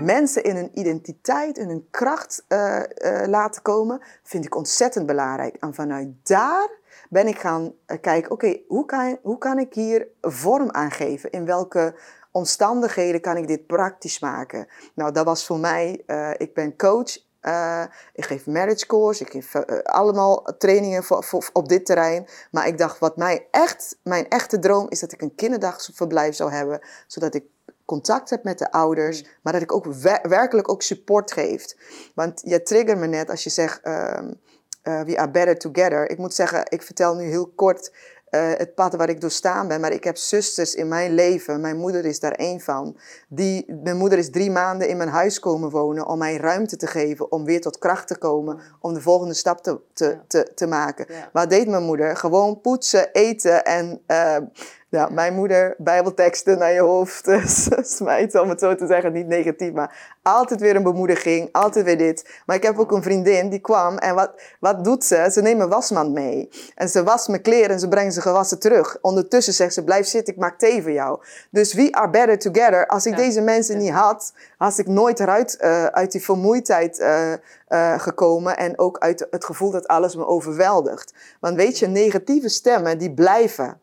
Mensen 0.00 0.42
in 0.42 0.56
hun 0.56 0.70
identiteit, 0.78 1.58
in 1.58 1.68
hun 1.68 1.86
kracht 1.90 2.44
uh, 2.48 2.76
uh, 2.78 3.26
laten 3.26 3.62
komen, 3.62 4.02
vind 4.22 4.44
ik 4.44 4.54
ontzettend 4.54 5.06
belangrijk. 5.06 5.56
En 5.60 5.74
vanuit 5.74 6.08
daar 6.22 6.68
ben 7.10 7.26
ik 7.26 7.38
gaan 7.38 7.62
uh, 7.64 7.96
kijken, 8.00 8.30
oké, 8.30 8.60
hoe, 8.68 8.84
kan, 8.84 9.18
hoe 9.22 9.38
kan 9.38 9.58
ik 9.58 9.74
hier 9.74 10.08
vorm 10.20 10.70
aan 10.70 10.90
geven? 10.90 11.30
In 11.30 11.44
welke 11.44 11.94
omstandigheden 12.30 13.20
kan 13.20 13.36
ik 13.36 13.48
dit 13.48 13.66
praktisch 13.66 14.18
maken? 14.18 14.66
Nou, 14.94 15.12
dat 15.12 15.24
was 15.24 15.46
voor 15.46 15.58
mij, 15.58 16.04
ik 16.36 16.54
ben 16.54 16.76
coach, 16.76 17.16
ik 18.12 18.24
geef 18.24 18.46
marriage 18.46 18.86
course, 18.86 19.22
ik 19.22 19.30
geef 19.30 19.54
allemaal 19.82 20.42
trainingen 20.58 21.04
voor, 21.04 21.24
voor, 21.24 21.48
op 21.52 21.68
dit 21.68 21.86
terrein. 21.86 22.26
Maar 22.50 22.66
ik 22.66 22.78
dacht, 22.78 22.98
wat 22.98 23.16
mij 23.16 23.46
echt, 23.50 23.98
mijn 24.02 24.28
echte 24.28 24.58
droom 24.58 24.86
is 24.88 25.00
dat 25.00 25.12
ik 25.12 25.22
een 25.22 25.34
kinderdagverblijf 25.34 26.34
zou 26.34 26.52
hebben, 26.52 26.80
zodat 27.06 27.34
ik 27.34 27.44
contact 27.86 28.30
heb 28.30 28.44
met 28.44 28.58
de 28.58 28.72
ouders, 28.72 29.22
mm. 29.22 29.28
maar 29.42 29.52
dat 29.52 29.62
ik 29.62 29.72
ook 29.72 29.86
werkelijk 30.22 30.70
ook 30.70 30.82
support 30.82 31.32
geef. 31.32 31.74
Want 32.14 32.42
je 32.44 32.62
triggert 32.62 32.98
me 32.98 33.06
net 33.06 33.30
als 33.30 33.44
je 33.44 33.50
zegt, 33.50 33.86
um, 33.86 34.40
uh, 34.82 35.00
we 35.00 35.18
are 35.18 35.30
better 35.30 35.58
together. 35.58 36.10
Ik 36.10 36.18
moet 36.18 36.34
zeggen, 36.34 36.62
ik 36.68 36.82
vertel 36.82 37.14
nu 37.14 37.24
heel 37.24 37.46
kort 37.46 37.90
uh, 38.30 38.50
het 38.56 38.74
pad 38.74 38.94
waar 38.94 39.08
ik 39.08 39.20
doorstaan 39.20 39.68
ben, 39.68 39.80
maar 39.80 39.92
ik 39.92 40.04
heb 40.04 40.16
zusters 40.16 40.74
in 40.74 40.88
mijn 40.88 41.14
leven. 41.14 41.60
Mijn 41.60 41.76
moeder 41.76 42.04
is 42.04 42.20
daar 42.20 42.32
één 42.32 42.60
van. 42.60 42.96
Die, 43.28 43.74
mijn 43.82 43.96
moeder 43.96 44.18
is 44.18 44.30
drie 44.30 44.50
maanden 44.50 44.88
in 44.88 44.96
mijn 44.96 45.08
huis 45.08 45.38
komen 45.38 45.70
wonen 45.70 46.06
om 46.06 46.18
mij 46.18 46.36
ruimte 46.36 46.76
te 46.76 46.86
geven, 46.86 47.32
om 47.32 47.44
weer 47.44 47.60
tot 47.60 47.78
kracht 47.78 48.08
te 48.08 48.18
komen, 48.18 48.60
om 48.80 48.94
de 48.94 49.00
volgende 49.00 49.34
stap 49.34 49.62
te, 49.62 49.80
te, 49.92 50.18
te, 50.26 50.52
te 50.54 50.66
maken. 50.66 51.06
Wat 51.32 51.50
deed 51.50 51.68
mijn 51.68 51.82
moeder? 51.82 52.16
Gewoon 52.16 52.60
poetsen, 52.60 53.12
eten 53.12 53.64
en 53.64 54.02
mijn 55.10 55.34
moeder, 55.34 55.74
bijbelteksten 55.78 56.58
naar 56.58 56.72
je 56.72 56.80
hoofd 56.80 57.30
smijten, 57.96 58.42
om 58.42 58.48
het 58.48 58.60
zo 58.60 58.74
te 58.74 58.86
zeggen, 58.86 59.12
niet 59.12 59.26
negatief, 59.26 59.72
maar 59.72 60.16
altijd 60.22 60.60
weer 60.60 60.76
een 60.76 60.82
bemoediging, 60.82 61.48
altijd 61.52 61.84
weer 61.84 61.98
dit. 61.98 62.28
Maar 62.46 62.56
ik 62.56 62.62
heb 62.62 62.78
ook 62.78 62.92
een 62.92 63.02
vriendin 63.02 63.48
die 63.48 63.58
kwam 63.58 63.98
en 63.98 64.14
wat, 64.14 64.30
wat 64.60 64.84
doet 64.84 65.04
ze? 65.04 65.28
Ze 65.32 65.42
neemt 65.42 65.60
een 65.60 65.68
wasmand 65.68 66.12
mee 66.12 66.48
en 66.74 66.88
ze 66.88 67.02
wast 67.02 67.28
mijn 67.28 67.42
kleren 67.42 67.70
en 67.70 67.80
ze 67.80 67.88
brengt 67.88 68.14
ze 68.14 68.20
gewassen 68.20 68.58
terug. 68.58 68.98
Ondertussen 69.00 69.54
zegt 69.54 69.74
ze, 69.74 69.84
blijf 69.84 70.06
zitten, 70.06 70.34
ik 70.34 70.40
maak 70.40 70.58
thee 70.58 70.82
voor 70.82 70.92
jou. 70.92 71.20
Dus 71.50 71.74
we 71.74 71.92
are 71.92 72.10
better 72.10 72.38
together. 72.38 72.86
Als 72.86 73.06
ik 73.06 73.16
deze 73.16 73.40
mensen 73.40 73.78
niet 73.78 73.90
had, 73.90 74.32
had 74.58 74.78
ik 74.78 74.86
nooit 74.86 75.20
eruit 75.20 75.58
uh, 75.60 75.84
uit 75.84 76.12
die 76.12 76.24
vermoeidheid 76.24 77.00
uh, 77.00 77.32
uh, 77.68 77.98
gekomen 77.98 78.56
en 78.56 78.78
ook 78.78 78.98
uit 78.98 79.26
het 79.30 79.44
gevoel 79.44 79.70
dat 79.70 79.88
alles 79.88 80.16
me 80.16 80.26
overweldigt. 80.26 81.14
Want 81.40 81.56
weet 81.56 81.78
je, 81.78 81.86
negatieve 81.86 82.48
stemmen 82.48 82.98
die 82.98 83.14
blijven. 83.14 83.80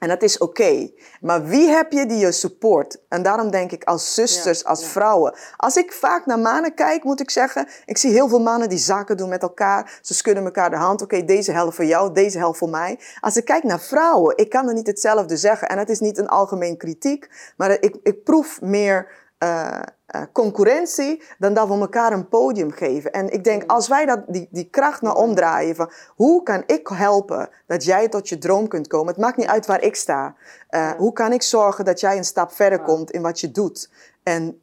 En 0.00 0.08
dat 0.08 0.22
is 0.22 0.38
oké. 0.38 0.90
Maar 1.20 1.44
wie 1.44 1.68
heb 1.68 1.92
je 1.92 2.06
die 2.06 2.18
je 2.18 2.32
support? 2.32 3.00
En 3.08 3.22
daarom 3.22 3.50
denk 3.50 3.72
ik 3.72 3.84
als 3.84 4.14
zusters, 4.14 4.60
Ja, 4.60 4.68
als 4.68 4.80
ja. 4.80 4.86
vrouwen. 4.86 5.34
Als 5.56 5.76
ik 5.76 5.92
vaak 5.92 6.26
naar 6.26 6.38
mannen 6.38 6.74
kijk, 6.74 7.04
moet 7.04 7.20
ik 7.20 7.30
zeggen, 7.30 7.68
ik 7.84 7.98
zie 7.98 8.10
heel 8.10 8.28
veel 8.28 8.40
mannen 8.40 8.68
die 8.68 8.78
zaken 8.78 9.16
doen 9.16 9.28
met 9.28 9.42
elkaar. 9.42 9.98
Ze 10.02 10.14
schudden 10.14 10.44
elkaar 10.44 10.70
de 10.70 10.76
hand. 10.76 11.02
Oké, 11.02 11.24
deze 11.24 11.52
helft 11.52 11.76
voor 11.76 11.84
jou, 11.84 12.12
deze 12.12 12.38
helft 12.38 12.58
voor 12.58 12.68
mij. 12.68 12.98
Als 13.20 13.36
ik 13.36 13.44
kijk 13.44 13.62
naar 13.62 13.80
vrouwen, 13.80 14.36
ik 14.36 14.50
kan 14.50 14.68
er 14.68 14.74
niet 14.74 14.86
hetzelfde 14.86 15.36
zeggen. 15.36 15.68
En 15.68 15.78
het 15.78 15.88
is 15.88 16.00
niet 16.00 16.18
een 16.18 16.28
algemeen 16.28 16.76
kritiek, 16.76 17.28
maar 17.56 17.70
ik, 17.70 17.96
ik 18.02 18.24
proef 18.24 18.60
meer 18.60 19.08
eh, 19.40 20.22
concurrentie 20.32 21.22
dan 21.38 21.54
dat 21.54 21.68
we 21.68 21.74
elkaar 21.74 22.12
een 22.12 22.28
podium 22.28 22.70
geven. 22.72 23.12
En 23.12 23.30
ik 23.32 23.44
denk, 23.44 23.70
als 23.70 23.88
wij 23.88 24.06
dat, 24.06 24.20
die, 24.26 24.48
die 24.50 24.68
kracht 24.70 25.02
naar 25.02 25.14
omdraaien 25.14 25.74
van 25.76 25.90
hoe 26.14 26.42
kan 26.42 26.62
ik 26.66 26.88
helpen 26.88 27.48
dat 27.66 27.84
jij 27.84 28.08
tot 28.08 28.28
je 28.28 28.38
droom 28.38 28.68
kunt 28.68 28.86
komen? 28.86 29.06
Het 29.12 29.22
maakt 29.22 29.36
niet 29.36 29.46
uit 29.48 29.66
waar 29.66 29.82
ik 29.82 29.96
sta. 29.96 30.34
Eh, 30.68 30.80
Ja. 30.80 30.96
Hoe 30.96 31.12
kan 31.12 31.32
ik 31.32 31.42
zorgen 31.42 31.84
dat 31.84 32.00
jij 32.00 32.16
een 32.16 32.24
stap 32.24 32.52
verder 32.52 32.78
Ja. 32.78 32.84
komt 32.84 33.10
in 33.10 33.22
wat 33.22 33.40
je 33.40 33.50
doet? 33.50 33.90
En, 34.22 34.60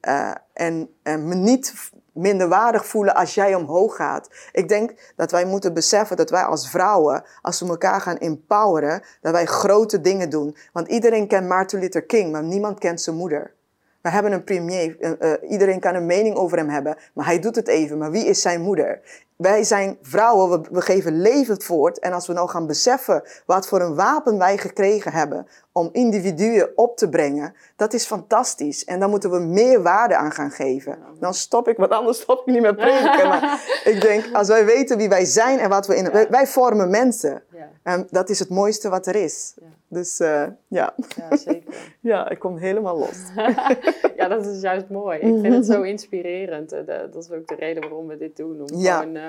en, 0.53 0.89
en 1.03 1.27
me 1.27 1.35
niet 1.35 1.71
f- 1.75 1.91
minderwaardig 2.13 2.85
voelen 2.85 3.15
als 3.15 3.33
jij 3.35 3.55
omhoog 3.55 3.95
gaat. 3.95 4.29
Ik 4.51 4.67
denk 4.69 4.93
dat 5.15 5.31
wij 5.31 5.45
moeten 5.45 5.73
beseffen 5.73 6.17
dat 6.17 6.29
wij 6.29 6.43
als 6.43 6.69
vrouwen, 6.69 7.23
als 7.41 7.59
we 7.59 7.67
elkaar 7.67 8.01
gaan 8.01 8.17
empoweren, 8.17 9.01
dat 9.21 9.31
wij 9.31 9.45
grote 9.45 10.01
dingen 10.01 10.29
doen. 10.29 10.55
Want 10.73 10.87
iedereen 10.87 11.27
kent 11.27 11.47
Martin 11.47 11.79
Luther 11.79 12.05
King, 12.05 12.31
maar 12.31 12.43
niemand 12.43 12.79
kent 12.79 13.01
zijn 13.01 13.15
moeder. 13.15 13.55
We 14.01 14.09
hebben 14.09 14.31
een 14.31 14.43
premier, 14.43 14.99
eh, 14.99 15.33
eh, 15.33 15.51
iedereen 15.51 15.79
kan 15.79 15.95
een 15.95 16.05
mening 16.05 16.35
over 16.35 16.57
hem 16.57 16.69
hebben, 16.69 16.97
maar 17.13 17.25
hij 17.25 17.39
doet 17.39 17.55
het 17.55 17.67
even. 17.67 17.97
Maar 17.97 18.11
wie 18.11 18.25
is 18.25 18.41
zijn 18.41 18.61
moeder? 18.61 19.01
Wij 19.37 19.63
zijn 19.63 19.97
vrouwen, 20.01 20.49
we, 20.61 20.67
we 20.71 20.81
geven 20.81 21.21
leven 21.21 21.61
voort. 21.61 21.99
En 21.99 22.13
als 22.13 22.27
we 22.27 22.33
nou 22.33 22.49
gaan 22.49 22.67
beseffen 22.67 23.23
wat 23.45 23.67
voor 23.67 23.81
een 23.81 23.95
wapen 23.95 24.37
wij 24.37 24.57
gekregen 24.57 25.11
hebben 25.11 25.47
om 25.71 25.89
individuen 25.91 26.69
op 26.75 26.97
te 26.97 27.09
brengen, 27.09 27.53
dat 27.75 27.93
is 27.93 28.05
fantastisch. 28.05 28.85
En 28.85 28.99
daar 28.99 29.09
moeten 29.09 29.31
we 29.31 29.39
meer 29.39 29.81
waarde 29.81 30.15
aan 30.15 30.31
gaan 30.31 30.51
geven. 30.51 30.97
Dan 31.19 31.33
stop 31.33 31.67
ik, 31.67 31.77
want 31.77 31.91
anders 31.91 32.21
stop 32.21 32.39
ik 32.39 32.53
niet 32.53 32.61
met 32.61 32.75
prediken. 32.75 33.27
Maar 33.27 33.61
ik 33.93 34.01
denk, 34.01 34.25
als 34.33 34.47
wij 34.47 34.65
weten 34.65 34.97
wie 34.97 35.09
wij 35.09 35.25
zijn 35.25 35.59
en 35.59 35.69
wat 35.69 35.87
we 35.87 35.95
in... 35.95 36.11
Wij, 36.11 36.27
wij 36.29 36.47
vormen 36.47 36.89
mensen. 36.89 37.43
En 37.83 38.07
dat 38.09 38.29
is 38.29 38.39
het 38.39 38.49
mooiste 38.49 38.89
wat 38.89 39.05
er 39.07 39.15
is. 39.15 39.53
Dus 39.89 40.19
eh, 40.19 40.43
ja. 40.67 40.93
ja, 41.15 41.35
zeker. 41.37 41.73
ja, 42.01 42.29
ik 42.29 42.39
kom 42.39 42.57
helemaal 42.57 42.97
los. 42.97 43.17
ja, 44.17 44.27
dat 44.27 44.45
is 44.45 44.61
juist 44.61 44.89
mooi. 44.89 45.19
Ik 45.19 45.41
vind 45.41 45.53
het 45.53 45.65
zo 45.65 45.81
inspirerend. 45.81 46.71
Eh, 46.71 46.85
Dat 47.11 47.23
is 47.23 47.31
ook 47.31 47.47
de 47.47 47.55
reden 47.55 47.81
waarom 47.81 48.07
we 48.07 48.17
dit 48.17 48.37
doen. 48.37 48.61
Om 48.61 48.77
Ja. 48.77 48.99
gewoon, 48.99 49.15
eh, 49.15 49.26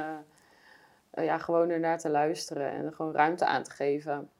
ja, 1.12 1.38
gewoon 1.38 1.70
ernaar 1.70 1.98
te 1.98 2.11
luisteren 2.11 2.70
en 2.70 2.84
er 2.84 2.92
gewoon 2.92 3.12
ruimte 3.12 3.44
aan 3.46 3.62
te 3.62 3.70
geven. 3.70 4.30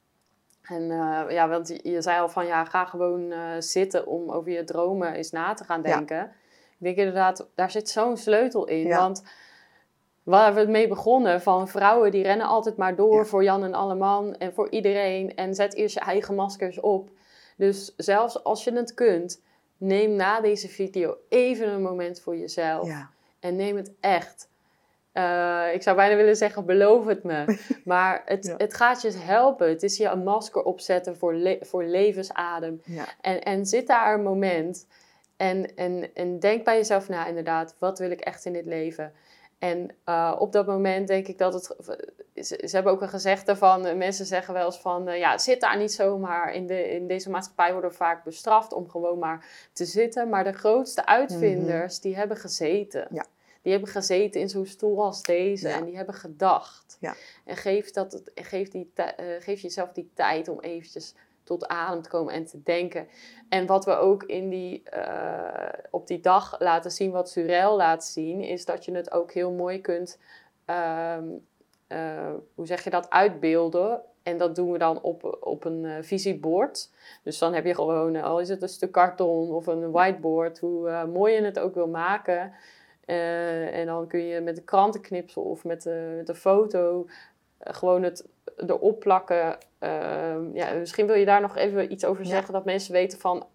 En 0.63 0.83
eh, 0.91 1.25
ja, 1.29 1.49
want 1.49 1.79
je, 1.83 2.03
zei 2.03 2.21
al 2.21 2.29
van 2.29 2.47
ja, 2.47 2.65
ga 2.65 2.85
gewoon 2.85 3.33
eh, 3.33 3.41
zitten 3.59 4.07
om 4.07 4.31
over 4.31 4.51
je 4.53 4.65
dromen 4.65 5.13
eens 5.13 5.31
na 5.31 5.55
te 5.55 5.65
gaan 5.65 5.83
Ja. 5.83 5.97
denken. 5.97 6.25
Ik 6.79 6.85
denk 6.85 6.97
inderdaad, 6.97 7.47
daar 7.55 7.71
zit 7.71 7.89
zo'n 7.89 8.17
sleutel 8.17 8.67
in. 8.67 8.87
Ja. 8.87 8.99
Want 8.99 9.23
waar 10.23 10.55
we 10.55 10.67
mee 10.67 10.89
begonnen, 10.89 11.41
van 11.43 11.69
vrouwen 11.69 12.11
die 12.11 12.23
rennen 12.23 12.47
altijd 12.47 12.77
maar 12.77 12.97
door 12.97 13.17
Ja. 13.17 13.25
voor 13.25 13.43
Jan 13.45 13.65
en 13.65 13.75
Alleman 13.75 14.37
en 14.37 14.53
voor 14.55 14.71
iedereen. 14.71 15.35
En 15.37 15.55
zet 15.55 15.75
eerst 15.75 15.95
je 15.95 16.01
eigen 16.01 16.35
maskers 16.35 16.81
op. 16.81 17.11
Dus 17.57 17.95
zelfs 17.97 18.45
als 18.45 18.65
je 18.65 18.73
het 18.73 18.95
kunt, 18.95 19.43
neem 19.77 20.13
na 20.17 20.41
deze 20.41 20.69
video 20.69 21.17
even 21.29 21.69
een 21.69 21.83
moment 21.83 22.21
voor 22.21 22.37
jezelf. 22.37 22.87
Ja. 22.87 23.11
En 23.41 23.57
neem 23.57 23.77
het 23.77 23.93
echt. 24.01 24.49
Eh, 25.19 25.75
ik 25.75 25.83
zou 25.83 25.97
bijna 25.97 26.17
willen 26.17 26.37
zeggen, 26.37 26.65
beloof 26.65 27.07
het 27.07 27.23
me. 27.23 27.59
Maar 27.85 28.23
het, 28.25 28.47
Ja. 28.47 28.55
het 28.57 28.75
gaat 28.75 29.03
je 29.03 29.13
helpen. 29.17 29.69
Het 29.69 29.83
is 29.83 29.97
je 29.97 30.09
een 30.09 30.23
masker 30.25 30.63
opzetten 30.63 31.17
voor, 31.17 31.35
le- 31.35 31.59
voor 31.61 31.85
levensadem. 31.85 32.81
Ja. 32.85 33.05
En, 33.21 33.43
en 33.43 33.67
zit 33.67 33.87
daar 33.87 34.15
een 34.15 34.23
moment 34.23 34.87
en, 35.37 35.75
en, 35.77 36.15
en 36.15 36.39
denk 36.39 36.65
bij 36.65 36.77
jezelf 36.77 37.09
na, 37.09 37.27
inderdaad, 37.27 37.75
wat 37.79 37.99
wil 37.99 38.11
ik 38.11 38.21
echt 38.21 38.45
in 38.45 38.53
dit 38.53 38.67
leven? 38.67 39.13
En 39.59 39.91
eh, 40.05 40.37
op 40.39 40.53
dat 40.53 40.67
moment 40.67 41.09
denk 41.09 41.27
ik 41.29 41.39
dat 41.39 41.53
het. 41.53 41.77
Ze, 42.35 42.63
ze 42.69 42.75
hebben 42.75 42.93
ook 42.93 43.03
een 43.03 43.09
gezegde 43.09 43.57
van. 43.57 43.87
eh, 43.87 43.97
Mensen 43.97 44.27
zeggen 44.27 44.55
wel 44.55 44.65
eens 44.67 44.79
van. 44.81 45.05
ja, 45.19 45.39
zit 45.39 45.61
daar 45.61 45.77
niet 45.79 45.93
zomaar. 45.93 46.53
In, 46.55 46.67
de, 46.67 46.91
in 46.91 47.07
deze 47.07 47.31
maatschappij 47.31 47.73
worden 47.73 47.91
we 47.91 47.97
vaak 47.97 48.25
bestraft 48.25 48.73
om 48.73 48.89
gewoon 48.89 49.19
maar 49.19 49.45
te 49.73 49.85
zitten. 49.85 50.29
Maar 50.29 50.45
de 50.45 50.53
grootste 50.53 51.07
uitvinders, 51.07 52.01
die 52.01 52.17
hebben 52.17 52.37
gezeten. 52.37 53.05
Mhm. 53.09 53.15
Ja. 53.15 53.25
Die 53.69 53.77
hebben 53.77 53.95
gezeten 53.95 54.41
in 54.41 54.49
zo'n 54.49 54.67
stoel 54.67 55.05
als 55.05 55.23
deze. 55.23 55.69
Ja. 55.69 55.77
En 55.77 55.85
die 55.85 55.97
hebben 55.97 56.15
gedacht. 56.15 56.97
Ja. 57.01 57.15
En 57.45 57.57
geef, 57.57 57.91
dat, 57.91 58.23
geef, 58.35 58.69
die, 58.69 58.91
eh, 58.95 59.27
geef 59.39 59.61
jezelf 59.61 59.93
die 59.93 60.11
tijd 60.15 60.49
om 60.49 60.61
eventjes 60.61 61.15
tot 61.45 61.67
adem 61.67 62.03
te 62.03 62.09
komen 62.09 62.35
en 62.35 62.45
te 62.45 62.63
denken. 62.63 63.09
En 63.49 63.67
wat 63.67 63.85
we 63.85 63.97
ook 63.97 64.23
in 64.23 64.49
die, 64.49 64.83
eh, 64.83 65.73
op 65.91 66.07
die 66.07 66.21
dag 66.21 66.61
laten 66.61 66.91
zien, 66.91 67.11
wat 67.11 67.31
Surel 67.31 67.77
laat 67.77 68.05
zien, 68.05 68.41
is 68.41 68.65
dat 68.65 68.85
je 68.85 68.93
het 68.93 69.13
ook 69.13 69.33
heel 69.33 69.53
mooi 69.53 69.81
kunt, 69.81 70.19
ehm, 70.65 71.25
eh, 71.87 72.33
hoe 72.55 72.67
zeg 72.67 72.85
je 72.85 72.91
dat, 72.91 73.11
uitbeelden. 73.11 74.01
En 74.23 74.39
dat 74.39 74.55
doen 74.55 74.73
we 74.73 74.79
dan 74.79 75.03
op, 75.03 75.39
op 75.41 75.65
een 75.65 76.05
visiebord. 76.05 76.91
Dus 77.23 77.39
dan 77.39 77.55
heb 77.55 77.65
je 77.65 77.75
gewoon, 77.75 78.17
al 78.17 78.41
is 78.41 78.49
het 78.49 78.63
een 78.63 78.69
stuk 78.69 78.93
karton 78.93 79.51
of 79.51 79.67
een 79.67 79.91
whiteboard, 79.91 80.59
hoe 80.59 81.07
mooi 81.07 81.35
je 81.35 81.43
het 81.43 81.59
ook 81.59 81.75
wil 81.75 81.89
maken. 81.89 82.53
Eh, 83.09 83.79
en 83.79 83.87
dan 83.87 84.07
kun 84.07 84.27
je 84.27 84.41
met 84.41 84.57
een 84.59 84.65
krantenknipsel 84.65 85.43
of 85.43 85.65
met, 85.65 85.83
de 85.83 86.15
met 86.17 86.29
een 86.29 86.35
foto 86.35 87.07
eh, 87.59 87.75
gewoon 87.75 88.03
het 88.03 88.25
erop 88.57 89.01
plakken. 89.01 89.59
Ehm, 89.79 90.55
ja, 90.57 90.73
misschien 90.73 91.07
wil 91.07 91.15
je 91.17 91.25
daar 91.25 91.41
nog 91.41 91.57
even 91.57 91.93
iets 91.93 92.05
over 92.05 92.23
Ja. 92.25 92.29
zeggen, 92.31 92.53
dat 92.53 92.65
mensen 92.65 92.93
weten 92.93 93.19
van, 93.19 93.47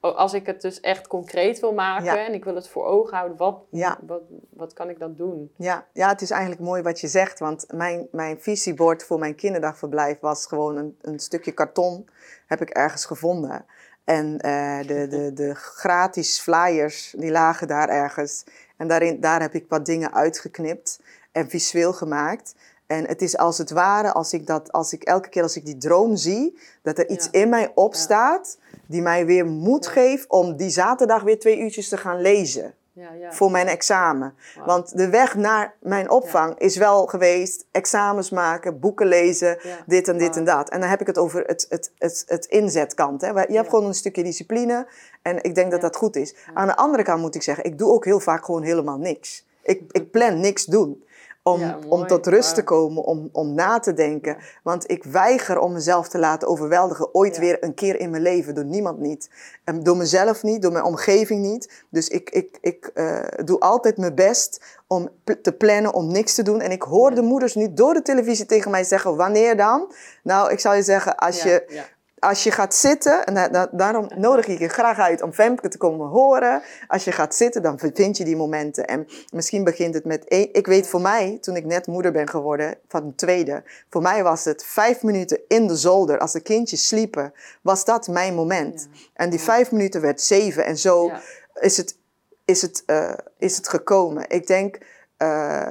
oh, 0.00 0.16
als 0.16 0.34
ik 0.34 0.46
het 0.46 0.60
dus 0.60 0.80
echt 0.80 1.06
concreet 1.06 1.60
wil 1.60 1.72
maken 1.72 2.04
Ja. 2.04 2.26
en 2.26 2.34
ik 2.34 2.44
wil 2.44 2.54
het 2.54 2.68
voor 2.68 2.84
ogen 2.84 3.16
houden, 3.16 3.36
wat, 3.36 3.58
Ja. 3.70 3.98
wat, 4.06 4.22
wat 4.50 4.72
kan 4.72 4.88
ik 4.88 4.98
dan 4.98 5.14
doen? 5.16 5.52
Ja, 5.56 5.86
ja, 5.92 6.08
het 6.08 6.20
is 6.20 6.30
eigenlijk 6.30 6.62
mooi 6.62 6.82
wat 6.82 7.00
je 7.00 7.08
zegt. 7.08 7.38
Want 7.38 7.66
mijn, 7.72 8.08
mijn 8.12 8.40
visiebord 8.40 9.04
voor 9.04 9.18
mijn 9.18 9.34
kinderdagverblijf 9.34 10.20
was 10.20 10.46
gewoon 10.46 10.76
een, 10.76 10.98
een 11.00 11.18
stukje 11.18 11.52
karton. 11.52 12.08
Heb 12.46 12.60
ik 12.60 12.70
ergens 12.70 13.04
gevonden. 13.04 13.64
En 14.04 14.38
eh, 14.38 14.80
de, 14.86 15.06
de, 15.08 15.32
de 15.32 15.54
gratis 15.54 16.40
flyers, 16.40 17.14
die 17.18 17.30
lagen 17.30 17.68
daar 17.68 17.88
ergens. 17.88 18.44
En 18.80 18.88
daarin, 18.88 19.20
daar 19.20 19.40
heb 19.40 19.54
ik 19.54 19.64
wat 19.68 19.86
dingen 19.86 20.14
uitgeknipt 20.14 21.00
en 21.32 21.48
visueel 21.48 21.92
gemaakt. 21.92 22.54
En 22.86 23.06
het 23.06 23.22
is 23.22 23.36
als 23.36 23.58
het 23.58 23.70
ware, 23.70 24.12
als 24.12 24.32
ik, 24.32 24.46
dat, 24.46 24.72
als 24.72 24.92
ik 24.92 25.02
elke 25.02 25.28
keer 25.28 25.42
als 25.42 25.56
ik 25.56 25.64
die 25.64 25.76
droom 25.76 26.16
zie, 26.16 26.58
dat 26.82 26.98
er 26.98 27.08
iets 27.08 27.28
Ja. 27.30 27.40
in 27.40 27.48
mij 27.48 27.72
opstaat 27.74 28.58
die 28.86 29.02
mij 29.02 29.26
weer 29.26 29.46
moed 29.46 29.84
Ja. 29.84 29.90
geeft 29.90 30.28
om 30.28 30.56
die 30.56 30.70
zaterdag 30.70 31.22
weer 31.22 31.38
twee 31.38 31.58
uurtjes 31.58 31.88
te 31.88 31.96
gaan 31.96 32.20
lezen 32.20 32.74
Ja, 33.00 33.12
ja. 33.12 33.32
voor 33.32 33.50
mijn 33.50 33.66
examen. 33.66 34.34
Want 34.64 34.96
de 34.96 35.08
weg 35.08 35.34
naar 35.34 35.74
mijn 35.80 36.10
opvang 36.10 36.58
is 36.58 36.76
wel 36.76 37.06
geweest 37.06 37.66
examens 37.70 38.30
maken, 38.30 38.80
boeken 38.80 39.06
lezen, 39.06 39.58
dit 39.86 40.08
en 40.08 40.18
dit 40.18 40.36
en 40.36 40.44
dat. 40.44 40.70
En 40.70 40.80
dan 40.80 40.88
heb 40.88 41.00
ik 41.00 41.06
het 41.06 41.18
over 41.18 41.44
het, 41.46 41.66
het, 41.68 41.92
het, 41.98 42.24
het 42.26 42.44
inzetkant. 42.44 43.20
Hè. 43.20 43.28
Je 43.28 43.56
hebt 43.56 43.68
gewoon 43.68 43.86
een 43.86 43.94
stukje 43.94 44.22
discipline 44.22 44.86
en 45.22 45.42
ik 45.42 45.54
denk 45.54 45.70
dat 45.70 45.80
dat 45.80 45.96
goed 45.96 46.16
is. 46.16 46.34
Aan 46.54 46.66
de 46.66 46.76
andere 46.76 47.02
kant 47.02 47.20
moet 47.20 47.34
ik 47.34 47.42
zeggen, 47.42 47.64
ik 47.64 47.78
doe 47.78 47.90
ook 47.90 48.04
heel 48.04 48.20
vaak 48.20 48.44
gewoon 48.44 48.62
helemaal 48.62 48.98
niks. 48.98 49.46
Ik, 49.62 49.82
ik 49.90 50.10
plan 50.10 50.40
niks 50.40 50.64
doen. 50.64 51.04
Om, 51.42 51.60
Ja, 51.60 51.78
om 51.88 52.06
tot 52.06 52.26
rust 52.26 52.54
te 52.54 52.64
komen, 52.64 53.04
om, 53.04 53.28
om 53.32 53.54
na 53.54 53.78
te 53.78 53.92
denken. 53.92 54.36
Want 54.62 54.90
ik 54.90 55.04
weiger 55.04 55.58
om 55.58 55.72
mezelf 55.72 56.08
te 56.08 56.18
laten 56.18 56.48
overweldigen. 56.48 57.14
Ooit 57.14 57.34
Ja. 57.34 57.40
weer 57.40 57.64
een 57.64 57.74
keer 57.74 58.00
in 58.00 58.10
mijn 58.10 58.22
leven. 58.22 58.54
Door 58.54 58.64
niemand 58.64 58.98
niet. 58.98 59.30
En 59.64 59.82
door 59.82 59.96
mezelf 59.96 60.42
niet, 60.42 60.62
door 60.62 60.72
mijn 60.72 60.84
omgeving 60.84 61.42
niet. 61.42 61.84
Dus 61.90 62.08
ik, 62.08 62.30
ik, 62.30 62.58
ik 62.60 62.90
eh, 62.94 63.18
doe 63.44 63.60
altijd 63.60 63.96
mijn 63.96 64.14
best 64.14 64.78
om 64.86 65.08
te 65.42 65.52
plannen, 65.52 65.94
om 65.94 66.12
niks 66.12 66.34
te 66.34 66.42
doen. 66.42 66.60
En 66.60 66.70
ik 66.70 66.82
hoor 66.82 67.14
de 67.14 67.22
moeders 67.22 67.54
nu 67.54 67.72
door 67.72 67.94
de 67.94 68.02
televisie 68.02 68.46
tegen 68.46 68.70
mij 68.70 68.84
zeggen: 68.84 69.16
wanneer 69.16 69.56
dan? 69.56 69.92
Nou, 70.22 70.50
ik 70.52 70.60
zou 70.60 70.76
je 70.76 70.82
zeggen, 70.82 71.16
als 71.16 71.42
je. 71.42 71.84
Als 72.20 72.44
je 72.44 72.50
gaat 72.50 72.74
zitten, 72.74 73.24
en 73.26 73.34
da- 73.34 73.48
da- 73.48 73.68
daarom 73.72 74.10
nodig 74.16 74.46
ik 74.46 74.58
je 74.58 74.68
graag 74.68 74.98
uit 74.98 75.22
om 75.22 75.32
Femke 75.32 75.68
te 75.68 75.78
komen 75.78 76.08
horen. 76.08 76.62
Als 76.88 77.04
je 77.04 77.12
gaat 77.12 77.34
zitten, 77.34 77.62
dan 77.62 77.78
vind 77.78 78.16
je 78.16 78.24
die 78.24 78.36
momenten. 78.36 78.86
En 78.86 79.06
misschien 79.32 79.64
begint 79.64 79.94
het 79.94 80.04
met 80.04 80.24
één. 80.24 80.52
Ik 80.54 80.66
weet 80.66 80.86
voor 80.88 81.00
mij, 81.00 81.38
toen 81.40 81.56
ik 81.56 81.64
net 81.64 81.86
moeder 81.86 82.12
ben 82.12 82.28
geworden 82.28 82.74
van 82.88 83.02
een 83.04 83.14
tweede, 83.14 83.62
voor 83.90 84.02
mij 84.02 84.22
was 84.22 84.44
het 84.44 84.64
vijf 84.64 85.02
minuten 85.02 85.40
in 85.48 85.66
de 85.66 85.76
zolder, 85.76 86.18
als 86.18 86.32
de 86.32 86.40
kindjes 86.40 86.88
sliepen, 86.88 87.32
was 87.62 87.84
dat 87.84 88.08
mijn 88.08 88.34
moment. 88.34 88.88
En 89.14 89.30
die 89.30 89.40
vijf 89.40 89.72
minuten 89.72 90.00
werd 90.00 90.20
zeven. 90.20 90.64
En 90.64 90.78
zo 90.78 91.06
Ja. 91.06 91.20
is, 91.60 91.76
het, 91.76 91.96
is, 92.44 92.62
het, 92.62 92.82
eh, 92.86 93.12
is 93.38 93.56
het 93.56 93.68
gekomen. 93.68 94.24
Ik 94.28 94.46
denk, 94.46 94.78
eh, 95.16 95.68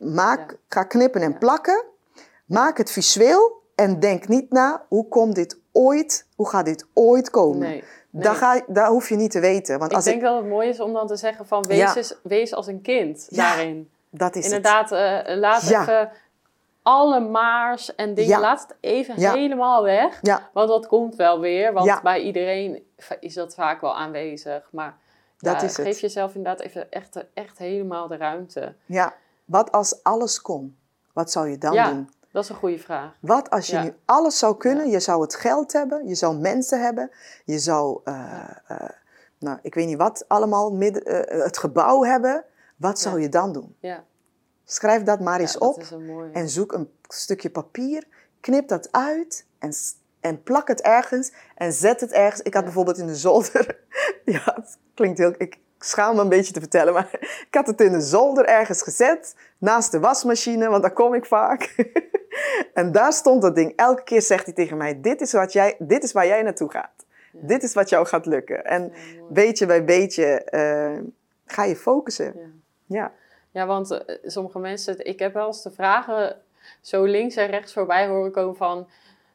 maak, 0.00 0.56
ga 0.68 0.82
knippen 0.84 1.20
en 1.22 1.38
plakken. 1.38 1.84
Maak 2.46 2.78
het 2.78 2.90
visueel 2.90 3.62
en 3.74 4.00
denk 4.00 4.28
niet 4.28 4.50
na, 4.52 4.84
hoe 4.88 5.08
komt 5.08 5.34
dit 5.34 5.58
ooit, 5.76 6.26
hoe 6.36 6.48
gaat 6.48 6.64
dit 6.64 6.86
ooit 6.94 7.30
komen? 7.30 7.58
Nee. 7.68 7.84
Daar, 8.10 8.34
ga, 8.34 8.62
daar 8.66 8.88
hoef 8.88 9.08
je 9.08 9.16
niet 9.16 9.30
te 9.30 9.40
weten. 9.40 9.78
Want 9.78 9.90
Ik 9.90 9.96
als 9.96 10.04
denk 10.04 10.16
ik, 10.16 10.22
dat 10.22 10.36
het 10.36 10.46
mooi 10.48 10.68
is 10.68 10.80
om 10.80 10.92
dan 10.92 11.06
te 11.06 11.16
zeggen 11.16 11.46
van 11.46 11.62
wees, 11.62 11.78
Ja. 12.08 12.16
wees 12.22 12.54
als 12.54 12.66
een 12.66 12.82
kind 12.82 13.26
Ja, 13.30 13.48
daarin. 13.48 13.90
dat 14.10 14.36
is 14.36 14.44
Inderdaad, 14.44 14.92
eh, 14.92 15.36
laat 15.36 15.68
Ja. 15.68 15.80
even 15.82 16.10
alle 16.82 17.20
maars 17.20 17.94
en 17.94 18.14
dingen, 18.14 18.30
Ja. 18.30 18.40
laat 18.40 18.60
het 18.60 18.76
even 18.80 19.20
Ja. 19.20 19.32
helemaal 19.32 19.82
weg. 19.82 20.18
Ja, 20.22 20.48
Want 20.52 20.68
dat 20.68 20.86
komt 20.86 21.14
wel 21.16 21.40
weer, 21.40 21.72
want 21.72 22.02
bij 22.02 22.20
iedereen 22.22 22.86
is 23.20 23.34
dat 23.34 23.54
vaak 23.54 23.80
wel 23.80 23.96
aanwezig. 23.96 24.68
Maar 24.70 24.96
Dat 25.38 25.62
is 25.62 25.76
het. 25.76 25.86
geef 25.86 26.00
jezelf 26.00 26.34
inderdaad 26.34 26.60
even 26.66 26.90
echt, 26.92 27.24
echt 27.34 27.58
helemaal 27.58 28.08
de 28.08 28.16
ruimte. 28.16 28.74
ja. 28.86 29.14
Wat 29.44 29.72
als 29.72 30.02
alles 30.02 30.40
kon? 30.42 30.76
Wat 31.12 31.30
zou 31.30 31.48
je 31.48 31.58
dan 31.58 31.72
Ja. 31.72 31.88
doen? 31.90 32.10
Dat 32.36 32.44
is 32.44 32.50
een 32.50 32.56
goede 32.56 32.78
vraag. 32.78 33.16
Wat 33.20 33.50
als 33.50 33.66
je 33.66 33.76
Ja. 33.76 33.82
nu 33.82 33.92
alles 34.04 34.38
zou 34.38 34.56
kunnen? 34.56 34.90
Je 34.90 35.00
zou 35.00 35.22
het 35.22 35.34
geld 35.34 35.72
hebben, 35.72 36.08
je 36.08 36.14
zou 36.14 36.36
mensen 36.36 36.82
hebben, 36.82 37.10
je 37.44 37.58
zou, 37.58 38.00
eh, 38.04 38.50
eh, 38.66 38.88
nou, 39.38 39.58
ik 39.62 39.74
weet 39.74 39.86
niet 39.86 39.96
wat 39.96 40.24
allemaal, 40.28 40.72
midden, 40.72 41.04
eh, 41.04 41.44
het 41.44 41.58
gebouw 41.58 42.02
hebben. 42.04 42.44
Wat 42.76 42.98
zou 43.00 43.20
je 43.20 43.28
dan 43.28 43.52
doen? 43.52 43.76
Ja, 43.80 44.04
Schrijf 44.64 45.02
dat 45.02 45.20
maar 45.20 45.40
eens 45.40 45.52
dat 45.52 45.62
op 45.62 45.78
is 45.80 45.90
een 45.90 46.06
mooie. 46.06 46.32
en 46.32 46.48
zoek 46.48 46.72
een 46.72 46.90
stukje 47.08 47.50
papier, 47.50 48.06
knip 48.40 48.68
dat 48.68 48.92
uit 48.92 49.46
en, 49.58 49.72
en 50.20 50.42
plak 50.42 50.68
het 50.68 50.80
ergens 50.80 51.32
en 51.54 51.72
zet 51.72 52.00
het 52.00 52.12
ergens. 52.12 52.42
Ik 52.42 52.54
had 52.54 52.64
bijvoorbeeld 52.64 52.98
in 52.98 53.06
de 53.06 53.16
zolder, 53.16 53.78
ja, 54.24 54.52
het 54.54 54.78
klinkt 54.94 55.18
heel, 55.18 55.34
ik 55.38 55.58
schaam 55.78 56.16
me 56.16 56.22
een 56.22 56.28
beetje 56.28 56.52
te 56.52 56.60
vertellen, 56.60 56.92
maar 56.92 57.08
ik 57.48 57.54
had 57.54 57.66
het 57.66 57.80
in 57.80 57.92
de 57.92 58.00
zolder 58.00 58.44
ergens 58.44 58.82
gezet, 58.82 59.34
naast 59.58 59.92
de 59.92 60.00
wasmachine, 60.00 60.68
want 60.68 60.82
daar 60.82 60.92
kom 60.92 61.14
ik 61.14 61.26
vaak. 61.26 61.74
en 62.74 62.92
daar 62.92 63.12
stond 63.12 63.42
dat 63.42 63.54
ding. 63.54 63.72
Elke 63.76 64.02
keer 64.02 64.22
zegt 64.22 64.44
hij 64.44 64.54
tegen 64.54 64.76
mij, 64.76 65.00
dit 65.00 65.20
is, 65.20 65.32
wat 65.32 65.52
jij, 65.52 65.76
dit 65.78 66.02
is 66.02 66.12
waar 66.12 66.26
jij 66.26 66.42
naartoe 66.42 66.70
gaat. 66.70 67.06
Ja. 67.32 67.40
Dit 67.42 67.62
is 67.62 67.74
wat 67.74 67.88
jou 67.88 68.06
gaat 68.06 68.26
lukken. 68.26 68.64
En 68.64 68.82
Ja, 68.82 69.22
beetje 69.28 69.66
bij 69.66 69.84
beetje 69.84 70.24
eh, 70.44 70.98
ga 71.46 71.64
je 71.64 71.76
focussen. 71.76 72.24
Ja. 72.36 72.48
Ja. 72.86 73.12
Ja, 73.56 73.66
want 73.66 73.90
eh, 73.90 74.16
sommige 74.24 74.58
mensen, 74.58 75.06
ik 75.06 75.18
heb 75.18 75.32
wel 75.32 75.46
eens 75.46 75.62
de 75.62 75.70
vragen 75.70 76.36
zo 76.80 77.04
links 77.04 77.36
en 77.36 77.46
rechts 77.46 77.72
voorbij 77.72 78.06
horen 78.06 78.32
komen 78.32 78.56
van, 78.56 78.88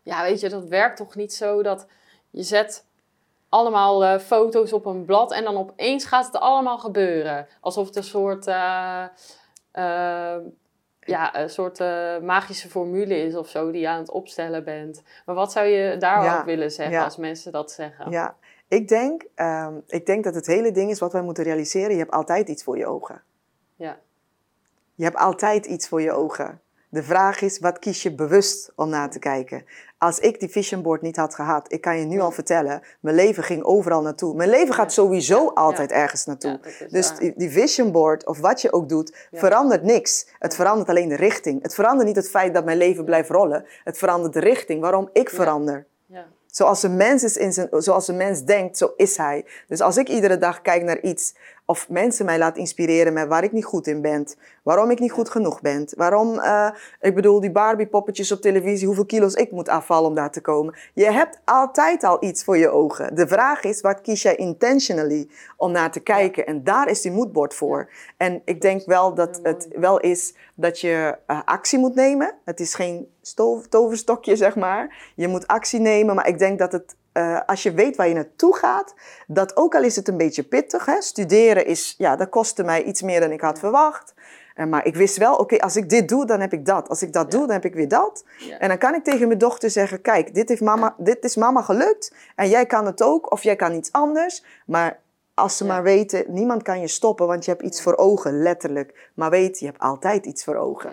ja 0.03 0.23
weet 0.23 0.39
je, 0.39 0.49
dat 0.49 0.67
werkt 0.67 0.97
toch 0.97 1.15
niet 1.15 1.33
zo 1.33 1.63
dat 1.63 1.87
je 2.29 2.43
zet 2.43 2.85
allemaal 3.49 4.03
eh, 4.03 4.19
foto's 4.19 4.73
op 4.73 4.85
een 4.85 5.05
blad 5.05 5.31
en 5.31 5.43
dan 5.43 5.57
opeens 5.57 6.05
gaat 6.05 6.25
het 6.25 6.35
allemaal 6.35 6.77
gebeuren. 6.77 7.47
Alsof 7.59 7.87
het 7.87 7.95
een 7.95 8.03
soort, 8.03 8.47
eh, 9.71 10.35
eh, 10.35 10.41
ja, 10.99 11.41
een 11.41 11.49
soort 11.49 11.79
eh, 11.79 12.19
magische 12.19 12.69
formule 12.69 13.15
is 13.15 13.35
of 13.35 13.49
zo 13.49 13.71
die 13.71 13.81
je 13.81 13.89
aan 13.89 13.99
het 13.99 14.11
opstellen 14.11 14.63
bent. 14.63 15.01
Maar 15.25 15.35
wat 15.35 15.51
zou 15.51 15.67
je 15.67 15.97
daar 15.97 16.23
Ja, 16.23 16.39
ook 16.39 16.45
willen 16.45 16.71
zeggen 16.71 16.95
ja. 16.95 17.03
als 17.03 17.17
mensen 17.17 17.51
dat 17.51 17.71
zeggen? 17.71 18.11
Ja, 18.11 18.35
ik 18.67 18.87
denk, 18.87 19.25
ehm, 19.35 19.73
ik 19.87 20.05
denk 20.05 20.23
dat 20.23 20.35
het 20.35 20.45
hele 20.45 20.71
ding 20.71 20.89
is 20.89 20.99
wat 20.99 21.11
wij 21.11 21.21
moeten 21.21 21.43
realiseren. 21.43 21.91
Je 21.91 21.97
hebt 21.97 22.11
altijd 22.11 22.49
iets 22.49 22.63
voor 22.63 22.77
je 22.77 22.85
ogen. 22.85 23.23
Ja. 23.75 23.99
Je 24.95 25.03
hebt 25.03 25.15
altijd 25.15 25.65
iets 25.65 25.87
voor 25.87 26.01
je 26.01 26.11
ogen. 26.11 26.61
De 26.91 27.03
vraag 27.03 27.41
is, 27.41 27.59
wat 27.59 27.79
kies 27.79 28.03
je 28.03 28.15
bewust 28.15 28.71
om 28.75 28.89
na 28.89 29.07
te 29.07 29.19
kijken? 29.19 29.65
Als 29.97 30.19
ik 30.19 30.39
die 30.39 30.49
vision 30.49 30.81
board 30.81 31.01
niet 31.01 31.15
had 31.15 31.35
gehad, 31.35 31.73
ik 31.73 31.81
kan 31.81 31.97
je 31.97 32.05
nu 32.05 32.19
al 32.19 32.31
vertellen, 32.31 32.81
mijn 32.99 33.15
leven 33.15 33.43
ging 33.43 33.63
overal 33.63 34.01
naartoe. 34.01 34.35
Mijn 34.35 34.49
leven 34.49 34.73
gaat 34.73 34.93
sowieso 34.93 35.47
altijd 35.47 35.91
ergens 35.91 36.25
naartoe. 36.25 36.59
Dus 36.89 37.17
die 37.17 37.33
die 37.35 37.49
vision 37.49 37.91
board, 37.91 38.25
of 38.25 38.39
wat 38.39 38.61
je 38.61 38.73
ook 38.73 38.89
doet, 38.89 39.27
verandert 39.31 39.83
niks. 39.83 40.27
Het 40.39 40.55
verandert 40.55 40.89
alleen 40.89 41.09
de 41.09 41.15
richting. 41.15 41.61
Het 41.61 41.73
verandert 41.73 42.07
niet 42.07 42.15
het 42.15 42.29
feit 42.29 42.53
dat 42.53 42.65
mijn 42.65 42.77
leven 42.77 43.05
blijft 43.05 43.29
rollen. 43.29 43.65
Het 43.83 43.97
verandert 43.97 44.33
de 44.33 44.39
richting 44.39 44.81
waarom 44.81 45.09
ik 45.13 45.29
verander. 45.29 45.85
Ja. 46.05 46.25
Zoals 46.47 46.83
een 46.83 46.95
mens 46.95 47.23
is 47.23 47.37
in 47.37 47.53
zijn, 47.53 47.67
zoals 47.71 48.07
een 48.07 48.17
mens 48.17 48.43
denkt, 48.43 48.77
zo 48.77 48.93
is 48.95 49.17
hij. 49.17 49.45
Dus 49.67 49.81
als 49.81 49.97
ik 49.97 50.09
iedere 50.09 50.37
dag 50.37 50.61
kijk 50.61 50.83
naar 50.83 50.99
iets 50.99 51.33
of 51.71 51.89
mensen 51.89 52.25
mij 52.25 52.37
laat 52.37 52.57
inspireren 52.57 53.13
met 53.13 53.27
waar 53.27 53.43
ik 53.43 53.51
niet 53.51 53.65
goed 53.65 53.87
in 53.87 54.01
ben, 54.01 54.27
waarom 54.63 54.91
ik 54.91 54.99
niet 54.99 55.11
goed 55.11 55.29
genoeg 55.29 55.61
ben, 55.61 55.87
waarom, 55.97 56.39
eh, 56.39 56.69
ik 57.01 57.15
bedoel, 57.15 57.39
die 57.39 57.51
Barbie 57.51 57.87
poppetjes 57.87 58.31
op 58.31 58.41
televisie, 58.41 58.87
hoeveel 58.87 59.05
kilo's 59.05 59.33
ik 59.33 59.51
moet 59.51 59.69
afvallen 59.69 60.09
om 60.09 60.15
daar 60.15 60.31
te 60.31 60.41
komen. 60.41 60.75
Je 60.93 61.11
hebt 61.11 61.39
altijd 61.45 62.03
al 62.03 62.23
iets 62.23 62.43
voor 62.43 62.57
je 62.57 62.69
ogen. 62.69 63.15
De 63.15 63.27
vraag 63.27 63.63
is, 63.63 63.81
wat 63.81 64.01
kies 64.01 64.21
jij 64.21 64.35
intentionally 64.35 65.27
om 65.57 65.71
naar 65.71 65.91
te 65.91 65.99
kijken? 65.99 66.45
En 66.45 66.63
daar 66.63 66.89
is 66.89 67.01
die 67.01 67.11
moodboard 67.11 67.53
voor. 67.53 67.89
En 68.17 68.41
ik 68.45 68.61
denk 68.61 68.85
wel 68.85 69.13
dat 69.13 69.39
het 69.43 69.67
wel 69.75 69.99
is 69.99 70.33
dat 70.55 70.79
je 70.79 71.17
eh, 71.25 71.39
actie 71.45 71.79
moet 71.79 71.95
nemen. 71.95 72.33
Het 72.45 72.59
is 72.59 72.73
geen 72.73 73.07
toverstokje, 73.69 74.35
zeg 74.35 74.55
maar. 74.55 75.11
Je 75.15 75.27
moet 75.27 75.47
actie 75.47 75.79
nemen, 75.79 76.15
maar 76.15 76.27
ik 76.27 76.39
denk 76.39 76.59
dat 76.59 76.71
het, 76.71 76.95
eh, 77.11 77.39
als 77.45 77.63
je 77.63 77.73
weet 77.73 77.95
waar 77.95 78.07
je 78.07 78.13
naartoe 78.13 78.55
gaat, 78.55 78.93
dat 79.27 79.57
ook 79.57 79.75
al 79.75 79.83
is 79.83 79.95
het 79.95 80.07
een 80.07 80.17
beetje 80.17 80.43
pittig, 80.43 80.85
hè, 80.85 81.01
studeren 81.01 81.65
is, 81.65 81.95
ja, 81.97 82.15
dat 82.15 82.29
kostte 82.29 82.63
mij 82.63 82.83
iets 82.83 83.01
meer 83.01 83.19
dan 83.19 83.31
ik 83.31 83.41
had 83.41 83.59
verwacht. 83.59 84.13
Eh, 84.55 84.65
maar 84.65 84.85
ik 84.85 84.95
wist 84.95 85.17
wel, 85.17 85.35
oké, 85.35 85.57
als 85.57 85.75
ik 85.75 85.89
dit 85.89 86.09
doe, 86.09 86.25
dan 86.25 86.39
heb 86.39 86.53
ik 86.53 86.65
dat. 86.65 86.89
Als 86.89 87.01
ik 87.01 87.13
dat 87.13 87.23
Ja. 87.23 87.29
doe, 87.37 87.39
dan 87.47 87.55
heb 87.55 87.65
ik 87.65 87.73
weer 87.73 87.87
dat. 87.87 88.23
Ja. 88.37 88.57
En 88.59 88.67
dan 88.67 88.77
kan 88.77 88.95
ik 88.95 89.03
tegen 89.03 89.27
mijn 89.27 89.39
dochter 89.39 89.69
zeggen, 89.69 90.01
kijk, 90.01 90.33
dit, 90.33 90.49
heeft 90.49 90.61
mama, 90.61 90.95
dit 90.97 91.23
is 91.23 91.35
mama 91.35 91.61
gelukt 91.61 92.13
en 92.35 92.49
jij 92.49 92.65
kan 92.65 92.85
het 92.85 93.01
ook, 93.03 93.31
of 93.31 93.43
jij 93.43 93.55
kan 93.55 93.73
iets 93.73 93.91
anders. 93.91 94.43
Maar 94.65 94.99
als 95.33 95.57
ze 95.57 95.63
Ja. 95.65 95.71
maar 95.71 95.83
weten, 95.83 96.23
niemand 96.27 96.63
kan 96.63 96.79
je 96.79 96.87
stoppen, 96.87 97.27
want 97.27 97.45
je 97.45 97.51
hebt 97.51 97.63
iets 97.63 97.81
voor 97.81 97.97
ogen, 97.97 98.41
letterlijk. 98.41 99.09
Maar 99.13 99.29
weet, 99.29 99.59
je 99.59 99.65
hebt 99.65 99.79
altijd 99.79 100.25
iets 100.25 100.43
voor 100.43 100.55
ogen. 100.55 100.91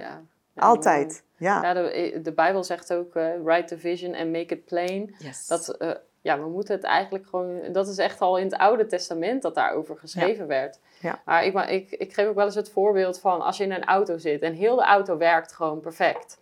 Altijd. 0.57 1.23
Ja. 1.37 1.63
Ja, 1.63 1.75
de, 1.75 2.21
de 2.23 2.33
Bijbel 2.33 2.65
zegt 2.65 2.93
ook, 2.93 3.15
eh, 3.15 3.27
write 3.45 3.65
the 3.75 3.79
vision 3.79 4.15
and 4.15 4.33
make 4.33 4.55
it 4.55 4.65
plain. 4.65 5.15
Yes. 5.19 5.47
Dat, 5.47 5.69
eh, 5.69 5.91
ja, 6.29 6.39
we 6.39 6.49
moeten 6.49 6.75
het 6.75 6.85
eigenlijk 6.85 7.27
gewoon... 7.27 7.73
Dat 7.73 7.89
is 7.89 7.99
echt 7.99 8.21
al 8.21 8.37
in 8.37 8.45
het 8.45 8.57
Oude 8.57 8.87
Testament 8.87 9.43
dat 9.43 9.55
daarover 9.55 9.97
geschreven 9.97 10.47
werd. 10.47 10.79
Ja. 11.01 11.23
Maar 11.25 11.45
ik, 11.45 11.55
ik, 11.55 11.91
ik 11.91 12.13
geef 12.13 12.27
ook 12.27 12.35
wel 12.35 12.45
eens 12.45 12.55
het 12.55 12.71
voorbeeld 12.71 13.21
van 13.21 13.41
als 13.41 13.57
je 13.57 13.65
in 13.65 13.73
een 13.73 13.85
auto 13.85 14.19
zit 14.19 14.43
en 14.43 14.53
heel 14.53 14.77
de 14.77 14.85
auto 14.85 15.17
werkt 15.17 15.53
gewoon 15.53 15.81
perfect. 15.81 16.39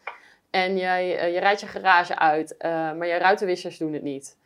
En 0.50 0.78
jij, 0.78 1.18
eh, 1.18 1.32
je 1.32 1.38
rijdt 1.38 1.60
je 1.60 1.66
garage 1.66 2.18
uit, 2.18 2.56
eh, 2.56 2.70
maar 2.70 3.06
je 3.06 3.16
ruitenwissers 3.16 3.78
doen 3.78 3.92
het 3.92 4.02
niet. 4.02 4.36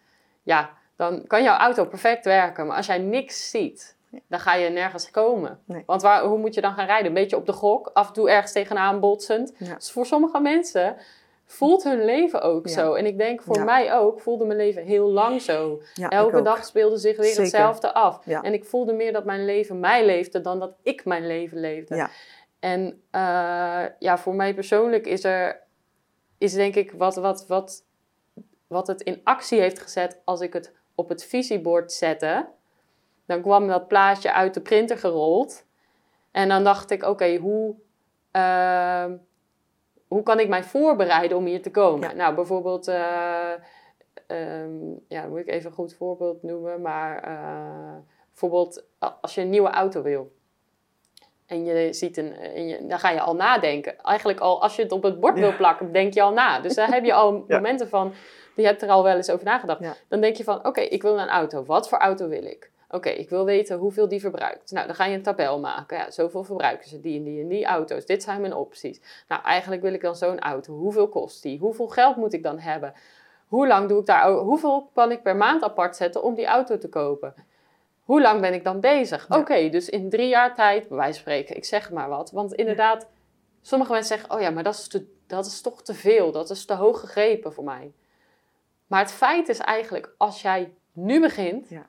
Ja, 0.43 0.71
dan 0.97 1.27
kan 1.27 1.43
jouw 1.43 1.57
auto 1.57 1.85
perfect 1.85 2.25
werken. 2.25 2.67
Maar 2.67 2.77
als 2.77 2.87
jij 2.87 2.99
niks 2.99 3.51
ziet, 3.51 3.97
dan 4.27 4.41
ga 4.41 4.55
je 4.55 4.69
nergens 4.69 5.11
komen. 5.11 5.61
Nee. 5.65 5.83
Want 5.87 6.03
waar, 6.03 6.23
hoe 6.25 6.39
moet 6.39 6.55
je 6.55 6.61
dan 6.61 6.75
gaan 6.75 6.87
rijden? 6.87 7.07
Een 7.07 7.15
beetje 7.15 7.37
op 7.37 7.47
de 7.47 7.53
gok, 7.53 7.91
af 7.93 8.07
en 8.07 8.13
toe 8.13 8.31
ergens 8.31 8.53
tegenaan 8.53 9.01
botsend. 9.01 9.55
Ja. 9.57 9.75
Dus 9.75 9.91
voor 9.91 10.07
sommige 10.07 10.41
mensen 10.41 10.97
voelt 11.51 11.85
hun 11.85 12.05
leven 12.05 12.41
ook 12.43 12.67
Ja. 12.67 12.73
zo. 12.73 12.95
En 12.95 13.07
ik 13.07 13.19
denk 13.19 13.43
voor 13.43 13.57
Ja. 13.57 13.65
mij 13.65 13.95
ook, 13.95 14.21
voelde 14.21 14.45
mijn 14.45 14.59
leven 14.59 14.83
heel 14.85 15.11
lang 15.11 15.41
zo. 15.43 15.83
Ja, 15.95 16.09
Elke 16.09 16.43
dag 16.43 16.65
speelde 16.65 16.97
zich 16.97 17.17
weer 17.17 17.27
Zeker. 17.27 17.43
hetzelfde 17.43 17.95
af. 17.95 18.27
En 18.27 18.53
ik 18.53 18.65
voelde 18.65 18.93
meer 18.93 19.13
dat 19.13 19.25
mijn 19.25 19.45
leven 19.45 19.81
mij 19.81 20.07
leefde 20.07 20.41
dan 20.41 20.59
dat 20.59 20.75
ik 20.83 21.05
mijn 21.05 21.27
leven 21.27 21.61
leefde. 21.61 21.95
Ja. 21.97 22.11
En 22.61 23.03
eh, 23.11 23.85
ja, 23.99 24.19
voor 24.19 24.35
mij 24.35 24.55
persoonlijk 24.55 25.07
is 25.07 25.25
er, 25.25 25.61
is 26.39 26.53
denk 26.53 26.75
ik 26.75 26.93
wat, 26.93 27.17
wat, 27.17 27.47
wat, 27.47 27.85
wat 28.67 28.87
het 28.87 29.01
in 29.03 29.21
actie 29.25 29.61
heeft 29.61 29.79
gezet 29.79 30.21
als 30.25 30.41
ik 30.41 30.53
het 30.53 30.73
op 30.95 31.09
het 31.09 31.25
visiebord 31.25 31.93
zette. 31.93 32.49
Dan 33.27 33.43
kwam 33.43 33.67
dat 33.69 33.89
plaatje 33.89 34.33
uit 34.33 34.55
de 34.55 34.61
printer 34.61 34.99
gerold. 34.99 35.67
En 36.31 36.49
dan 36.49 36.65
dacht 36.65 36.91
ik, 36.91 37.03
oké, 37.03 37.37
hoe, 37.37 37.75
ehm, 38.31 39.17
hoe 40.11 40.23
kan 40.23 40.41
ik 40.41 40.49
mij 40.49 40.65
voorbereiden 40.65 41.37
om 41.37 41.45
hier 41.45 41.63
te 41.63 41.71
komen? 41.71 42.09
Ja. 42.09 42.15
Nou, 42.15 42.35
bijvoorbeeld, 42.35 42.89
eh, 42.89 43.53
ehm, 44.27 44.73
ja, 45.09 45.27
moet 45.27 45.39
ik 45.39 45.49
even 45.49 45.71
een 45.71 45.77
goed 45.77 45.95
voorbeeld 45.95 46.43
noemen. 46.43 46.81
Maar 46.81 47.23
eh, 47.23 47.97
bijvoorbeeld 48.29 48.85
als 49.21 49.35
je 49.35 49.41
een 49.41 49.51
nieuwe 49.51 49.69
auto 49.71 50.03
wil. 50.03 50.33
En 51.47 51.65
je 51.65 51.93
ziet 51.93 52.17
een, 52.17 52.33
en 52.37 52.69
je, 52.69 52.87
dan 52.87 52.99
ga 52.99 53.11
je 53.11 53.21
al 53.21 53.35
nadenken. 53.35 53.99
Eigenlijk 53.99 54.41
al 54.41 54.63
als 54.63 54.77
je 54.77 54.83
het 54.83 54.93
op 54.93 55.03
het 55.03 55.21
bord 55.21 55.35
Ja. 55.35 55.41
wil 55.41 55.57
plakken, 55.57 55.93
denk 55.93 56.15
je 56.15 56.23
al 56.23 56.33
na. 56.33 56.61
Dus 56.61 56.75
daar 56.75 56.93
heb 56.93 57.05
je 57.05 57.13
al 57.13 57.33
Ja. 57.49 57.57
momenten 57.57 57.89
van, 57.89 58.13
je 58.57 58.65
hebt 58.67 58.83
er 58.83 58.89
al 58.89 59.03
wel 59.03 59.17
eens 59.17 59.31
over 59.31 59.45
nagedacht. 59.45 59.81
Dan 60.09 60.21
denk 60.21 60.37
je 60.37 60.45
van, 60.45 60.67
oké, 60.67 60.81
ik 60.81 61.03
wil 61.03 61.19
een 61.19 61.29
auto. 61.29 61.65
Wat 61.65 61.89
voor 61.89 61.99
auto 61.99 62.29
wil 62.29 62.45
ik? 62.45 62.71
Oké, 62.91 63.09
ik 63.09 63.29
wil 63.29 63.45
weten 63.45 63.79
hoeveel 63.79 64.09
die 64.09 64.21
verbruikt. 64.21 64.71
Nou, 64.71 64.87
dan 64.87 64.95
ga 64.95 65.05
je 65.05 65.15
een 65.15 65.23
tabel 65.23 65.61
maken. 65.61 65.97
Ja, 65.97 66.11
zoveel 66.11 66.45
verbruiken 66.45 66.89
ze, 66.89 67.01
die 67.01 67.19
en 67.19 67.25
die 67.25 67.41
en 67.41 67.49
die 67.49 67.65
auto's. 67.65 68.07
Dit 68.07 68.23
zijn 68.23 68.41
mijn 68.41 68.55
opties. 68.55 69.01
Nou, 69.29 69.43
eigenlijk 69.43 69.83
wil 69.83 69.93
ik 69.93 70.01
dan 70.01 70.17
zo'n 70.17 70.39
auto. 70.39 70.75
Hoeveel 70.75 71.09
kost 71.09 71.43
die? 71.43 71.59
Hoeveel 71.59 71.89
geld 71.89 72.17
moet 72.17 72.33
ik 72.33 72.43
dan 72.43 72.59
hebben? 72.59 72.95
Hoe 73.47 73.67
lang 73.67 73.89
doe 73.89 74.01
ik 74.01 74.07
daar? 74.07 74.33
Hoeveel 74.33 74.91
kan 74.95 75.11
ik 75.11 75.23
per 75.23 75.37
maand 75.37 75.63
apart 75.63 75.97
zetten 75.97 76.23
om 76.23 76.35
die 76.35 76.47
auto 76.47 76.79
te 76.79 76.89
kopen? 76.89 77.35
Hoe 78.01 78.21
lang 78.21 78.41
ben 78.41 78.55
ik 78.55 78.65
dan 78.65 78.81
bezig? 78.81 79.27
Ja. 79.29 79.39
Oké, 79.39 79.69
dus 79.69 79.89
in 79.89 80.11
drie 80.11 80.29
jaar 80.29 80.55
tijd, 80.55 80.89
bij 80.89 80.97
wijze 80.97 81.13
van 81.13 81.21
spreken, 81.21 81.57
ik 81.57 81.65
zeg 81.65 81.91
maar 81.91 82.09
wat. 82.09 82.31
Want 82.31 82.55
inderdaad, 82.55 83.09
sommige 83.61 83.93
mensen 83.93 84.17
zeggen, 84.17 84.37
oh 84.37 84.41
ja, 84.41 84.51
maar 84.51 84.63
dat 84.63 84.75
is, 84.75 84.89
te, 84.89 85.07
dat 85.27 85.47
is 85.47 85.61
toch 85.61 85.83
te 85.83 85.95
veel. 85.95 86.33
Dat 86.33 86.51
is 86.51 86.65
te 86.65 86.75
hoog 86.75 87.01
gegrepen 87.01 87.53
voor 87.53 87.65
mij. 87.65 87.93
Maar 88.87 89.01
het 89.01 89.13
feit 89.13 89.49
is 89.49 89.59
eigenlijk, 89.59 90.15
als 90.17 90.43
jij 90.43 90.73
nu 90.93 91.21
begint, 91.21 91.69
Ja. 91.69 91.89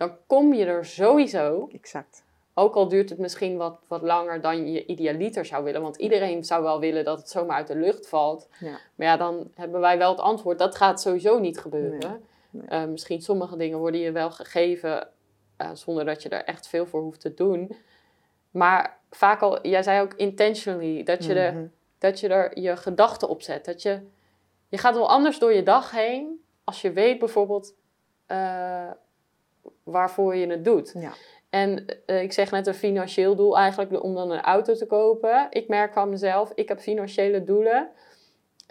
Dan 0.00 0.16
kom 0.26 0.54
je 0.54 0.64
er 0.64 0.84
sowieso. 0.86 1.68
Exact. 1.72 2.24
Ook 2.54 2.74
al 2.74 2.88
duurt 2.88 3.10
het 3.10 3.18
misschien 3.18 3.56
wat, 3.56 3.78
wat 3.88 4.02
langer 4.02 4.40
dan 4.40 4.72
je 4.72 4.86
idealiter 4.86 5.44
zou 5.44 5.64
willen. 5.64 5.82
Want 5.82 5.96
iedereen 5.96 6.44
zou 6.44 6.62
wel 6.62 6.80
willen 6.80 7.04
dat 7.04 7.18
het 7.18 7.30
zomaar 7.30 7.56
uit 7.56 7.66
de 7.66 7.76
lucht 7.76 8.08
valt. 8.08 8.48
Ja. 8.60 8.78
Maar 8.94 9.06
ja, 9.06 9.16
dan 9.16 9.50
hebben 9.54 9.80
wij 9.80 9.98
wel 9.98 10.10
het 10.10 10.20
antwoord. 10.20 10.58
Dat 10.58 10.76
gaat 10.76 11.00
sowieso 11.00 11.38
niet 11.38 11.58
gebeuren. 11.58 11.98
Nee, 11.98 12.18
nee. 12.50 12.66
Eh, 12.68 12.84
misschien 12.84 13.22
sommige 13.22 13.56
dingen 13.56 13.78
worden 13.78 14.00
je 14.00 14.12
wel 14.12 14.30
gegeven 14.30 15.08
eh, 15.56 15.70
zonder 15.72 16.04
dat 16.04 16.22
je 16.22 16.28
er 16.28 16.44
echt 16.44 16.68
veel 16.68 16.86
voor 16.86 17.00
hoeft 17.02 17.20
te 17.20 17.34
doen. 17.34 17.76
Maar 18.50 18.98
vaak 19.10 19.40
al, 19.40 19.66
jij 19.66 19.82
zei 19.82 20.00
ook 20.00 20.14
intentionally, 20.14 21.02
dat 21.02 21.24
je 21.24 21.32
Mhm. 21.32 21.40
er 21.42 21.70
dat 21.98 22.20
je 22.20 22.28
er 22.28 22.60
je 22.60 22.76
gedachten 22.76 23.28
op 23.28 23.42
zet. 23.42 23.64
Dat 23.64 23.82
je, 23.82 24.00
je 24.68 24.78
gaat 24.78 24.94
wel 24.94 25.08
anders 25.08 25.38
door 25.38 25.52
je 25.52 25.62
dag 25.62 25.90
heen 25.90 26.44
als 26.64 26.80
je 26.82 26.92
weet 26.92 27.18
bijvoorbeeld 27.18 27.74
uh, 28.28 28.90
waarvoor 29.82 30.36
je 30.36 30.46
het 30.46 30.64
doet. 30.64 30.92
Ja. 30.94 31.12
En 31.50 31.84
uh, 32.06 32.22
ik 32.22 32.32
zeg 32.32 32.50
net 32.50 32.66
een 32.66 32.74
financieel 32.74 33.36
doel 33.36 33.58
eigenlijk 33.58 34.02
om 34.02 34.14
dan 34.14 34.30
een 34.30 34.40
auto 34.40 34.74
te 34.74 34.86
kopen. 34.86 35.46
Ik 35.50 35.68
merk 35.68 35.92
van 35.92 36.08
mezelf, 36.08 36.52
ik 36.54 36.68
heb 36.68 36.80
financiële 36.80 37.44
doelen. 37.44 37.90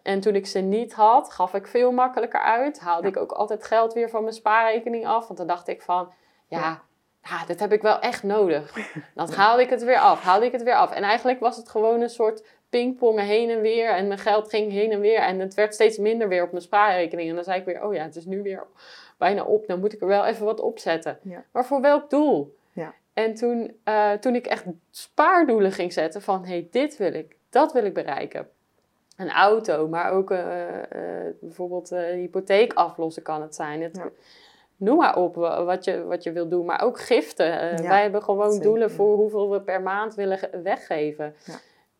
En 0.03 0.19
toen 0.19 0.35
ik 0.35 0.47
ze 0.47 0.59
niet 0.59 0.93
had, 0.93 1.33
gaf 1.33 1.53
ik 1.53 1.67
veel 1.67 1.91
makkelijker 1.91 2.41
uit. 2.41 2.79
Haalde 2.79 3.07
ik 3.07 3.17
ook 3.17 3.31
altijd 3.31 3.63
geld 3.63 3.93
weer 3.93 4.09
van 4.09 4.21
mijn 4.21 4.35
spaarrekening 4.35 5.07
af. 5.07 5.27
Want 5.27 5.37
dan 5.37 5.47
dacht 5.47 5.67
ik 5.67 5.81
van, 5.81 6.11
ja, 6.47 6.59
ja. 6.59 6.81
ja 7.21 7.45
dit 7.45 7.59
heb 7.59 7.71
ik 7.71 7.81
wel 7.81 7.99
echt 7.99 8.23
nodig. 8.23 8.77
Dan 9.15 9.31
haalde 9.31 9.61
ik 9.61 9.69
het 9.69 9.83
weer 9.83 9.99
af, 9.99 10.21
haalde 10.21 10.45
ik 10.45 10.51
het 10.51 10.63
weer 10.63 10.75
af. 10.75 10.91
En 10.91 11.03
eigenlijk 11.03 11.39
was 11.39 11.57
het 11.57 11.69
gewoon 11.69 12.01
een 12.01 12.09
soort 12.09 12.43
pingpongen 12.69 13.25
heen 13.25 13.49
en 13.49 13.61
weer. 13.61 13.89
En 13.89 14.07
mijn 14.07 14.19
geld 14.19 14.49
ging 14.49 14.71
heen 14.71 14.91
en 14.91 14.99
weer. 14.99 15.19
En 15.19 15.39
het 15.39 15.53
werd 15.53 15.73
steeds 15.73 15.97
minder 15.97 16.27
weer 16.27 16.43
op 16.43 16.51
mijn 16.51 16.63
spaarrekening. 16.63 17.29
En 17.29 17.35
dan 17.35 17.43
zei 17.43 17.59
ik 17.59 17.65
weer, 17.65 17.83
oh 17.83 17.93
ja, 17.93 18.03
het 18.03 18.15
is 18.15 18.25
nu 18.25 18.41
weer 18.41 18.67
bijna 19.19 19.43
op. 19.43 19.67
Dan 19.67 19.79
moet 19.79 19.93
ik 19.93 20.01
er 20.01 20.07
wel 20.07 20.25
even 20.25 20.45
wat 20.45 20.59
opzetten. 20.59 21.19
Ja. 21.21 21.43
Maar 21.51 21.65
voor 21.65 21.81
welk 21.81 22.09
doel? 22.09 22.55
Ja. 22.71 22.93
En 23.13 23.33
toen, 23.33 23.79
uh, 23.85 24.11
toen 24.11 24.35
ik 24.35 24.47
echt 24.47 24.63
spaardoelen 24.91 25.71
ging 25.71 25.93
zetten 25.93 26.21
van, 26.21 26.41
hé, 26.45 26.49
hey, 26.51 26.67
dit 26.71 26.97
wil 26.97 27.13
ik, 27.13 27.35
dat 27.49 27.73
wil 27.73 27.83
ik 27.85 27.93
bereiken. 27.93 28.49
Een 29.17 29.29
auto, 29.31 29.87
maar 29.87 30.11
ook 30.11 30.31
uh, 30.31 30.39
uh, 30.95 31.03
bijvoorbeeld 31.41 31.89
hypotheek 31.89 32.73
aflossen 32.73 33.23
kan 33.23 33.41
het 33.41 33.55
zijn. 33.55 33.81
Het, 33.81 33.95
Ja. 33.97 34.09
Noem 34.75 34.97
maar 34.97 35.15
op 35.17 35.35
wat 35.35 35.83
je, 35.85 36.03
wat 36.03 36.23
je 36.23 36.31
wil 36.31 36.47
doen. 36.47 36.65
Maar 36.65 36.81
ook 36.83 36.99
giften. 36.99 37.59
Eh, 37.59 37.77
Ja, 37.77 37.89
wij 37.89 38.01
hebben 38.01 38.23
gewoon 38.23 38.51
zeker, 38.51 38.65
doelen 38.67 38.91
voor 38.91 39.15
hoeveel 39.15 39.49
we 39.51 39.61
per 39.61 39.81
maand 39.81 40.15
willen 40.15 40.37
ge- 40.37 40.59
weggeven. 40.63 41.35
Ja. 41.45 41.53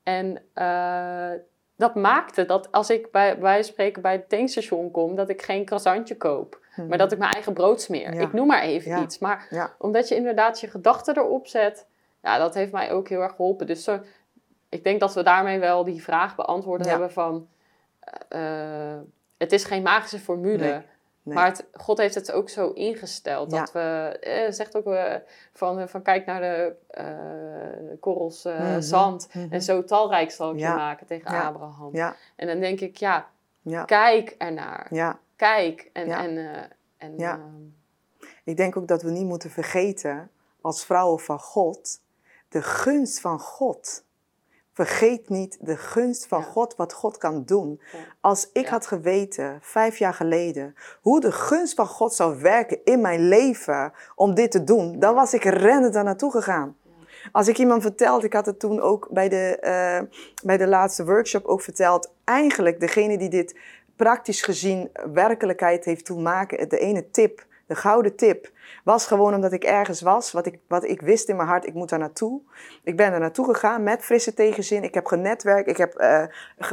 En 0.04 0.42
eh, 0.54 1.40
dat 1.76 1.96
maakte 1.96 2.46
dat 2.46 2.72
als 2.72 2.90
ik 2.90 3.12
bij, 3.12 3.40
bij 3.40 3.64
spreken 3.64 4.02
bij 4.02 4.12
het 4.12 4.30
tankstation 4.30 4.92
kom, 4.92 5.16
dat 5.16 5.30
ik 5.30 5.42
geen 5.42 5.66
croissantje 5.66 6.18
koop. 6.18 6.59
Maar 6.88 6.98
dat 6.98 7.12
ik 7.12 7.18
mijn 7.18 7.32
eigen 7.32 7.54
brood 7.54 7.82
smeer. 7.82 8.14
Ja. 8.14 8.22
Ik 8.22 8.34
noem 8.34 8.48
maar 8.48 8.62
even 8.62 8.92
Ja. 8.92 9.02
iets. 9.02 9.20
Maar 9.20 9.48
Ja. 9.50 9.74
omdat 9.78 10.08
je 10.08 10.16
inderdaad 10.16 10.60
je 10.60 10.68
gedachten 10.68 11.18
erop 11.18 11.48
zet, 11.48 11.86
ja, 12.24 12.38
dat 12.38 12.54
heeft 12.54 12.72
mij 12.72 12.92
ook 12.92 13.10
heel 13.10 13.22
erg 13.22 13.36
geholpen. 13.36 13.68
Dus 13.68 13.84
zo, 13.84 14.00
ik 14.70 14.84
denk 14.84 15.00
dat 15.00 15.14
we 15.14 15.24
daarmee 15.24 15.60
wel 15.60 15.84
die 15.84 16.04
vraag 16.04 16.36
beantwoord 16.36 16.86
hebben 16.86 17.12
van... 17.12 17.48
eh, 18.30 18.98
het 19.38 19.52
is 19.52 19.64
geen 19.64 19.84
magische 19.84 20.20
formule. 20.20 20.58
Nee, 20.58 20.72
nee. 20.72 21.36
Maar 21.36 21.46
het, 21.46 21.66
God 21.74 21.98
heeft 21.98 22.16
het 22.16 22.32
ook 22.32 22.50
zo 22.50 22.70
ingesteld. 22.70 23.50
Dat 23.50 23.72
we, 23.72 24.18
eh, 24.22 24.52
zegt 24.52 24.76
ook 24.78 24.86
eh, 24.94 25.14
van, 25.54 25.80
eh, 25.80 25.88
van 25.88 26.02
kijk 26.02 26.26
naar 26.26 26.42
de 26.42 26.74
eh, 26.88 27.06
korrels 28.00 28.46
eh, 28.46 28.60
Mhm, 28.60 28.82
zand. 28.82 29.28
mhm. 29.34 29.48
En 29.54 29.62
zo 29.62 29.84
talrijk 29.84 30.32
zal 30.32 30.52
ik 30.54 30.60
je 30.60 30.66
maken 30.68 31.08
tegen. 31.08 31.28
Abraham. 31.46 31.96
En 32.36 32.48
dan 32.48 32.60
denk 32.60 32.80
ik, 32.80 32.98
ja, 32.98 33.28
ja, 33.62 33.84
kijk 33.84 34.36
ernaar. 34.38 34.88
ja. 34.90 35.20
Kijk. 35.40 35.90
En, 35.94 36.08
Ja. 36.08 36.24
en, 36.24 36.38
eh, 36.38 36.64
en 36.98 37.18
Ja. 37.18 37.32
ehm, 37.34 37.68
Ik 38.44 38.58
denk 38.58 38.78
ook 38.78 38.88
dat 38.88 39.02
we 39.02 39.10
niet 39.12 39.26
moeten 39.26 39.50
vergeten, 39.50 40.30
als 40.62 40.86
vrouwen 40.86 41.20
van 41.20 41.40
God, 41.40 42.02
de 42.50 42.62
gunst 42.62 43.20
van 43.20 43.40
God. 43.40 44.04
Vergeet 44.74 45.30
niet 45.30 45.58
de 45.62 45.78
gunst 45.78 46.28
van 46.28 46.40
Ja. 46.40 46.46
God, 46.46 46.76
wat 46.76 46.94
God 46.94 47.18
kan 47.18 47.44
doen. 47.46 47.82
Ja. 47.92 47.98
Als 48.20 48.50
ik 48.54 48.64
Ja. 48.66 48.70
had 48.70 48.88
geweten, 48.88 49.58
vijf 49.62 49.98
jaar 49.98 50.14
geleden, 50.14 50.76
hoe 51.02 51.20
de 51.20 51.32
gunst 51.32 51.74
van 51.74 51.88
God 51.88 52.14
zou 52.14 52.42
werken 52.42 52.80
in 52.84 53.02
mijn 53.02 53.28
leven 53.28 53.94
om 54.16 54.34
dit 54.34 54.52
te 54.52 54.64
doen, 54.64 55.00
dan 55.00 55.16
was 55.16 55.34
ik 55.34 55.44
rennend 55.44 55.94
daar 55.94 56.04
naartoe 56.04 56.32
gegaan. 56.32 56.78
Als 57.32 57.48
ik 57.48 57.58
iemand 57.58 57.82
vertelde, 57.82 58.26
ik 58.26 58.34
had 58.34 58.46
het 58.46 58.60
toen 58.60 58.82
ook 58.82 59.08
bij 59.12 59.30
de, 59.30 59.58
eh, 59.60 60.02
bij 60.44 60.58
de 60.58 60.68
laatste 60.68 61.06
workshop 61.06 61.46
ook 61.46 61.62
verteld, 61.62 62.12
eigenlijk 62.24 62.80
degene 62.80 63.18
die 63.18 63.30
dit 63.30 63.56
praktisch 64.00 64.42
gezien 64.42 64.90
werkelijkheid 65.14 65.86
heeft 65.86 66.06
toen 66.06 66.22
maken, 66.22 66.70
de 66.70 66.80
ene 66.80 67.10
tip, 67.10 67.46
de 67.66 67.76
gouden 67.76 68.16
tip, 68.16 68.52
was 68.84 69.08
gewoon 69.08 69.34
omdat 69.34 69.52
ik 69.52 69.64
ergens 69.64 70.02
was, 70.02 70.32
wat 70.32 70.46
ik, 70.46 70.60
wat 70.68 70.84
ik 70.84 71.02
wist 71.02 71.30
in 71.30 71.36
mijn 71.36 71.48
hart, 71.48 71.66
ik 71.66 71.74
moet 71.74 71.90
daar 71.90 72.00
naartoe. 72.00 72.42
Ik 72.84 72.98
ben 72.98 73.14
er 73.14 73.20
naartoe 73.20 73.46
gegaan 73.46 73.84
met 73.84 74.02
frisse 74.02 74.34
tegenzin, 74.34 74.84
ik 74.84 74.94
heb 74.94 75.06
genetwerkt, 75.06 75.70
ik 75.70 75.78
heb 75.78 75.96
eh, 75.96 76.24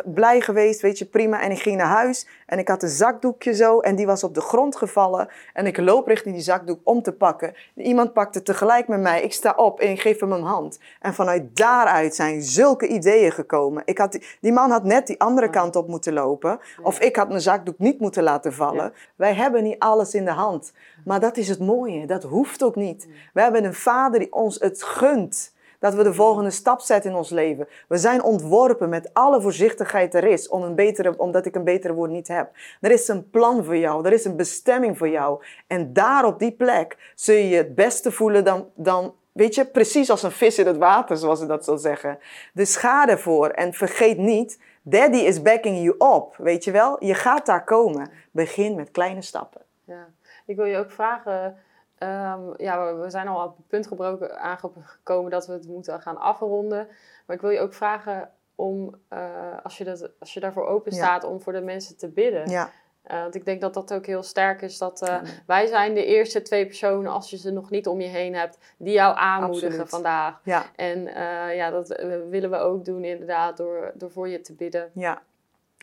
blij 0.05 0.41
geweest, 0.41 0.81
weet 0.81 0.99
je, 0.99 1.07
prima. 1.07 1.41
En 1.41 1.51
ik 1.51 1.59
ging 1.59 1.77
naar 1.77 1.87
huis 1.87 2.29
en 2.47 2.59
ik 2.59 2.69
had 2.69 2.83
een 2.83 2.89
zakdoekje 2.89 3.55
zo 3.55 3.81
en 3.81 3.97
die 3.97 4.07
was 4.07 4.25
op 4.25 4.35
de 4.35 4.41
grond 4.41 4.77
gevallen. 4.77 5.29
En 5.53 5.67
ik 5.67 5.77
loop 5.79 6.07
richting 6.07 6.35
die 6.35 6.45
zakdoek 6.45 6.81
om 6.83 7.03
te 7.03 7.13
pakken. 7.13 7.55
Iemand 7.75 8.13
pakte 8.13 8.43
tegelijk 8.43 8.89
met 8.89 9.01
mij, 9.01 9.23
ik 9.23 9.33
sta 9.33 9.53
op 9.57 9.81
en 9.81 9.91
ik 9.91 10.01
geef 10.01 10.21
hem 10.21 10.33
een 10.33 10.43
hand. 10.43 10.79
En 11.01 11.15
vanuit 11.15 11.57
daaruit 11.57 12.15
zijn 12.15 12.43
zulke 12.43 12.87
ideeën 12.87 13.33
gekomen. 13.33 13.83
Ik 13.85 13.99
had 13.99 14.13
die, 14.13 14.27
die 14.41 14.53
man 14.53 14.71
had 14.71 14.85
net 14.85 15.07
die 15.07 15.21
andere 15.21 15.51
kant 15.51 15.77
op 15.77 15.89
moeten 15.89 16.13
lopen. 16.13 16.59
Of 16.83 17.01
ik 17.01 17.17
had 17.17 17.29
mijn 17.29 17.41
zakdoek 17.41 17.79
niet 17.79 18.01
moeten 18.01 18.23
laten 18.23 18.53
vallen. 18.53 18.93
Wij 19.17 19.35
hebben 19.35 19.63
niet 19.63 19.79
alles 19.79 20.15
in 20.15 20.25
de 20.25 20.31
hand. 20.31 20.73
Maar 21.07 21.21
dat 21.21 21.37
is 21.37 21.49
het 21.49 21.59
mooie, 21.59 22.07
dat 22.07 22.23
hoeft 22.23 22.63
ook 22.63 22.77
niet. 22.77 23.09
We 23.33 23.41
hebben 23.41 23.65
een 23.65 23.75
vader 23.75 24.19
die 24.19 24.33
ons 24.33 24.59
het 24.61 24.83
gunt. 24.83 25.55
Dat 25.79 25.95
we 25.95 26.03
de 26.03 26.15
volgende 26.15 26.51
stap 26.51 26.81
zetten 26.81 27.11
in 27.11 27.17
ons 27.17 27.31
leven. 27.31 27.69
We 27.89 27.97
zijn 27.97 28.23
ontworpen 28.23 28.89
met 28.89 29.11
alle 29.13 29.41
voorzichtigheid 29.41 30.15
er 30.15 30.25
is, 30.25 30.49
om 30.49 30.63
een 30.63 30.75
betere, 30.75 31.19
omdat 31.19 31.47
ik 31.47 31.55
een 31.55 31.65
betere 31.65 31.95
woord 31.95 32.11
niet 32.11 32.29
heb. 32.29 32.51
Er 32.81 32.91
is 32.91 33.09
een 33.09 33.31
plan 33.31 33.65
voor 33.65 33.77
jou, 33.77 34.07
er 34.07 34.13
is 34.13 34.25
een 34.25 34.37
bestemming 34.37 34.99
voor 34.99 35.09
jou. 35.09 35.45
En 35.67 35.93
daar 35.93 36.25
op 36.25 36.39
die 36.39 36.53
plek 36.53 37.13
zul 37.15 37.35
je 37.35 37.49
je 37.49 37.57
het 37.57 37.75
beste 37.75 38.13
voelen 38.13 38.45
dan, 38.45 38.67
dan 38.75 39.15
weet 39.33 39.55
je, 39.55 39.67
precies 39.67 40.11
als 40.11 40.23
een 40.23 40.31
vis 40.31 40.59
in 40.59 40.67
het 40.67 40.77
water, 40.77 41.17
zoals 41.17 41.39
ze 41.39 41.47
dat 41.47 41.65
zo 41.65 41.77
zeggen. 41.77 42.19
Dus 42.55 42.77
ga 42.77 43.09
ervoor 43.09 43.49
en 43.49 43.73
vergeet 43.73 44.19
niet, 44.19 44.61
daddy 44.83 45.19
is 45.19 45.43
backing 45.43 45.83
you 45.83 46.17
up, 46.17 46.37
weet 46.37 46.65
je 46.65 46.71
wel? 46.71 47.05
Je 47.05 47.15
gaat 47.15 47.47
daar 47.47 47.65
komen. 47.65 48.11
Begin 48.31 48.75
met 48.75 48.91
kleine 48.91 49.23
stappen. 49.23 49.61
Ja, 49.85 50.09
ik 50.47 50.57
wil 50.57 50.65
je 50.65 50.79
ook 50.79 50.91
vragen. 50.91 51.57
ehm, 51.99 52.41
ja, 52.57 52.87
we, 52.87 53.01
we 53.01 53.11
zijn 53.11 53.29
al 53.29 53.45
op 53.47 53.57
het 53.57 53.67
punt 53.67 53.87
gebroken, 53.87 54.39
aangekomen 54.41 55.31
dat 55.31 55.47
we 55.47 55.53
het 55.53 55.67
moeten 55.69 56.01
gaan 56.03 56.19
afronden. 56.19 56.89
Maar 57.27 57.37
ik 57.37 57.43
wil 57.43 57.51
je 57.51 57.61
ook 57.61 57.75
vragen 57.75 58.31
om, 58.55 58.95
eh, 59.09 59.21
als, 59.63 59.79
je 59.79 59.85
dat, 59.85 60.11
als 60.19 60.35
je 60.35 60.41
daarvoor 60.41 60.67
open 60.67 60.93
Ja. 60.95 60.99
staat, 60.99 61.25
om 61.25 61.41
voor 61.41 61.53
de 61.53 61.61
mensen 61.61 61.97
te 61.97 62.09
bidden. 62.09 62.51
Ja, 62.51 62.71
Eh, 63.03 63.21
want 63.21 63.35
ik 63.35 63.45
denk 63.45 63.61
dat 63.61 63.75
dat 63.75 63.93
ook 63.95 64.07
heel 64.07 64.23
sterk 64.23 64.63
is. 64.63 64.79
Dat 64.79 65.03
eh, 65.03 65.23
wij 65.47 65.67
zijn 65.67 65.95
de 65.95 66.05
eerste 66.05 66.43
twee 66.43 66.67
personen, 66.67 67.13
als 67.13 67.31
je 67.31 67.37
ze 67.37 67.51
nog 67.51 67.71
niet 67.71 67.87
om 67.87 68.01
je 68.01 68.09
heen 68.09 68.35
hebt, 68.35 68.59
die 68.77 68.93
jou 68.93 69.17
aanmoedigen 69.17 69.67
Absoluut. 69.69 69.89
vandaag. 69.89 70.41
ja, 70.45 70.65
En 70.77 71.03
ja, 71.57 71.71
dat 71.71 71.89
willen 72.29 72.51
we 72.51 72.57
ook 72.57 72.85
doen 72.85 73.05
inderdaad, 73.05 73.57
door, 73.57 73.93
door 73.95 74.11
voor 74.11 74.29
je 74.29 74.41
te 74.41 74.53
bidden. 74.55 74.91
ja. 74.95 75.23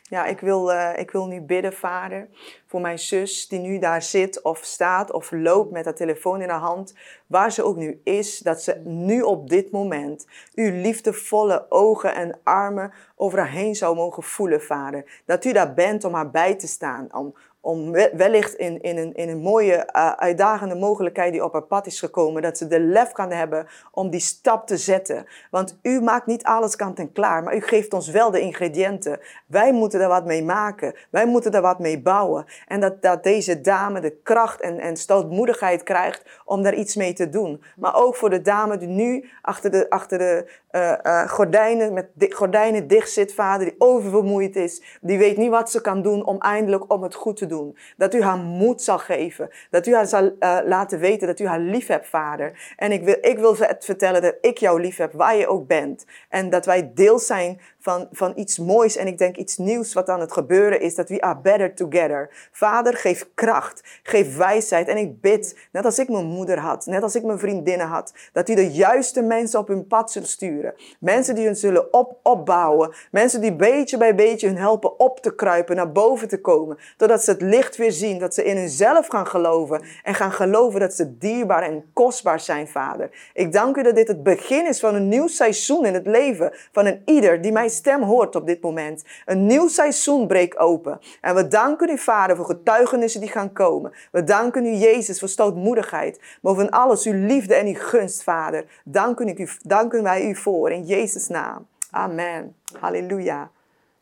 Ja, 0.09 0.25
ik 0.25 0.39
wil, 0.39 0.71
eh, 0.71 0.99
ik 0.99 1.11
wil 1.11 1.27
nu 1.27 1.41
bidden, 1.41 1.73
vader, 1.73 2.27
voor 2.65 2.81
mijn 2.81 2.99
zus 2.99 3.47
die 3.47 3.59
nu 3.59 3.79
daar 3.79 4.01
zit 4.01 4.41
of 4.41 4.59
staat 4.63 5.11
of 5.11 5.31
loopt 5.31 5.71
met 5.71 5.85
haar 5.85 5.95
telefoon 5.95 6.41
in 6.41 6.49
haar 6.49 6.59
hand, 6.59 6.93
waar 7.27 7.51
ze 7.51 7.63
ook 7.63 7.75
nu 7.75 8.01
is, 8.03 8.39
dat 8.39 8.61
ze 8.61 8.81
nu 8.83 9.21
op 9.21 9.49
dit 9.49 9.71
moment 9.71 10.27
uw 10.55 10.71
liefdevolle 10.71 11.65
ogen 11.69 12.15
en 12.15 12.39
armen 12.43 12.93
over 13.15 13.39
haar 13.39 13.51
heen 13.51 13.75
zou 13.75 13.95
mogen 13.95 14.23
voelen, 14.23 14.61
vader. 14.61 15.21
Dat 15.25 15.45
u 15.45 15.51
daar 15.51 15.73
bent 15.73 16.03
om 16.03 16.13
haar 16.13 16.31
bij 16.31 16.55
te 16.55 16.67
staan, 16.67 17.07
om, 17.13 17.35
om 17.65 17.91
we- 17.91 18.11
wellicht 18.13 18.53
in, 18.53 18.81
in, 18.81 18.97
een, 18.97 19.13
in 19.13 19.29
een 19.29 19.39
mooie, 19.41 19.75
eh, 19.75 20.11
uitdagende 20.11 20.75
mogelijkheid 20.75 21.31
die 21.31 21.43
op 21.43 21.53
haar 21.53 21.61
pad 21.63 21.85
is 21.85 21.99
gekomen, 21.99 22.41
dat 22.41 22.57
ze 22.57 22.67
de 22.67 22.79
lef 22.79 23.11
kan 23.11 23.31
hebben 23.31 23.67
om 23.91 24.09
die 24.09 24.19
stap 24.19 24.67
te 24.67 24.77
zetten. 24.77 25.25
Want 25.51 25.77
u 25.81 26.01
maakt 26.01 26.25
niet 26.25 26.43
alles 26.43 26.75
kant 26.75 26.99
en 26.99 27.11
klaar, 27.11 27.43
maar 27.43 27.55
u 27.55 27.61
geeft 27.61 27.93
ons 27.93 28.09
wel 28.09 28.31
de 28.31 28.39
ingrediënten. 28.39 29.19
Wij 29.47 29.71
moeten 29.73 30.01
er 30.01 30.07
wat 30.07 30.25
mee 30.25 30.43
maken. 30.43 30.95
Wij 31.09 31.25
moeten 31.25 31.51
er 31.51 31.61
wat 31.61 31.79
mee 31.79 32.01
bouwen. 32.01 32.45
En 32.67 32.79
dat, 32.79 33.01
dat 33.01 33.23
deze 33.23 33.61
dame 33.61 33.99
de 33.99 34.17
kracht 34.23 34.61
en, 34.61 34.79
en 34.79 34.97
stoutmoedigheid 34.97 35.83
krijgt 35.83 36.41
om 36.45 36.63
daar 36.63 36.75
iets 36.75 36.95
mee 36.95 37.13
te 37.13 37.29
doen. 37.29 37.63
Maar 37.75 37.95
ook 37.95 38.15
voor 38.15 38.29
de 38.29 38.41
dame 38.41 38.77
die 38.77 38.87
nu 38.87 39.29
achter 39.41 39.71
de, 39.71 39.89
achter 39.89 40.17
de 40.17 40.51
eh, 40.69 41.05
eh, 41.05 41.29
gordijnen, 41.29 41.93
met 41.93 42.07
di- 42.13 42.31
gordijnen 42.31 42.87
dicht 42.87 43.11
zit, 43.11 43.33
vader, 43.33 43.65
die 43.65 43.75
oververmoeid 43.77 44.55
is. 44.55 44.97
Die 45.01 45.17
weet 45.17 45.37
niet 45.37 45.49
wat 45.49 45.71
ze 45.71 45.81
kan 45.81 46.01
doen 46.01 46.25
om 46.25 46.37
eindelijk 46.39 46.91
om 46.93 47.03
het 47.03 47.15
goed 47.15 47.35
te 47.37 47.45
doen. 47.45 47.51
Dat 47.97 48.13
u 48.13 48.21
haar 48.21 48.37
moed 48.37 48.81
zal 48.81 48.99
geven. 48.99 49.49
Dat 49.69 49.87
u 49.87 49.93
haar 49.93 50.05
zal 50.05 50.35
eh, 50.39 50.57
laten 50.65 50.99
weten 50.99 51.27
dat 51.27 51.39
u 51.39 51.47
haar 51.47 51.59
lief 51.59 51.87
hebt, 51.87 52.07
vader. 52.07 52.73
En 52.75 52.91
ik 52.91 53.03
wil, 53.03 53.17
ik 53.21 53.37
wil 53.37 53.55
vertellen 53.79 54.21
dat 54.21 54.37
ik 54.41 54.57
jou 54.57 54.81
lief 54.81 54.97
heb, 54.97 55.13
waar 55.13 55.35
je 55.35 55.47
ook 55.47 55.67
bent. 55.67 56.05
En 56.29 56.49
dat 56.49 56.65
wij 56.65 56.91
deel 56.93 57.19
zijn 57.19 57.59
van, 57.83 58.07
van 58.11 58.33
iets 58.35 58.57
moois 58.57 58.95
en 58.95 59.07
ik 59.07 59.17
denk 59.17 59.37
iets 59.37 59.57
nieuws 59.57 59.93
wat 59.93 60.09
aan 60.09 60.19
het 60.19 60.31
gebeuren 60.31 60.81
is, 60.81 60.95
dat 60.95 61.09
we 61.09 61.21
are 61.21 61.39
better 61.39 61.73
together. 61.73 62.29
Vader, 62.51 62.93
geef 62.93 63.27
kracht, 63.33 63.99
geef 64.03 64.37
wijsheid 64.37 64.87
en 64.87 64.97
ik 64.97 65.21
bid, 65.21 65.57
net 65.71 65.85
als 65.85 65.99
ik 65.99 66.09
mijn 66.09 66.25
moeder 66.25 66.59
had, 66.59 66.85
net 66.85 67.03
als 67.03 67.15
ik 67.15 67.23
mijn 67.23 67.39
vriendinnen 67.39 67.87
had, 67.87 68.13
dat 68.31 68.49
u 68.49 68.55
de 68.55 68.71
juiste 68.71 69.21
mensen 69.21 69.59
op 69.59 69.67
hun 69.67 69.87
pad 69.87 70.11
zult 70.11 70.27
sturen. 70.27 70.73
Mensen 70.99 71.35
die 71.35 71.45
hun 71.45 71.55
zullen 71.55 71.93
op, 71.93 72.17
opbouwen, 72.23 72.93
mensen 73.11 73.41
die 73.41 73.55
beetje 73.55 73.97
bij 73.97 74.15
beetje 74.15 74.47
hun 74.47 74.57
helpen 74.57 74.99
op 74.99 75.19
te 75.19 75.35
kruipen, 75.35 75.75
naar 75.75 75.91
boven 75.91 76.27
te 76.27 76.41
komen, 76.41 76.77
totdat 76.97 77.23
ze 77.23 77.31
het 77.31 77.41
licht 77.41 77.75
weer 77.75 77.91
zien. 77.91 78.19
Dat 78.19 78.33
ze 78.33 78.43
in 78.43 78.57
hunzelf 78.57 79.07
gaan 79.07 79.27
geloven. 79.27 79.81
En 80.03 80.13
gaan 80.13 80.31
geloven 80.31 80.79
dat 80.79 80.93
ze 80.93 81.17
dierbaar 81.17 81.63
en 81.63 81.83
kostbaar 81.93 82.39
zijn, 82.39 82.67
Vader. 82.67 83.09
Ik 83.33 83.51
dank 83.51 83.77
u 83.77 83.83
dat 83.83 83.95
dit 83.95 84.07
het 84.07 84.23
begin 84.23 84.67
is 84.67 84.79
van 84.79 84.95
een 84.95 85.07
nieuw 85.07 85.27
seizoen 85.27 85.85
in 85.85 85.93
het 85.93 86.07
leven 86.07 86.53
van 86.71 86.85
een 86.85 87.01
ieder 87.05 87.41
die 87.41 87.51
mijn 87.51 87.69
stem 87.73 88.03
hoort 88.03 88.35
op 88.35 88.45
dit 88.45 88.61
moment. 88.61 89.03
Een 89.25 89.45
nieuw 89.45 89.67
seizoen 89.67 90.27
breekt 90.27 90.57
open. 90.57 90.99
En 91.21 91.35
we 91.35 91.47
danken 91.47 91.89
u, 91.89 91.97
Vader, 91.97 92.35
voor 92.35 92.45
getuigenissen 92.45 93.21
die 93.21 93.29
gaan 93.29 93.53
komen. 93.53 93.93
We 94.11 94.23
danken 94.23 94.65
u, 94.65 94.73
Jezus, 94.73 95.19
voor 95.19 95.29
stoutmoedigheid. 95.29 96.19
Boven 96.41 96.69
alles 96.69 97.05
uw 97.05 97.25
liefde 97.25 97.55
en 97.55 97.67
uw 97.67 97.77
gunst, 97.77 98.23
Vader. 98.23 98.65
Danken, 98.83 99.39
u, 99.39 99.49
danken 99.61 100.03
wij 100.03 100.25
u 100.29 100.35
voor 100.35 100.71
in 100.71 100.85
Jezus' 100.85 101.27
naam. 101.27 101.67
Amen. 101.91 102.55
Halleluja. 102.79 103.51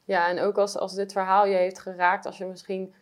Ja, 0.04 0.28
en 0.28 0.40
ook 0.40 0.58
als, 0.58 0.78
als 0.78 0.96
dit 0.96 1.12
verhaal 1.12 1.46
je 1.46 1.56
heeft 1.56 1.80
geraakt, 1.80 2.26
als 2.26 2.38
je 2.38 2.46
misschien 2.46 2.94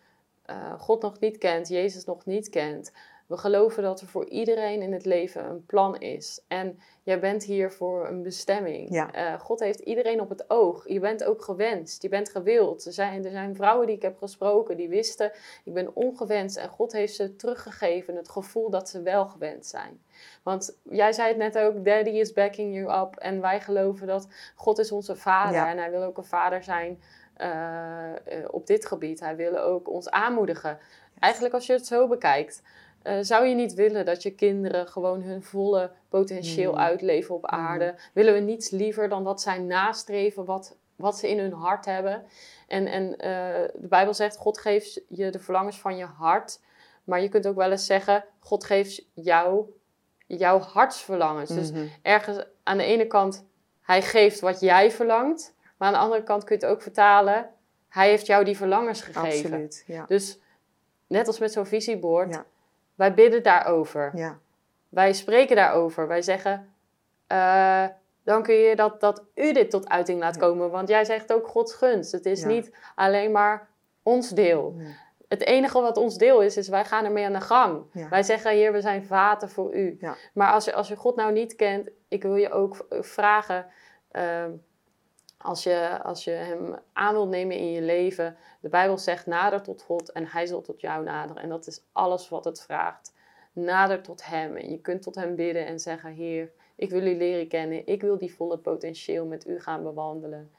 uh, 0.50 0.56
God 0.78 1.02
nog 1.02 1.20
niet 1.20 1.38
kent, 1.38 1.68
Jezus 1.68 2.06
nog 2.06 2.26
niet 2.26 2.50
kent. 2.50 2.92
We 3.30 3.38
geloven 3.38 3.84
dat 3.84 4.02
er 4.02 4.08
voor 4.08 4.26
iedereen 4.26 4.82
in 4.82 4.94
het 4.94 5.06
leven 5.06 5.46
een 5.46 5.66
plan 5.66 6.00
is. 6.00 6.42
En 6.48 6.80
jij 7.04 7.20
bent 7.20 7.44
hier 7.44 7.72
voor 7.72 8.08
een 8.08 8.24
bestemming. 8.24 8.92
Ja. 8.92 9.34
Uh, 9.34 9.40
God 9.40 9.60
heeft 9.60 9.80
iedereen 9.80 10.22
op 10.22 10.30
het 10.30 10.50
oog. 10.50 10.88
Je 10.88 11.00
bent 11.00 11.24
ook 11.24 11.42
gewenst. 11.42 12.02
Je 12.02 12.10
bent 12.10 12.30
gewild. 12.30 12.86
Er 12.86 12.94
zijn, 12.94 13.26
er 13.26 13.32
zijn 13.32 13.56
vrouwen 13.56 13.88
die 13.88 13.96
ik 13.96 14.02
heb 14.02 14.18
gesproken 14.18 14.78
die 14.78 14.90
wisten, 14.90 15.32
ik 15.64 15.74
ben 15.74 15.96
ongewenst. 15.96 16.58
En 16.58 16.70
God 16.70 16.92
heeft 16.92 17.16
ze 17.16 17.36
teruggegeven 17.36 18.16
het 18.16 18.30
gevoel 18.30 18.70
dat 18.70 18.90
ze 18.90 19.02
wel 19.02 19.26
gewenst 19.26 19.70
zijn. 19.70 20.02
Want 20.44 20.78
jij 20.84 21.14
zei 21.14 21.28
het 21.28 21.38
net 21.38 21.58
ook, 21.58 21.86
daddy 21.86 22.10
is 22.10 22.34
backing 22.34 22.76
you 22.76 23.02
up. 23.02 23.16
En 23.16 23.42
wij 23.42 23.62
geloven 23.62 24.08
dat 24.08 24.28
God 24.56 24.80
is 24.80 24.92
onze 24.92 25.16
vader. 25.16 25.68
En 25.68 25.78
hij 25.78 25.92
wil 25.92 26.04
ook 26.04 26.18
een 26.18 26.24
vader 26.24 26.64
zijn 26.64 27.02
uh, 27.38 28.46
op 28.48 28.68
dit 28.68 28.86
gebied. 28.86 29.20
Hij 29.20 29.36
wil 29.36 29.58
ook 29.58 29.90
ons 29.90 30.10
aanmoedigen. 30.10 30.80
Eigenlijk 31.20 31.54
als 31.54 31.66
je 31.66 31.74
het 31.74 31.88
zo 31.88 32.08
bekijkt. 32.08 32.62
Uh, 33.04 33.18
zou 33.22 33.46
je 33.46 33.56
niet 33.56 33.74
willen 33.74 34.06
dat 34.06 34.24
je 34.24 34.32
kinderen 34.32 34.88
gewoon 34.88 35.22
hun 35.22 35.44
volle 35.44 35.92
potentieel 36.10 36.72
mm. 36.72 36.78
uitleven 36.78 37.36
op 37.36 37.46
aarde? 37.46 37.86
Mm. 37.86 37.98
Willen 38.14 38.34
we 38.34 38.40
niets 38.40 38.70
liever 38.70 39.10
dan 39.10 39.24
dat 39.24 39.42
zij 39.42 39.58
nastreven 39.58 40.46
wat, 40.46 40.78
wat 40.96 41.18
ze 41.18 41.30
in 41.30 41.40
hun 41.40 41.54
hart 41.54 41.86
hebben? 41.86 42.24
En, 42.68 42.88
en 42.88 43.04
uh, 43.04 43.18
de 43.74 43.88
Bijbel 43.88 44.14
zegt, 44.14 44.38
God 44.38 44.58
geeft 44.58 45.02
je 45.08 45.30
de 45.30 45.40
verlangens 45.40 45.80
van 45.80 45.98
je 45.98 46.06
hart. 46.06 46.60
Maar 47.04 47.22
je 47.22 47.30
kunt 47.30 47.48
ook 47.48 47.56
wel 47.56 47.72
eens 47.72 47.86
zeggen, 47.86 48.26
God 48.40 48.64
geeft 48.64 49.06
jou 49.14 49.66
jouw 50.38 50.60
hartsverlangens. 50.60 51.50
Dus 51.50 51.72
mhm. 51.72 51.86
ergens 52.02 52.46
aan 52.64 52.78
de 52.78 52.84
ene 52.84 53.08
kant, 53.08 53.46
hij 53.82 54.02
geeft 54.02 54.40
wat 54.40 54.60
jij 54.60 54.92
verlangt. 54.92 55.56
Maar 55.78 55.88
aan 55.88 55.94
de 55.94 56.00
andere 56.00 56.24
kant 56.24 56.44
kun 56.44 56.58
je 56.60 56.66
het 56.66 56.74
ook 56.74 56.82
vertalen, 56.82 57.50
hij 57.88 58.10
heeft 58.10 58.26
jou 58.26 58.44
die 58.44 58.58
verlangens 58.58 59.02
gegeven. 59.02 59.52
Absoluut, 59.52 59.84
ja. 59.88 60.06
Dus 60.06 60.40
net 61.08 61.28
als 61.28 61.40
met 61.40 61.52
zo'n 61.52 61.66
visiebord, 61.66 62.34
ja. 62.34 62.46
Wij 63.00 63.14
bidden 63.14 63.44
daarover. 63.44 64.12
Ja. 64.16 64.38
Wij 64.90 65.14
spreken 65.14 65.56
daarover. 65.56 66.08
Wij 66.08 66.22
zeggen, 66.22 66.74
uh, 67.32 67.86
dank 68.24 68.48
u 68.48 68.76
dat, 68.76 69.02
dat 69.02 69.24
u 69.36 69.54
dit 69.54 69.70
tot 69.70 69.90
uiting 69.90 70.20
laat 70.20 70.38
komen. 70.38 70.70
Want 70.70 70.90
jij 70.90 71.06
zegt 71.06 71.34
ook 71.34 71.48
Gods 71.48 71.74
gunst. 71.74 72.12
Het 72.12 72.26
is 72.26 72.44
niet 72.44 72.72
alleen 72.96 73.32
maar 73.32 73.68
ons 74.04 74.30
deel 74.30 74.76
het 75.30 75.46
enige 75.46 75.82
wat 75.82 75.98
ons 75.98 76.18
deel 76.18 76.42
is, 76.42 76.58
is 76.58 76.68
wij 76.68 76.86
gaan 76.86 77.06
ermee 77.06 77.26
aan 77.26 77.34
de 77.34 77.42
gang. 77.42 77.84
Wij 78.10 78.24
zeggen, 78.24 78.52
Heer, 78.52 78.72
we 78.72 78.82
zijn 78.82 79.06
vaten 79.06 79.50
voor 79.50 79.76
u. 79.76 79.98
Ja. 80.00 80.16
Maar 80.34 80.52
als 80.52 80.66
je, 80.66 80.74
als 80.74 80.88
je 80.88 80.96
God 80.96 81.16
nou 81.16 81.32
niet 81.32 81.56
kent, 81.56 81.90
ik 82.08 82.24
wil 82.24 82.36
je 82.36 82.52
ook 82.52 82.86
vragen, 82.90 83.66
ehm, 84.12 84.52
als, 85.42 85.64
je, 85.64 86.00
als 86.04 86.24
je 86.24 86.32
hem 86.32 86.76
aan 86.94 87.14
wilt 87.14 87.30
nemen 87.30 87.58
in 87.58 87.72
je 87.72 87.82
leven, 87.82 88.36
de 88.60 88.70
Bijbel 88.70 88.98
zegt, 88.98 89.26
nader 89.26 89.62
tot 89.62 89.82
God 89.82 90.12
en 90.12 90.28
hij 90.28 90.46
zal 90.46 90.62
tot 90.62 90.82
jou 90.82 91.04
naderen. 91.04 91.44
En 91.44 91.50
dat 91.50 91.68
is 91.68 91.84
alles 91.92 92.30
wat 92.30 92.46
het 92.46 92.62
vraagt. 92.62 93.14
Nader 93.54 94.02
tot 94.02 94.26
hem. 94.26 94.56
En 94.56 94.70
je 94.70 94.82
kunt 94.82 95.02
tot 95.02 95.16
hem 95.16 95.36
bidden 95.36 95.66
en 95.66 95.80
zeggen, 95.80 96.12
Heer, 96.12 96.52
ik 96.76 96.90
wil 96.90 97.06
u 97.06 97.16
leren 97.16 97.48
kennen. 97.48 97.88
Ik 97.88 98.02
wil 98.02 98.18
die 98.18 98.34
volle 98.34 98.58
potentieel 98.58 99.26
met 99.26 99.48
u 99.48 99.60
gaan 99.60 99.84
bewandelen. 99.84 100.52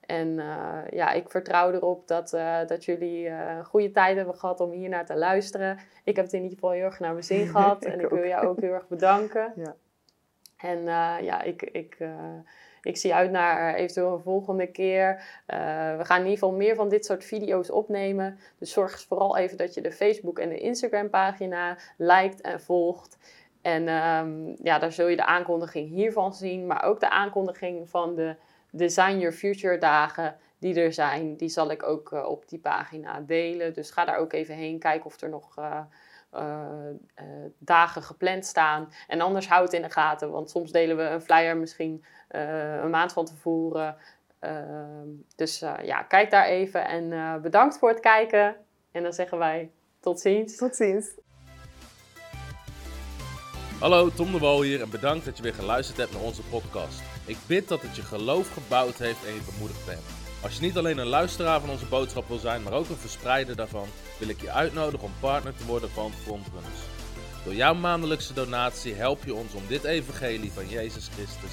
En 0.00 0.28
uh, 0.28 0.78
ja, 0.90 1.12
ik 1.12 1.30
vertrouw 1.30 1.72
erop 1.72 2.08
dat, 2.08 2.32
uh, 2.32 2.66
dat 2.66 2.84
jullie 2.84 3.28
uh, 3.28 3.64
goede 3.64 3.90
tijd 3.90 4.16
hebben 4.16 4.34
gehad 4.34 4.60
om 4.60 4.70
hier 4.70 4.88
naar 4.88 5.06
te 5.06 5.16
luisteren. 5.16 5.78
Ik 6.04 6.16
heb 6.16 6.24
het 6.24 6.34
in 6.34 6.42
ieder 6.42 6.54
geval 6.54 6.70
heel 6.70 6.84
erg 6.84 7.00
naar 7.00 7.12
mijn 7.12 7.24
zin 7.24 7.46
gehad. 7.56 7.84
en 7.84 8.00
ik 8.00 8.08
wil 8.08 8.26
jou 8.26 8.46
ook 8.46 8.60
heel 8.60 8.72
erg 8.72 8.88
bedanken. 8.88 9.52
Ja. 9.56 9.74
En 10.56 10.82
ja, 11.24 11.42
ik, 11.42 11.62
ik, 11.62 11.96
ik 12.82 12.96
zie 12.96 13.14
uit 13.14 13.30
naar 13.30 13.74
eventueel 13.74 14.12
een 14.12 14.22
volgende 14.22 14.66
keer. 14.66 15.22
we 15.96 16.04
gaan 16.04 16.18
in 16.18 16.26
ieder 16.26 16.38
geval 16.38 16.52
meer 16.52 16.74
van 16.74 16.88
dit 16.88 17.04
soort 17.04 17.24
video's 17.24 17.70
opnemen. 17.70 18.38
Dus 18.58 18.72
zorg 18.72 19.00
vooral 19.00 19.36
even 19.36 19.56
dat 19.56 19.74
je 19.74 19.80
de 19.80 19.92
Facebook 19.92 20.38
en 20.38 20.48
de 20.48 20.58
Instagram 20.58 21.10
pagina 21.10 21.76
liked 21.96 22.40
en 22.40 22.60
volgt. 22.60 23.18
En 23.62 23.88
um, 23.88 24.56
ja, 24.62 24.78
daar 24.78 24.92
zul 24.92 25.08
je 25.08 25.16
de 25.16 25.24
aankondiging 25.24 25.88
hiervan 25.88 26.34
zien. 26.34 26.66
Maar 26.66 26.82
ook 26.82 27.00
de 27.00 27.10
aankondiging 27.10 27.88
van 27.88 28.14
de 28.14 28.36
Design 28.70 29.18
Your 29.18 29.32
Future 29.32 29.78
dagen 29.78 30.36
die 30.58 30.80
er 30.80 30.92
zijn, 30.92 31.36
die 31.36 31.48
zal 31.48 31.70
ik 31.70 31.82
ook 31.82 32.10
uh, 32.12 32.24
op 32.24 32.48
die 32.48 32.58
pagina 32.58 33.20
delen. 33.20 33.74
Dus 33.74 33.90
ga 33.90 34.04
daar 34.04 34.16
ook 34.16 34.32
even 34.32 34.54
heen, 34.54 34.78
kijken 34.78 35.06
of 35.06 35.20
er 35.20 35.28
nog 35.28 35.56
uh, 35.58 35.80
dagen 37.58 38.02
gepland 38.02 38.46
staan. 38.46 38.92
En 39.06 39.20
anders 39.20 39.48
houd 39.48 39.64
het 39.64 39.72
in 39.72 39.82
de 39.82 39.90
gaten, 39.90 40.30
want 40.30 40.50
soms 40.50 40.72
delen 40.72 40.96
we 40.96 41.02
een 41.02 41.22
flyer 41.22 41.56
misschien 41.56 42.04
een 42.28 42.90
maand 42.90 43.12
van 43.12 43.24
tevoren. 43.24 43.96
Ehm, 44.38 45.08
dus 45.36 45.58
ja, 45.82 46.02
kijk 46.02 46.30
daar 46.30 46.46
even 46.46 46.86
en 46.86 47.42
bedankt 47.42 47.78
voor 47.78 47.88
het 47.88 48.00
kijken. 48.00 48.56
En 48.92 49.02
dan 49.02 49.12
zeggen 49.12 49.38
wij 49.38 49.70
tot 50.00 50.20
ziens. 50.20 50.56
Tot 50.56 50.76
ziens. 50.76 51.06
Hallo, 53.80 54.10
Tom 54.10 54.32
de 54.32 54.38
Wol 54.38 54.62
hier 54.62 54.80
en 54.80 54.90
bedankt 54.90 55.24
dat 55.24 55.36
je 55.36 55.42
weer 55.42 55.54
geluisterd 55.54 55.98
hebt 55.98 56.12
naar 56.12 56.22
onze 56.22 56.42
podcast. 56.42 57.02
Ik 57.26 57.36
bid 57.46 57.68
dat 57.68 57.82
het 57.82 57.96
je 57.96 58.02
geloof 58.02 58.52
gebouwd 58.52 58.98
heeft 58.98 59.26
en 59.26 59.34
je 59.34 59.50
bemoedigd 59.52 59.86
bent. 59.86 60.02
Als 60.42 60.54
je 60.54 60.60
niet 60.60 60.76
alleen 60.76 60.98
een 60.98 61.06
luisteraar 61.06 61.60
van 61.60 61.70
onze 61.70 61.86
boodschap 61.86 62.28
wil 62.28 62.38
zijn, 62.38 62.62
maar 62.62 62.72
ook 62.72 62.88
een 62.88 62.96
verspreider 62.96 63.56
daarvan, 63.56 63.88
wil 64.18 64.28
ik 64.28 64.40
je 64.40 64.50
uitnodigen 64.50 65.06
om 65.06 65.12
partner 65.20 65.56
te 65.56 65.66
worden 65.66 65.90
van 65.90 66.12
Frontrunners. 66.12 66.80
Door 67.44 67.54
jouw 67.54 67.74
maandelijkse 67.74 68.34
donatie 68.34 68.94
help 68.94 69.24
je 69.24 69.34
ons 69.34 69.54
om 69.54 69.62
dit 69.68 69.84
evangelie 69.84 70.52
van 70.52 70.68
Jezus 70.68 71.08
Christus 71.08 71.52